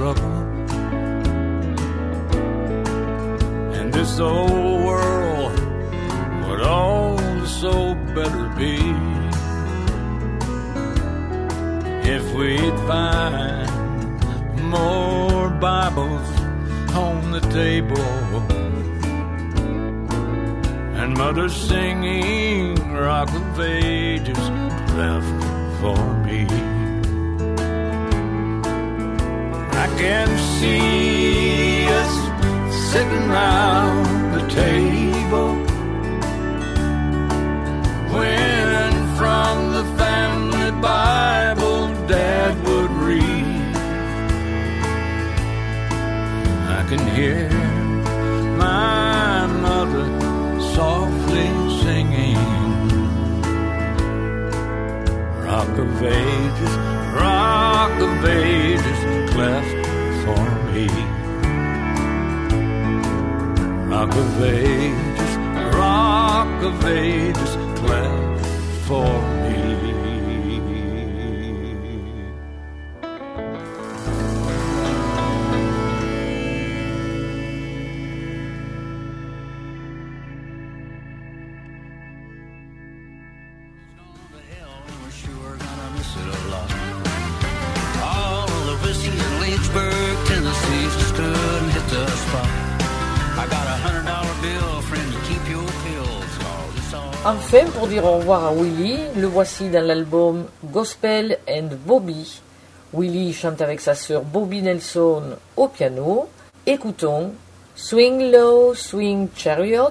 Trouble. 0.00 0.34
And 3.76 3.92
this 3.92 4.18
old 4.18 4.82
world 4.88 5.60
would 6.46 6.62
also 6.62 7.94
better 8.14 8.46
be 8.56 8.76
if 12.16 12.24
we'd 12.32 12.78
find 12.88 13.68
more 14.70 15.50
Bibles 15.50 16.30
on 16.94 17.30
the 17.30 17.44
table 17.60 18.32
and 20.98 21.12
mother 21.12 21.50
singing 21.50 22.74
Rock 22.90 23.28
of 23.34 23.60
Ages 23.60 24.48
left 24.96 25.44
for 25.78 26.00
me. 26.24 26.69
Can 30.00 30.28
see 30.58 31.86
us 32.00 32.14
sitting 32.90 33.28
round 33.28 34.34
the 34.34 34.44
table 34.48 35.52
when 38.14 38.92
from 39.18 39.54
the 39.76 39.84
family 40.00 40.70
Bible 40.80 41.82
Dad 42.06 42.52
would 42.66 42.92
read. 43.08 43.76
I 46.78 46.80
can 46.90 47.02
hear 47.18 47.50
my 48.56 49.46
mother 49.66 50.06
softly 50.76 51.48
singing. 51.82 52.40
Rock 55.44 55.74
of 55.84 56.02
ages, 56.02 56.74
rock 57.22 57.94
of 58.08 58.24
ages, 58.24 59.00
cleft 59.34 59.79
for 60.36 60.72
me. 60.72 60.86
Rock 63.90 64.14
of 64.14 64.42
ages, 64.42 65.36
rock 65.74 66.62
of 66.62 66.84
ages, 66.86 67.52
cleft 67.80 68.46
for 68.86 69.29
au 97.98 98.18
revoir 98.18 98.46
à 98.46 98.52
Willie, 98.52 99.00
le 99.16 99.26
voici 99.26 99.68
dans 99.68 99.84
l'album 99.84 100.44
Gospel 100.64 101.38
and 101.48 101.70
Bobby. 101.84 102.40
Willie 102.94 103.32
chante 103.32 103.60
avec 103.60 103.80
sa 103.80 103.94
sœur 103.94 104.22
Bobby 104.22 104.62
Nelson 104.62 105.22
au 105.56 105.66
piano. 105.66 106.28
Écoutons 106.66 107.32
Swing 107.74 108.30
Low, 108.30 108.74
Swing 108.74 109.28
Chariot 109.34 109.90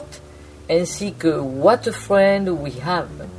ainsi 0.69 1.13
que 1.13 1.39
What 1.39 1.87
a 1.87 1.91
Friend 1.91 2.47
We 2.47 2.73
Have. 2.85 3.38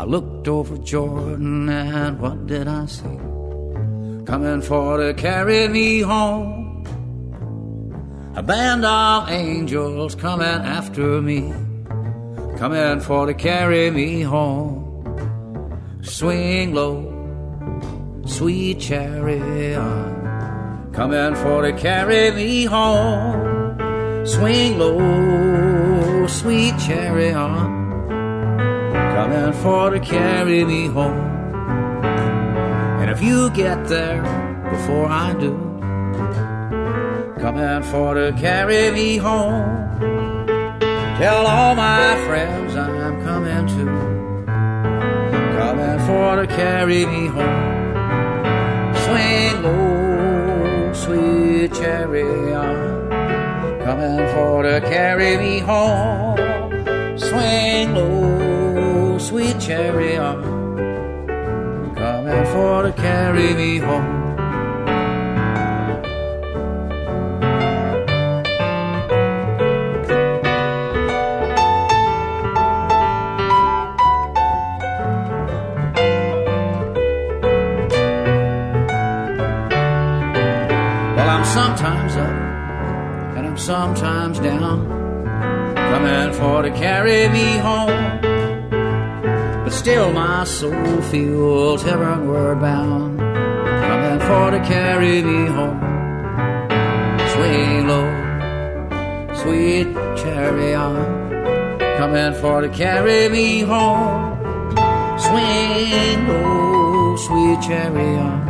I 0.00 0.04
looked 0.04 0.48
over 0.48 0.78
Jordan 0.78 1.68
and 1.68 2.18
what 2.18 2.46
did 2.46 2.66
I 2.66 2.86
see? 2.86 3.18
Coming 4.24 4.62
for 4.62 4.96
to 4.96 5.12
carry 5.12 5.68
me 5.68 6.00
home. 6.00 6.86
A 8.34 8.42
band 8.42 8.86
of 8.86 9.28
angels 9.28 10.14
coming 10.14 10.46
after 10.46 11.20
me, 11.20 11.52
coming 12.56 13.00
for 13.00 13.26
to 13.26 13.34
carry 13.34 13.90
me 13.90 14.22
home. 14.22 14.80
swing 16.00 16.72
low, 16.72 17.04
sweet 18.24 18.80
chariot, 18.80 19.82
coming 20.94 21.34
for 21.34 21.60
to 21.60 21.74
carry 21.74 22.30
me 22.30 22.64
home. 22.64 24.24
Swing 24.24 24.78
low, 24.78 26.26
sweet 26.26 26.78
chariot, 26.78 27.79
coming 29.20 29.52
for 29.52 29.90
to 29.90 30.00
carry 30.00 30.64
me 30.64 30.86
home. 30.86 31.20
And 33.00 33.10
if 33.10 33.20
you 33.22 33.50
get 33.50 33.86
there 33.86 34.22
before 34.70 35.08
I 35.08 35.34
do, 35.34 35.52
coming 37.38 37.82
for 37.90 38.14
to 38.14 38.32
carry 38.38 38.90
me 38.90 39.18
home. 39.18 39.90
Tell 41.18 41.46
all 41.46 41.74
my 41.74 42.16
friends 42.26 42.74
I'm 42.74 43.22
coming 43.22 43.66
too, 43.74 43.92
coming 45.58 45.98
for 46.06 46.36
to 46.40 46.46
carry 46.46 47.04
me 47.04 47.26
home. 47.26 47.74
Swing 49.04 49.62
low, 49.62 50.92
sweet 50.94 51.74
chariot, 51.74 53.10
coming 53.84 54.26
for 54.32 54.62
to 54.62 54.80
carry 54.80 55.36
me 55.36 55.58
home. 55.58 56.38
Swing 57.18 57.94
low, 57.94 58.49
sweet 59.20 59.60
chariot, 59.60 60.42
coming 61.94 62.46
for 62.46 62.82
to 62.82 62.92
carry 62.96 63.54
me 63.54 63.78
home. 63.78 64.18
Sometimes 81.42 82.14
up 82.14 83.36
and 83.36 83.46
I'm 83.46 83.58
sometimes 83.58 84.38
down, 84.38 84.86
coming 85.74 86.32
for 86.32 86.62
to 86.62 86.70
carry 86.70 87.28
me 87.28 87.58
home. 87.58 88.29
But 89.70 89.76
still, 89.76 90.12
my 90.12 90.42
soul 90.42 91.00
feels 91.00 91.84
heavenward 91.84 92.60
bound, 92.60 93.20
coming 93.20 94.18
for 94.18 94.50
to 94.50 94.58
carry 94.66 95.22
me 95.22 95.46
home. 95.46 95.78
Swing 97.32 97.86
low, 97.86 98.08
sweet 99.32 99.94
chariot, 100.16 101.98
coming 101.98 102.34
for 102.40 102.62
to 102.62 102.68
carry 102.70 103.28
me 103.28 103.60
home. 103.60 104.36
Swing 105.20 106.26
low, 106.26 107.16
sweet 107.16 107.62
chariot 107.62 108.42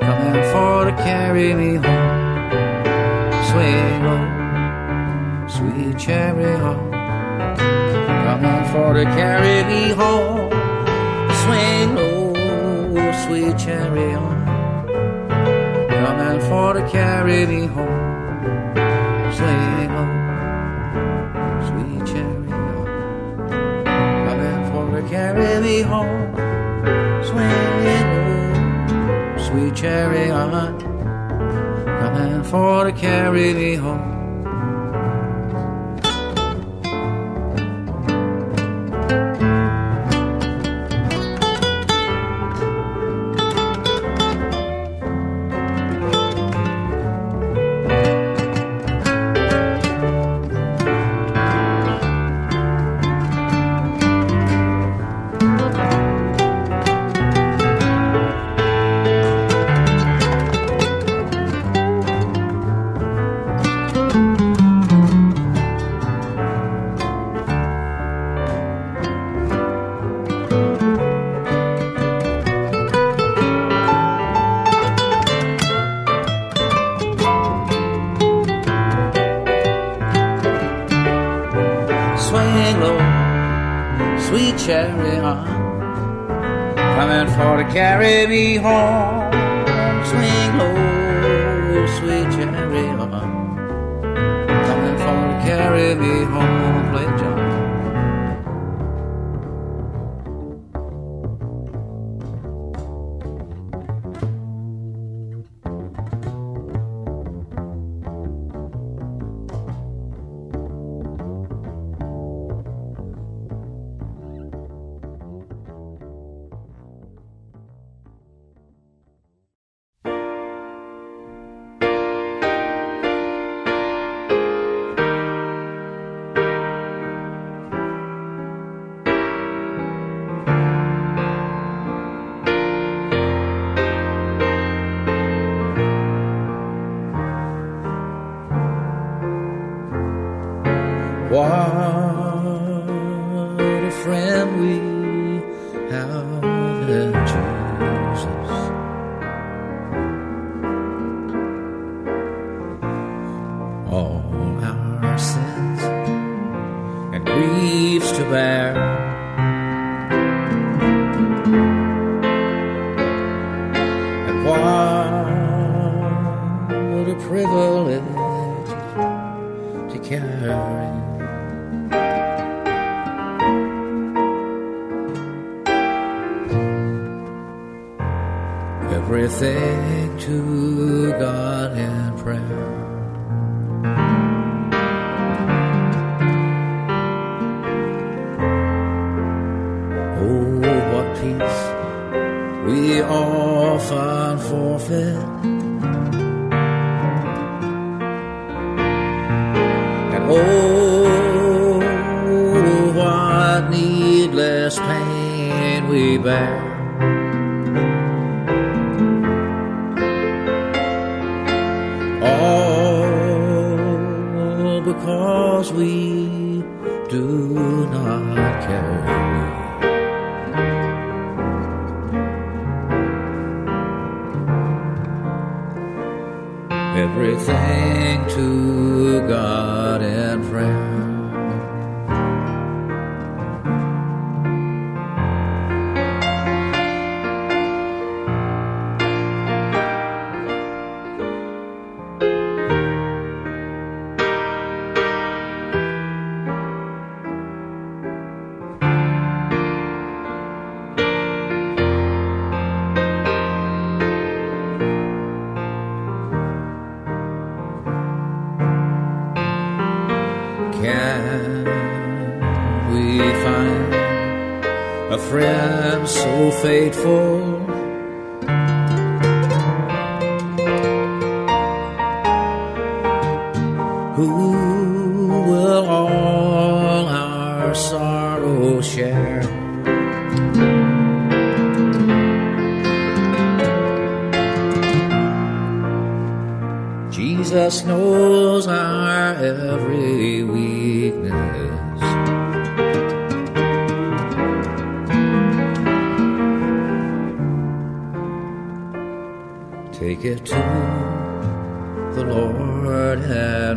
coming 0.00 0.42
for 0.52 0.86
to 0.86 0.96
carry 1.04 1.52
me 1.52 1.74
home. 1.74 2.16
Swing 3.50 4.04
low, 4.08 5.48
sweet 5.48 5.98
chariot, 5.98 6.95
coming 8.40 8.64
for 8.70 8.92
to 8.92 9.04
carry 9.04 9.64
me 9.64 9.94
home. 9.94 10.50
Swing 11.42 11.94
low, 11.94 13.12
sweet 13.24 13.56
chariot, 13.58 14.20
coming 15.88 16.40
for 16.48 16.74
to 16.74 16.86
carry 16.90 17.46
me 17.46 17.66
home. 17.66 18.74
Swing 19.36 19.88
low, 19.96 20.12
sweet 21.68 22.06
chariot, 22.06 22.50
coming 24.26 24.62
for 24.70 25.00
to 25.00 25.08
carry 25.08 25.60
me 25.62 25.80
home. 25.80 26.34
Swing 27.24 28.06
low 28.12 29.38
sweet 29.46 29.74
chariot, 29.74 30.78
coming 32.00 32.44
for 32.44 32.84
to 32.84 32.92
carry 32.92 33.54
me 33.54 33.74
home. 33.76 34.15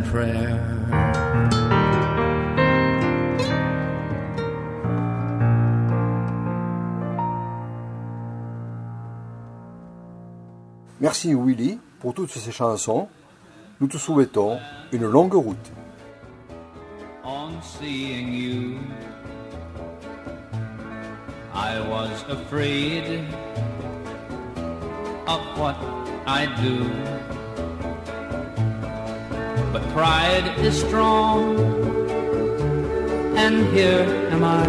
Prayer. 0.02 0.58
Merci 11.00 11.34
Willy 11.34 11.78
pour 12.00 12.14
toutes 12.14 12.30
ces 12.30 12.52
chansons. 12.52 13.08
Nous 13.80 13.88
te 13.88 13.96
souhaitons 13.96 14.58
une 14.92 15.06
longue 15.06 15.34
route. 15.34 15.72
on 17.30 17.62
seeing 17.62 18.32
you. 18.32 18.80
I 21.52 21.80
was 21.88 22.24
afraid 22.28 23.24
of 25.26 25.40
what 25.58 25.76
I'd 26.26 26.52
do. 26.60 27.39
But 29.72 29.82
pride 29.90 30.58
is 30.58 30.80
strong, 30.80 31.56
and 33.36 33.66
here 33.72 34.04
am 34.30 34.42
I. 34.42 34.66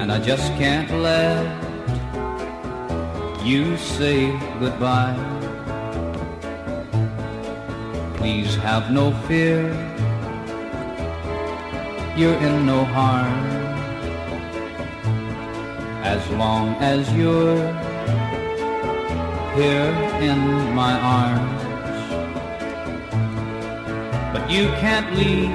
And 0.00 0.12
I 0.12 0.18
just 0.20 0.52
can't 0.58 0.90
let 0.90 1.46
you 3.42 3.76
say 3.78 4.30
goodbye. 4.60 5.16
Please 8.16 8.56
have 8.56 8.90
no 8.90 9.12
fear. 9.26 9.62
You're 12.16 12.38
in 12.46 12.66
no 12.66 12.84
harm. 12.84 13.38
As 16.02 16.28
long 16.30 16.74
as 16.80 17.10
you're 17.14 17.56
here 19.54 19.92
in 20.20 20.74
my 20.74 20.92
arms. 21.00 21.55
You 24.48 24.68
can't 24.78 25.12
leave. 25.16 25.50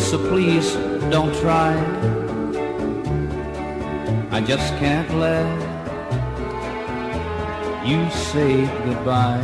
So 0.00 0.18
please 0.28 0.74
don't 1.10 1.34
try. 1.40 1.74
I 4.30 4.40
just 4.40 4.72
can't 4.78 5.10
let 5.18 5.50
you 7.84 8.08
say 8.10 8.66
goodbye. 8.84 9.42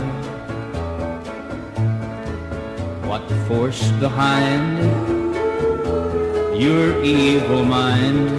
What 3.11 3.29
force 3.49 3.91
behind 3.99 4.79
your 6.57 7.03
evil 7.03 7.65
mind 7.65 8.39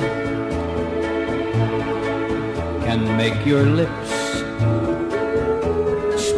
can 2.85 3.17
make 3.17 3.45
your 3.45 3.65
lips 3.65 4.11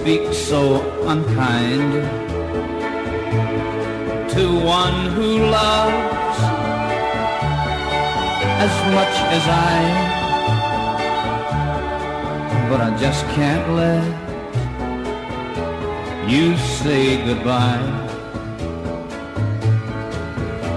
speak 0.01 0.33
so 0.33 0.81
unkind 1.11 1.91
to 4.29 4.43
one 4.63 5.11
who 5.11 5.39
loves 5.39 6.37
as 8.65 8.73
much 8.95 9.15
as 9.37 9.43
I. 9.73 9.77
But 12.69 12.79
I 12.79 12.89
just 12.97 13.25
can't 13.35 13.67
let 13.81 14.07
you 16.29 16.55
say 16.79 17.03
goodbye. 17.25 17.89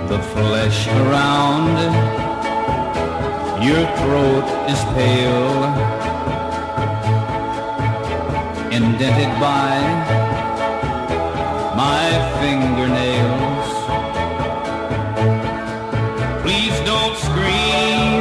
The 0.08 0.18
flesh 0.34 0.88
around 0.88 1.76
your 3.68 3.84
throat 3.98 4.46
is 4.72 4.80
pale, 4.96 5.62
indented 8.72 9.32
by 9.40 10.23
fingernails. 12.44 13.68
Please 16.42 16.76
don't 16.90 17.16
scream, 17.26 18.20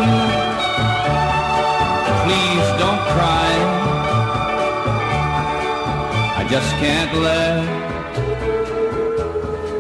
please 2.25 2.67
don't 2.83 3.03
cry. 3.15 3.51
I 6.39 6.41
just 6.53 6.71
can't 6.83 7.13
let 7.27 7.63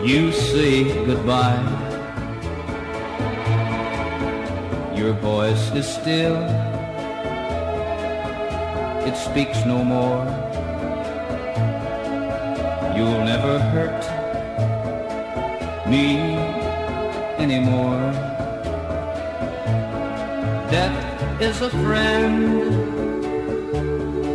you 0.09 0.31
say 0.33 1.05
goodbye. 1.05 1.63
Your 4.93 5.13
voice 5.13 5.65
is 5.71 5.87
still, 5.87 6.37
it 9.07 9.15
speaks 9.15 9.59
no 9.65 9.83
more. 9.83 10.42
Is 21.53 21.61
a 21.61 21.69
friend 21.69 22.71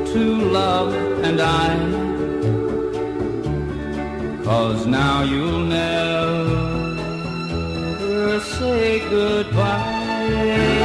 to 0.07 0.25
love 0.59 0.95
and 1.25 1.41
I, 1.41 1.75
cause 4.45 4.87
now 4.87 5.23
you'll 5.25 5.65
never 5.67 7.09
say 8.39 9.01
goodbye. 9.11 10.78